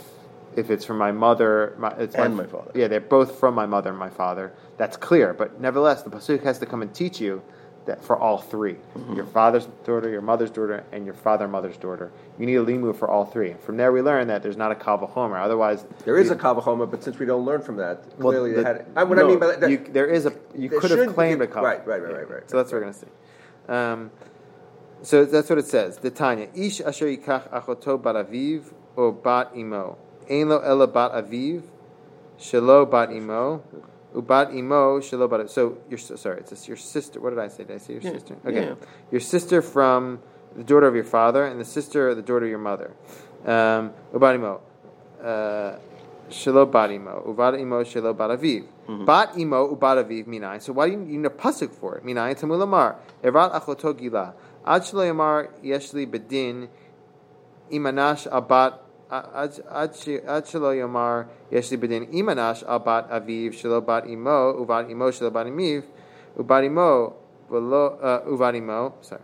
if 0.56 0.70
it's 0.70 0.84
from 0.84 0.98
my 0.98 1.12
mother 1.12 1.74
my, 1.78 1.90
it's 1.98 2.14
And 2.14 2.36
my 2.36 2.46
father. 2.46 2.70
Yeah, 2.74 2.88
they're 2.88 3.00
both 3.00 3.38
from 3.38 3.54
my 3.54 3.66
mother 3.66 3.90
and 3.90 3.98
my 3.98 4.10
father. 4.10 4.52
That's 4.76 4.96
clear. 4.96 5.34
But 5.34 5.60
nevertheless, 5.60 6.02
the 6.02 6.10
pasuk 6.10 6.42
has 6.44 6.58
to 6.60 6.66
come 6.66 6.82
and 6.82 6.92
teach 6.94 7.20
you 7.20 7.42
that 7.86 8.02
for 8.02 8.16
all 8.16 8.38
3 8.38 8.72
Mm-hmm. 8.74 9.14
your 9.14 9.26
father's 9.26 9.66
daughter, 9.84 10.08
your 10.08 10.22
mother's 10.22 10.50
daughter, 10.50 10.84
and 10.92 11.04
your 11.04 11.12
father 11.14 11.46
mother's 11.46 11.76
daughter, 11.76 12.10
you 12.38 12.46
need 12.46 12.54
a 12.56 12.64
limu 12.64 12.96
for 12.96 13.10
all 13.10 13.26
three. 13.26 13.54
From 13.66 13.76
there, 13.76 13.92
we 13.92 14.00
learn 14.00 14.28
that 14.28 14.42
there's 14.42 14.56
not 14.56 14.72
a 14.72 14.74
kavah 14.74 15.10
homer. 15.10 15.36
Otherwise, 15.38 15.84
There 16.06 16.16
is 16.16 16.30
a 16.30 16.36
kavachoma, 16.36 16.90
but 16.90 17.02
since 17.04 17.18
we 17.18 17.26
don't 17.26 17.44
learn 17.44 17.60
from 17.60 17.76
that, 17.76 18.02
Well, 18.18 18.30
clearly 18.32 18.52
the- 18.52 18.62
they 18.62 18.64
had. 18.64 18.86
I, 18.96 19.04
what 19.04 19.18
I 19.18 19.24
mean 19.24 19.38
by 19.38 19.56
that, 19.56 19.68
you, 19.70 19.78
there 19.78 20.06
is 20.06 20.24
a 20.24 20.32
you 20.54 20.70
could 20.70 20.90
have 20.92 21.14
claimed 21.14 21.40
be- 21.40 21.44
a 21.44 21.48
kavah. 21.48 21.62
right, 21.62 21.86
right, 21.86 22.02
right, 22.02 22.14
right, 22.14 22.30
right, 22.30 22.50
So 22.50 22.56
that's 22.56 22.72
what 22.72 22.78
we're 22.78 22.80
going 22.82 22.94
to 22.94 22.98
see. 23.00 23.06
Um, 23.68 24.10
so 25.02 25.26
that's 25.26 25.50
what 25.50 25.58
it 25.58 25.66
says. 25.66 25.98
The 25.98 26.10
Tanya 26.10 26.48
ish 26.54 26.80
asher 26.80 27.06
yikach 27.06 27.50
achoto 27.50 28.02
bat 28.02 28.14
aviv 28.16 28.72
or 28.96 29.12
bat 29.12 29.50
imo 29.54 29.98
ein 30.30 30.48
lo 30.48 30.60
ela 30.60 30.86
bat 30.86 31.12
aviv 31.12 31.62
shelo 32.38 32.88
bat 32.90 33.10
imo 33.12 33.62
ubat 34.14 34.54
imo 34.54 35.00
shelo 35.00 35.28
bat. 35.28 35.50
So 35.50 35.78
your 35.88 35.98
sorry, 35.98 36.40
it's 36.40 36.68
your 36.68 36.76
sister. 36.76 37.20
What 37.20 37.30
did 37.30 37.38
I 37.38 37.48
say? 37.48 37.64
Did 37.64 37.74
I 37.74 37.78
say 37.78 37.94
your 37.94 38.02
Yeah, 38.02 38.12
sister? 38.12 38.36
Okay, 38.46 38.66
yeah. 38.66 38.74
your 39.10 39.20
sister 39.20 39.62
from 39.62 40.20
the 40.56 40.64
daughter 40.64 40.86
of 40.86 40.94
your 40.94 41.04
father 41.04 41.44
and 41.44 41.60
the 41.60 41.64
sister 41.64 42.08
of 42.10 42.16
the 42.16 42.22
daughter 42.22 42.44
of 42.44 42.50
your 42.50 42.58
mother. 42.58 42.92
Um, 43.44 43.92
ubat 44.12 44.34
imo. 44.36 44.60
Uh, 45.22 45.76
Shelo 46.30 46.64
bat 46.70 46.90
imo, 46.90 47.22
uvad 47.26 47.60
imo 47.60 47.84
shelo 47.84 48.16
bat 48.16 48.30
aviv. 48.30 48.64
Bat 49.04 49.36
imo 49.38 49.68
ubat 49.76 50.02
aviv 50.02 50.24
minai. 50.26 50.60
So 50.60 50.72
why 50.72 50.88
do 50.88 50.92
you 50.92 51.00
you 51.04 51.18
need 51.18 51.26
a 51.26 51.30
pasuk 51.30 51.70
for 51.70 51.98
it? 51.98 52.04
Minai 52.04 52.34
tamul 52.34 52.62
amar. 52.62 52.96
Erat 53.22 53.52
achoto 53.52 53.92
gila. 53.96 54.32
Ad 54.64 54.82
shelo 54.82 55.04
yamar 55.04 55.50
yeshli 55.62 56.06
bedin 56.06 56.68
imanash 57.70 58.26
abat 58.30 58.78
ad 59.10 59.60
ad 59.70 59.94
she- 59.94 60.20
ad 60.26 60.44
shelo 60.44 60.72
yamar 60.72 61.26
yeshli 61.50 61.76
bedin 61.76 62.06
imanash 62.12 62.64
abat 62.64 63.10
aviv 63.10 63.52
shelo 63.52 63.84
bat 63.84 64.06
imo 64.08 64.54
uvad 64.58 64.90
imo 64.90 65.10
shelo 65.10 65.30
bat 65.32 65.46
imiv 65.46 65.84
ubat 66.38 66.64
imo 66.64 67.14
velo 67.50 67.98
uh, 68.02 68.20
uvad 68.26 68.54
imo 68.56 68.94
sorry. 69.00 69.22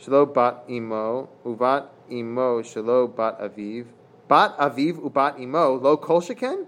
Shelo 0.00 0.26
bat 0.32 0.64
imo 0.68 1.28
uvat 1.44 1.86
imo 2.10 2.62
shelo 2.62 3.06
bat 3.14 3.40
aviv. 3.40 3.86
Bat 4.28 4.56
aviv 4.58 4.98
ubat 5.04 5.38
imo 5.38 5.74
lo 5.76 5.96
kol 5.96 6.20
sheken? 6.20 6.66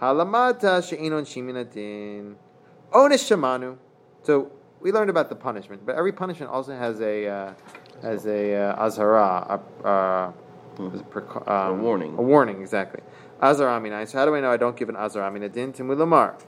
Halamata 0.00 0.82
she'inon 0.82 1.24
shimin 1.24 1.60
adin 1.60 2.36
onis 2.92 3.22
shamanu. 3.28 3.76
So 4.22 4.50
we 4.80 4.92
learned 4.92 5.10
about 5.10 5.28
the 5.28 5.36
punishment, 5.36 5.84
but 5.86 5.94
every 5.94 6.12
punishment 6.12 6.50
also 6.50 6.74
has 6.76 7.00
a 7.00 7.26
uh, 7.28 7.52
has 8.02 8.26
a 8.26 8.54
uh, 8.54 8.84
azhara, 8.84 9.60
a, 9.84 9.86
uh, 9.86 10.32
is 10.78 11.00
it 11.00 11.10
preca- 11.10 11.46
um, 11.48 11.80
A 11.80 11.82
warning. 11.82 12.14
A 12.18 12.22
warning, 12.22 12.60
exactly. 12.60 13.02
Azhara 13.40 13.80
minai. 13.80 14.08
So 14.08 14.18
how 14.18 14.24
do 14.26 14.34
I 14.34 14.40
know 14.40 14.50
I 14.50 14.56
don't 14.56 14.76
give 14.76 14.88
an 14.88 14.96
azhara 14.96 15.32
min 15.32 15.42
adin? 15.42 15.72
Timulamar. 15.72 16.40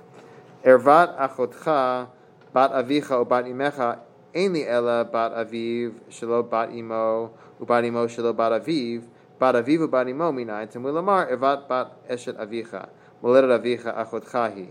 Ervat 0.64 1.18
achotcha 1.18 2.08
bat 2.54 2.72
avicha 2.72 3.12
o 3.12 3.24
bat 3.24 3.44
imecha 3.44 3.98
ein 4.34 4.52
li 4.52 4.62
ela 4.62 5.04
bat 5.04 5.32
aviv 5.34 5.94
shelo 6.10 6.42
bat 6.48 6.70
imo 6.70 7.30
ubat 7.60 7.84
imo 7.84 8.06
shelo 8.06 8.34
bat 8.34 8.52
aviv 8.52 9.02
bat 9.38 9.54
aviv 9.54 9.86
ubat 9.86 10.08
imo 10.08 10.32
minai 10.32 10.66
timulamar 10.66 11.30
ervat 11.30 11.68
bat 11.68 11.98
eshet 12.08 12.36
avicha 12.38 12.88
moledet 13.22 13.50
avicha 13.50 13.94
achotcha 13.94 14.50
hi 14.54 14.68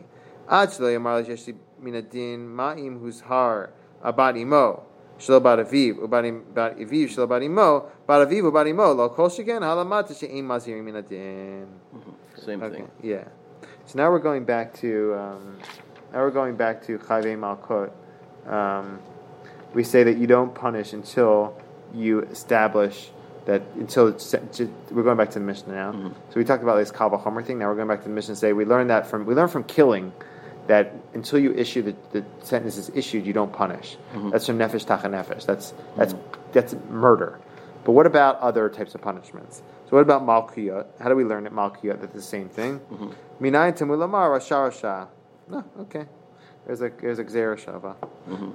ad 0.48 0.70
shelo 0.70 0.92
yamar 0.92 1.24
li 1.24 1.56
min 1.80 1.96
adin 1.96 2.48
ma'im 2.48 3.00
huzhar 3.00 3.70
abat 4.04 4.36
imo 4.38 4.84
shelo 5.20 5.42
bat 5.42 5.60
aviv 5.60 5.98
ubat 6.04 6.26
im- 6.26 6.44
bat 6.54 6.78
aviv 6.78 7.08
shelo 7.10 7.28
bat 7.28 7.42
imo 7.44 7.86
bat 8.08 8.28
aviv 8.28 8.44
ubat 8.52 8.68
imo 8.68 8.94
lo 8.94 9.10
kol 9.10 9.30
sheken 9.30 9.62
halamat 9.62 10.16
she'im 10.18 10.46
mazir 10.48 10.82
min 10.84 10.96
adin 10.96 11.68
Same 12.36 12.62
Okay, 12.64 12.76
thing. 12.78 12.88
yeah. 13.02 13.24
So 13.86 13.98
now 14.00 14.10
we're 14.12 14.20
going 14.20 14.44
back 14.44 14.74
to 14.82 15.14
um, 15.16 15.58
now 16.12 16.20
we're 16.22 16.32
going 16.32 16.56
back 16.56 16.84
to 16.88 16.98
Chayve 16.98 17.38
Malkot. 17.38 17.92
Um, 18.52 19.00
we 19.74 19.84
say 19.84 20.04
that 20.04 20.18
you 20.18 20.28
don't 20.28 20.54
punish 20.54 20.94
until 20.94 21.56
you 21.94 22.22
establish 22.22 23.12
that 23.46 23.62
until 23.76 24.16
we're 24.92 25.04
going 25.04 25.18
back 25.18 25.30
to 25.32 25.40
the 25.40 25.46
Mishnah 25.46 25.74
now. 25.74 25.92
So 26.30 26.36
we 26.36 26.44
talked 26.44 26.64
about 26.64 26.78
this 26.78 26.92
Kava 26.92 27.18
Homer 27.18 27.44
thing. 27.44 27.60
Now 27.60 27.68
we're 27.70 27.76
going 27.76 27.88
back 27.88 28.02
to 28.04 28.10
the 28.10 28.14
Mishnah. 28.16 28.34
and 28.34 28.38
Say 28.38 28.52
we 28.54 28.66
learned 28.66 28.90
that 28.90 29.08
from 29.08 29.26
we 29.26 29.36
learned 29.36 29.52
from 29.52 29.64
killing 29.64 30.12
that 30.68 30.94
until 31.14 31.40
you 31.40 31.54
issue 31.54 31.82
the, 31.82 31.96
the 32.12 32.26
sentence 32.46 32.78
is 32.78 32.90
issued, 32.96 33.26
you 33.26 33.34
don't 33.34 33.52
punish. 33.52 33.98
That's 34.32 34.46
from 34.48 34.58
Nefesh 34.58 34.86
Tacha 34.86 35.04
Nefesh. 35.06 35.46
That's 35.46 35.74
that's 35.98 36.16
that's 36.52 36.76
murder. 36.90 37.40
But 37.84 37.92
what 37.92 38.06
about 38.06 38.40
other 38.40 38.70
types 38.70 38.96
of 38.96 39.02
punishments? 39.02 39.62
So 39.90 39.98
what 39.98 40.02
about 40.02 40.22
Malkiyot? 40.24 40.86
How 41.02 41.10
do 41.10 41.16
we 41.16 41.26
learn 41.26 41.46
at 41.46 41.52
Malkiyot 41.52 42.00
that 42.02 42.14
the 42.14 42.22
same 42.22 42.48
thing? 42.48 42.80
Minayin 43.42 43.78
temulamar 43.78 44.30
rasha 44.32 44.70
rasha. 44.70 45.08
No, 45.50 45.64
okay. 45.82 46.06
There's 46.66 46.82
a 46.82 46.90
there's 47.02 47.20
a 47.20 47.26
gzera 47.26 47.58
shava. 47.60 47.96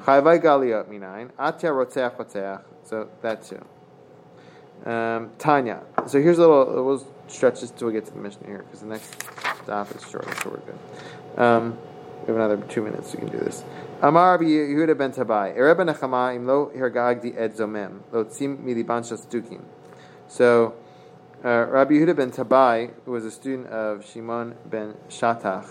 Chayvai 0.04 0.42
galiyot 0.42 0.88
minayin 0.88 1.30
atya 1.32 1.70
rotzeach 1.72 2.16
rotzeach. 2.16 2.62
So 2.84 3.09
that 3.20 3.42
too. 3.42 3.62
Um, 4.90 5.30
Tanya. 5.38 5.82
So 6.06 6.22
here's 6.22 6.38
a 6.38 6.40
little. 6.40 6.84
We'll 6.86 7.06
stretch 7.26 7.61
this 7.61 7.70
till 7.70 7.88
we 7.88 7.92
get 7.92 8.06
to 8.06 8.12
the 8.12 8.20
Mishnah 8.20 8.46
here 8.46 8.59
because 8.59 8.80
the 8.80 8.86
next 8.86 9.14
stop 9.62 9.94
is 9.94 10.09
short, 10.09 10.24
so 10.42 10.50
we're 10.50 10.72
good. 10.72 10.78
Um, 11.38 11.78
We 12.29 12.35
have 12.35 12.43
another 12.43 12.62
two 12.66 12.83
minutes. 12.83 13.14
We 13.14 13.20
can 13.20 13.31
do 13.31 13.39
this. 13.39 13.64
Amar 14.03 14.39
Yehuda 14.39 14.99
ben 14.99 15.12
Tabai. 15.12 15.57
Ereb 15.57 15.79
Nechama 15.79 16.37
im 16.37 16.47
lo 16.47 16.70
hirgagdi 16.76 17.35
ed 17.35 17.55
zomem 17.55 18.01
lo 18.12 18.26
tzim 18.26 18.59
miliban 18.59 19.01
shastukim. 19.01 19.62
So, 20.29 20.74
uh, 21.43 21.49
Rabbi 21.49 21.95
Yehuda 21.95 22.14
ben 22.14 22.31
Tabai, 22.31 22.91
who 23.07 23.12
was 23.12 23.24
a 23.24 23.31
student 23.31 23.68
of 23.68 24.05
Shimon 24.05 24.57
ben 24.66 24.93
Shatach, 25.09 25.70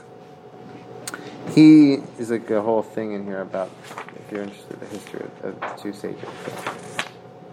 he 1.53 1.99
is 2.17 2.31
like 2.31 2.49
a 2.49 2.63
whole 2.63 2.81
thing 2.81 3.11
in 3.11 3.23
here 3.23 3.41
about 3.41 3.69
if 4.15 4.31
you're 4.31 4.41
interested 4.41 4.73
in 4.73 4.79
the 4.79 4.85
history 4.87 5.25
of, 5.43 5.59
the 5.59 5.67
two 5.79 5.93
sages. 5.93 6.27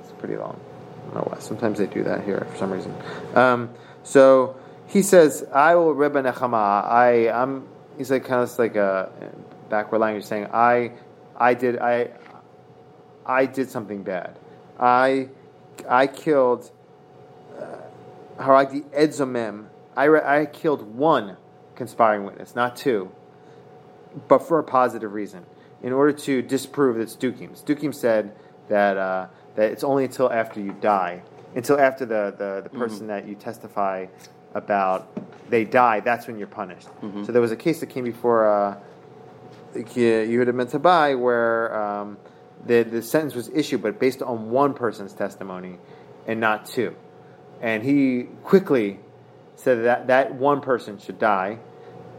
It's 0.00 0.12
pretty 0.18 0.38
long. 0.38 0.58
I 0.58 1.04
don't 1.04 1.14
know 1.16 1.28
why. 1.30 1.40
Sometimes 1.40 1.76
they 1.76 1.86
do 1.86 2.04
that 2.04 2.24
here 2.24 2.46
for 2.50 2.56
some 2.56 2.70
reason. 2.70 2.94
Um, 3.34 3.68
so 4.02 4.56
he 4.86 5.02
says, 5.02 5.46
"I 5.52 5.74
will 5.74 5.92
Rebbe 5.92 6.22
Nechama. 6.22 6.84
I 6.86 7.30
I'm." 7.30 7.73
He's 7.96 8.10
like 8.10 8.24
kind 8.24 8.42
of 8.42 8.58
like 8.58 8.76
a 8.76 9.10
backward 9.68 10.00
language 10.00 10.24
saying, 10.24 10.48
"I 10.52 10.92
I 11.36 11.54
did 11.54 11.78
I 11.78 12.10
I 13.26 13.46
did 13.46 13.70
something 13.70 14.02
bad. 14.02 14.38
I 14.78 15.28
I 15.88 16.06
killed 16.06 16.70
Haragdi 18.38 18.82
Edzomem. 18.90 19.66
I 19.96 20.40
I 20.40 20.46
killed 20.46 20.96
one 20.96 21.36
conspiring 21.74 22.24
witness, 22.24 22.54
not 22.54 22.76
two, 22.76 23.10
but 24.28 24.40
for 24.46 24.58
a 24.58 24.64
positive 24.64 25.12
reason, 25.12 25.46
in 25.82 25.92
order 25.92 26.12
to 26.12 26.42
disprove 26.42 26.96
that 26.96 27.08
Stukim. 27.08 27.60
Stukim 27.62 27.94
said 27.94 28.34
that 28.68 28.96
uh, 28.96 29.26
that 29.54 29.70
it's 29.70 29.84
only 29.84 30.04
until 30.04 30.32
after 30.32 30.60
you 30.60 30.72
die, 30.80 31.22
until 31.54 31.78
after 31.78 32.04
the 32.04 32.34
the, 32.36 32.60
the 32.62 32.70
person 32.70 33.06
that 33.08 33.26
you 33.28 33.34
testify 33.34 34.06
about 34.54 35.08
they 35.48 35.64
die, 35.64 36.00
that's 36.00 36.26
when 36.26 36.38
you're 36.38 36.46
punished. 36.46 36.88
So 37.26 37.32
there 37.32 37.42
was 37.42 37.52
a 37.52 37.56
case 37.56 37.80
that 37.80 37.90
came 37.90 38.04
before 38.04 38.48
uh, 38.48 38.76
Yehuda 39.74 40.56
ben 40.56 40.66
Tabai 40.66 41.18
where 41.18 41.76
um, 41.76 42.18
the 42.64 42.82
the 42.82 43.02
sentence 43.02 43.34
was 43.34 43.48
issued, 43.50 43.82
but 43.82 43.98
based 43.98 44.22
on 44.22 44.50
one 44.50 44.74
person's 44.74 45.12
testimony 45.12 45.78
and 46.26 46.40
not 46.40 46.66
two. 46.66 46.94
And 47.60 47.82
he 47.82 48.24
quickly 48.42 49.00
said 49.56 49.84
that 49.84 50.06
that 50.08 50.34
one 50.34 50.60
person 50.60 50.98
should 50.98 51.18
die 51.18 51.58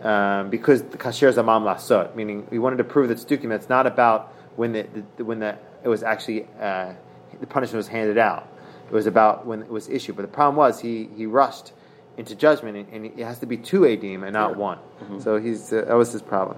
um, 0.03 0.49
because 0.49 0.83
the 0.83 0.97
kasher 0.97 1.33
zamam 1.33 1.63
lasot, 1.63 2.15
meaning 2.15 2.47
he 2.51 2.59
wanted 2.59 2.77
to 2.77 2.83
prove 2.83 3.09
that 3.09 3.17
stukim. 3.17 3.51
It's 3.51 3.69
not 3.69 3.87
about 3.87 4.33
when 4.55 4.73
the, 4.73 4.87
the 5.17 5.25
when 5.25 5.39
the 5.39 5.57
it 5.83 5.87
was 5.87 6.03
actually 6.03 6.47
uh, 6.59 6.93
the 7.39 7.47
punishment 7.47 7.77
was 7.77 7.87
handed 7.87 8.17
out. 8.17 8.47
It 8.87 8.93
was 8.93 9.07
about 9.07 9.45
when 9.45 9.61
it 9.61 9.69
was 9.69 9.89
issued. 9.89 10.15
But 10.15 10.23
the 10.23 10.27
problem 10.27 10.55
was 10.55 10.79
he 10.79 11.09
he 11.15 11.25
rushed 11.25 11.73
into 12.17 12.35
judgment, 12.35 12.77
and, 12.77 12.89
and 12.93 13.19
it 13.19 13.23
has 13.23 13.39
to 13.39 13.45
be 13.45 13.57
two 13.57 13.81
adim 13.81 14.23
and 14.23 14.33
not 14.33 14.55
one. 14.55 14.79
So 15.19 15.37
he's 15.37 15.71
uh, 15.73 15.83
that 15.87 15.95
was 15.95 16.11
his 16.11 16.21
problem. 16.21 16.57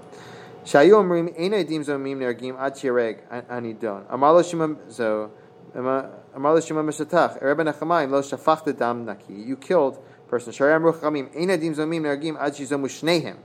Shayu 0.64 0.92
omrim 0.92 1.28
ein 1.38 1.52
adim 1.52 1.84
zomim 1.84 2.18
nergim 2.18 2.58
ad 2.58 2.74
shireg 2.74 3.20
anidon. 3.48 4.04
Amar 4.10 4.34
lo 4.34 4.42
shimon 4.42 4.78
so. 4.88 5.30
Amar 5.74 6.10
lo 6.34 6.60
shimon 6.60 6.86
meshatach. 6.86 7.42
Rebbe 7.42 7.64
Nechamayim 7.64 8.10
lo 8.10 8.22
shafachta 8.22 8.76
dam 8.76 9.04
naki. 9.04 9.34
You 9.34 9.56
killed 9.56 9.98
person. 10.28 10.52
Shari 10.52 10.72
amru 10.74 10.92
chamim 10.92 11.34
ein 11.36 11.48
adim 11.48 11.74
zomim 11.74 12.02
nergim 12.02 12.36
ad 12.38 12.54
shizomu 12.54 12.86
shnehem. 12.86 13.36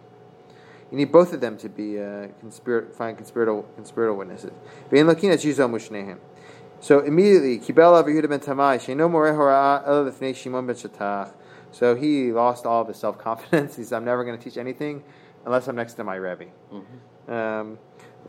You 0.92 0.98
need 0.98 1.12
both 1.12 1.34
of 1.34 1.42
them 1.42 1.58
to 1.58 1.70
be 1.70 1.98
uh, 1.98 2.28
conspir- 2.44 2.94
find 2.94 3.18
conspiratorial, 3.18 3.64
conspiratorial 3.76 4.18
witnesses. 4.18 4.52
Vein 4.92 5.08
lakin 5.08 5.32
at 5.32 5.40
shizomu 5.40 5.80
shnehem. 5.80 6.20
So 6.82 7.00
immediately, 7.00 7.60
Kibel 7.60 8.04
Yehuda 8.04 8.30
ben 8.30 8.40
Tabai, 8.42 8.78
Sheino 8.78 9.10
Moreh 9.10 9.32
Hora'ah 9.32 9.88
El 9.88 10.06
Lefnei 10.06 10.36
Shimon 10.36 10.68
ben 10.68 10.76
Shatach. 10.76 11.32
So 11.74 11.96
he 11.96 12.32
lost 12.32 12.66
all 12.68 12.84
of 12.84 12.88
his 12.88 12.98
self 12.98 13.18
confidence. 13.18 13.76
He 13.78 13.84
said, 13.84 13.98
I'm 13.98 14.06
never 14.06 14.24
going 14.24 14.38
to 14.38 14.44
teach 14.44 14.58
anything 14.58 15.04
unless 15.46 15.68
I'm 15.68 15.76
next 15.76 15.96
to 15.96 16.04
my 16.04 16.16
Rebbe. 16.16 16.46
Um, 17.28 17.80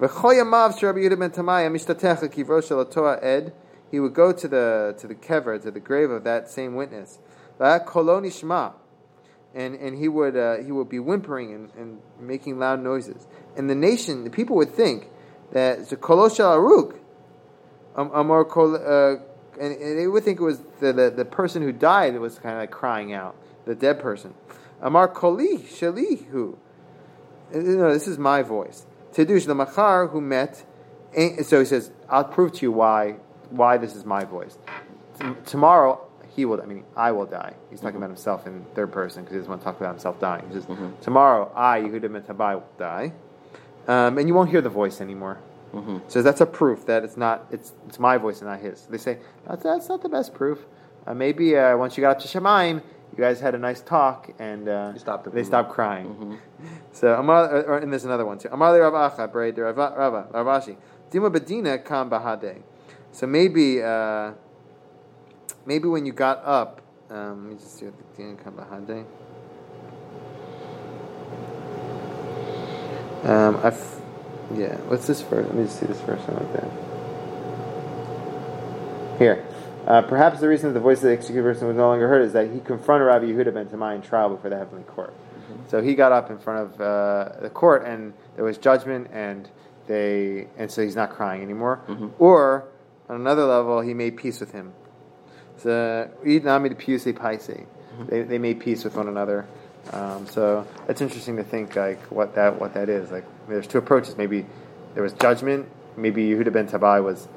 V'choyamav 0.01 0.83
Rabbi 0.83 1.01
Yehuda 1.01 1.19
ben 1.19 1.31
Tabai, 1.31 1.69
Amishtatech 1.69 2.35
Kivro 2.35 2.67
Shel 2.67 2.85
Toa 2.87 3.19
Ed. 3.23 3.53
He 3.91 4.01
would 4.01 4.15
go 4.15 4.33
to 4.33 4.49
the 4.49 4.95
to 4.99 5.07
the 5.07 5.15
kever, 5.15 5.63
to 5.63 5.71
the 5.71 5.79
grave 5.79 6.11
of 6.11 6.25
that 6.25 6.51
same 6.51 6.75
witness. 6.75 7.19
And, 9.57 9.77
and 9.77 9.99
he 9.99 10.09
would 10.09 10.37
uh, 10.37 10.57
he 10.57 10.73
would 10.73 10.89
be 10.89 10.99
whimpering 10.99 11.53
and, 11.55 11.71
and 11.77 12.01
making 12.19 12.59
loud 12.59 12.83
noises. 12.83 13.27
And 13.57 13.71
the 13.71 13.77
nation, 13.77 14.25
the 14.25 14.31
people 14.31 14.57
would 14.57 14.71
think 14.71 15.11
that 15.53 15.93
a 15.93 15.97
kolosh 15.97 16.41
aruk, 16.41 16.99
um, 17.95 18.11
Amar 18.13 18.45
kol, 18.47 18.75
uh, 18.75 19.21
and, 19.61 19.73
and 19.75 19.99
they 19.99 20.07
would 20.07 20.25
think 20.25 20.41
it 20.41 20.45
was 20.45 20.61
the, 20.81 20.93
the, 20.93 21.11
the 21.11 21.25
person 21.25 21.63
who 21.63 21.73
died 21.73 22.15
that 22.15 22.21
was 22.21 22.39
kind 22.39 22.55
of 22.55 22.61
like 22.61 22.71
crying 22.71 23.13
out, 23.13 23.37
the 23.65 23.75
dead 23.75 24.01
person. 24.01 24.35
Amar 24.81 25.09
koli 25.09 25.59
shalihu. 25.59 26.57
Uh, 27.55 27.59
No, 27.59 27.93
this 27.93 28.09
is 28.09 28.19
my 28.19 28.43
voice. 28.43 28.87
Tedush 29.13 29.47
the 29.47 29.55
machar 29.55 30.09
who 30.09 30.21
met. 30.21 30.65
So 31.45 31.61
he 31.61 31.65
says, 31.65 31.93
"I'll 32.09 32.25
prove 32.25 32.53
to 32.55 32.67
you 32.67 32.73
why 32.73 33.17
why 33.51 33.77
this 33.79 33.95
is 33.95 34.05
my 34.05 34.25
voice. 34.25 34.59
T- 35.21 35.27
tomorrow 35.47 36.01
he 36.35 36.45
will. 36.45 36.61
I 36.61 36.67
mean, 36.67 36.83
I 36.97 37.13
will 37.13 37.27
die." 37.27 37.55
He's 37.71 37.81
talking 37.81 37.97
about 37.99 38.11
himself 38.11 38.47
in 38.49 38.65
third 38.75 38.91
person 38.91 39.23
because 39.23 39.35
he 39.35 39.39
doesn't 39.39 39.51
want 39.51 39.61
to 39.63 39.65
talk 39.65 39.79
about 39.81 39.91
himself 39.91 40.19
dying. 40.19 40.45
He 40.49 40.55
says, 40.55 40.67
"Tomorrow 41.03 41.53
I, 41.55 41.83
Yehuda 41.83 42.13
ben 42.13 42.23
Tabai, 42.23 42.55
will 42.55 42.65
die, 42.79 43.13
um, 43.87 44.19
and 44.19 44.27
you 44.29 44.35
won't 44.35 44.51
hear 44.51 44.61
the 44.61 44.69
voice 44.69 45.01
anymore." 45.01 45.39
So 46.09 46.23
that's 46.23 46.41
a 46.41 46.47
proof 46.47 46.87
that 46.87 47.05
it's 47.05 47.17
not 47.17 47.47
it's 47.51 47.73
it's 47.89 47.99
my 47.99 48.17
voice 48.19 48.41
and 48.41 48.49
not 48.51 48.61
his. 48.61 48.87
They 48.87 48.99
say 48.99 49.19
that's, 49.47 49.63
that's 49.63 49.89
not 49.89 50.03
the 50.03 50.09
best 50.09 50.33
proof. 50.35 50.67
Uh, 51.07 51.15
maybe 51.15 51.57
uh, 51.57 51.77
once 51.77 51.97
you 51.97 52.01
got 52.01 52.17
up 52.17 52.23
to 52.23 52.29
Shemaim, 52.29 52.77
you 53.13 53.19
guys 53.19 53.41
had 53.41 53.55
a 53.55 53.59
nice 53.59 53.81
talk 53.81 54.31
and 54.39 54.69
uh, 54.69 54.97
stopped 54.99 55.31
they 55.33 55.45
stopped 55.45 55.71
crying. 55.71 56.39
So 56.93 57.15
Amar, 57.19 57.51
or, 57.51 57.63
or- 57.65 57.79
and 57.79 57.93
there's 57.93 58.05
another 58.05 58.25
one 58.25 58.39
too. 58.39 58.49
Amar 58.53 58.79
Rav 58.81 58.93
Acha, 59.13 59.31
Bray 59.31 59.51
de 59.53 59.63
Rava, 59.63 59.93
Rava, 59.97 60.29
Rav 60.33 60.47
Ashi. 60.63 60.77
Dima 61.11 61.29
Bedina 61.31 61.85
kam 61.85 62.09
bahade. 62.09 62.63
So 63.13 63.27
maybe 63.27 63.83
uh, 63.83 64.33
maybe 65.67 65.89
when 65.89 66.07
you 66.07 66.13
got 66.13 66.41
up, 66.45 66.81
um, 67.11 67.45
let 67.45 67.53
me 67.53 67.59
just 67.59 67.79
see 67.79 67.85
what 67.87 67.95
the 67.99 68.05
Dina 68.23 68.37
kam 68.37 68.53
bahade. 68.55 69.05
Um, 73.25 73.57
I 73.63 73.69
f- 73.69 74.01
yeah. 74.55 74.77
What's 74.89 75.07
this 75.07 75.23
verse? 75.23 75.47
Let 75.47 75.55
me 75.55 75.65
just 75.65 75.79
see 75.81 75.87
this 75.87 76.01
verse 76.01 76.21
one 76.29 76.37
right 76.37 76.53
there. 76.53 76.71
Here. 79.19 79.45
Uh, 79.87 80.03
perhaps 80.03 80.41
the 80.41 80.49
reason 80.49 80.71
that 80.71 80.75
the 80.75 80.81
voice 80.81 80.99
of 80.99 81.05
the 81.05 81.13
executed 81.13 81.43
person 81.43 81.69
was 81.69 81.77
no 81.77 81.87
longer 81.89 82.09
heard 82.09 82.23
is 82.23 82.33
that 82.33 82.51
he 82.51 82.59
confronted 82.61 83.07
Rabbi 83.07 83.27
Yehuda 83.27 83.53
ben 83.53 83.67
Tabai 83.67 83.95
in 83.97 84.03
trial 84.03 84.31
before 84.31 84.49
the 84.51 84.57
heavenly 84.57 84.85
court. 84.85 85.13
So 85.69 85.83
he 85.83 85.95
got 85.95 86.11
up 86.13 86.31
in 86.31 86.39
front 86.39 86.61
of 86.73 86.81
uh, 86.81 87.41
the 87.41 87.51
court, 87.51 87.85
and 87.85 88.15
there 88.37 88.45
was 88.45 88.57
judgment, 88.59 89.09
and 89.13 89.49
they, 89.87 90.49
and 90.57 90.71
so 90.71 90.83
he's 90.83 90.97
not 90.97 91.11
crying 91.11 91.43
anymore. 91.43 91.81
Or 92.19 92.67
on 93.09 93.17
another 93.17 93.45
level, 93.45 93.81
he 93.83 93.93
made 93.95 94.17
peace 94.17 94.41
with 94.41 94.53
him. 94.53 94.73
So 95.59 96.11
Eid 96.27 96.45
Nami 96.45 96.71
de 96.71 96.75
Piuse 96.75 97.13
Paise. 97.13 97.67
They 98.09 98.23
they 98.23 98.39
made 98.39 98.59
peace 98.61 98.85
with 98.85 98.97
one 98.97 99.07
another. 99.09 99.47
Um, 99.93 100.27
so 100.27 100.67
it's 100.89 101.01
interesting 101.01 101.37
to 101.37 101.45
think 101.45 101.77
like 101.77 102.01
what 102.11 102.35
that 102.35 102.59
what 102.61 102.75
that 102.75 102.89
is. 102.89 103.11
Like 103.11 103.25
there's 103.49 103.67
two 103.67 103.79
approaches. 103.79 104.17
Maybe 104.17 104.47
there 104.95 105.03
was 105.03 105.13
judgment. 105.13 105.69
Maybe 105.97 106.29
Yehuda 106.29 106.53
ben 106.53 106.69
Tabai 106.69 107.03
was 107.03 107.29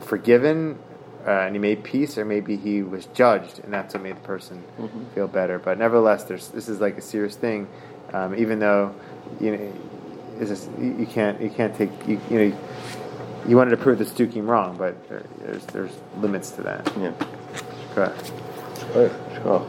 forgiven 0.00 0.78
uh, 1.26 1.30
and 1.30 1.54
he 1.54 1.58
made 1.58 1.84
peace, 1.84 2.16
or 2.16 2.24
maybe 2.24 2.56
he 2.56 2.82
was 2.82 3.06
judged, 3.06 3.58
and 3.60 3.72
that's 3.72 3.92
what 3.92 4.02
made 4.02 4.16
the 4.16 4.20
person 4.20 4.62
feel 5.14 5.28
better. 5.28 5.58
But 5.58 5.78
nevertheless, 5.78 6.24
there's 6.24 6.48
this 6.48 6.68
is 6.68 6.80
like 6.80 6.96
a 6.96 7.02
serious 7.02 7.36
thing. 7.36 7.68
Um, 8.12 8.34
even 8.34 8.58
though 8.60 8.94
you 9.40 9.56
know, 9.56 9.72
it's 10.38 10.50
just, 10.50 10.70
you, 10.78 10.96
you 11.00 11.06
can't 11.06 11.40
you 11.40 11.50
can't 11.50 11.76
take 11.76 11.90
you, 12.06 12.20
you 12.30 12.38
know 12.38 12.58
you 13.46 13.56
wanted 13.56 13.70
to 13.72 13.76
prove 13.76 13.98
the 13.98 14.04
Stukim 14.04 14.46
wrong, 14.46 14.76
but 14.76 15.08
there, 15.08 15.22
there's 15.40 15.66
there's 15.66 15.92
limits 16.18 16.50
to 16.52 16.62
that. 16.62 16.90
Yeah. 16.98 17.12
Correct. 17.94 18.32
Right. 18.94 19.12
Sure. 19.42 19.66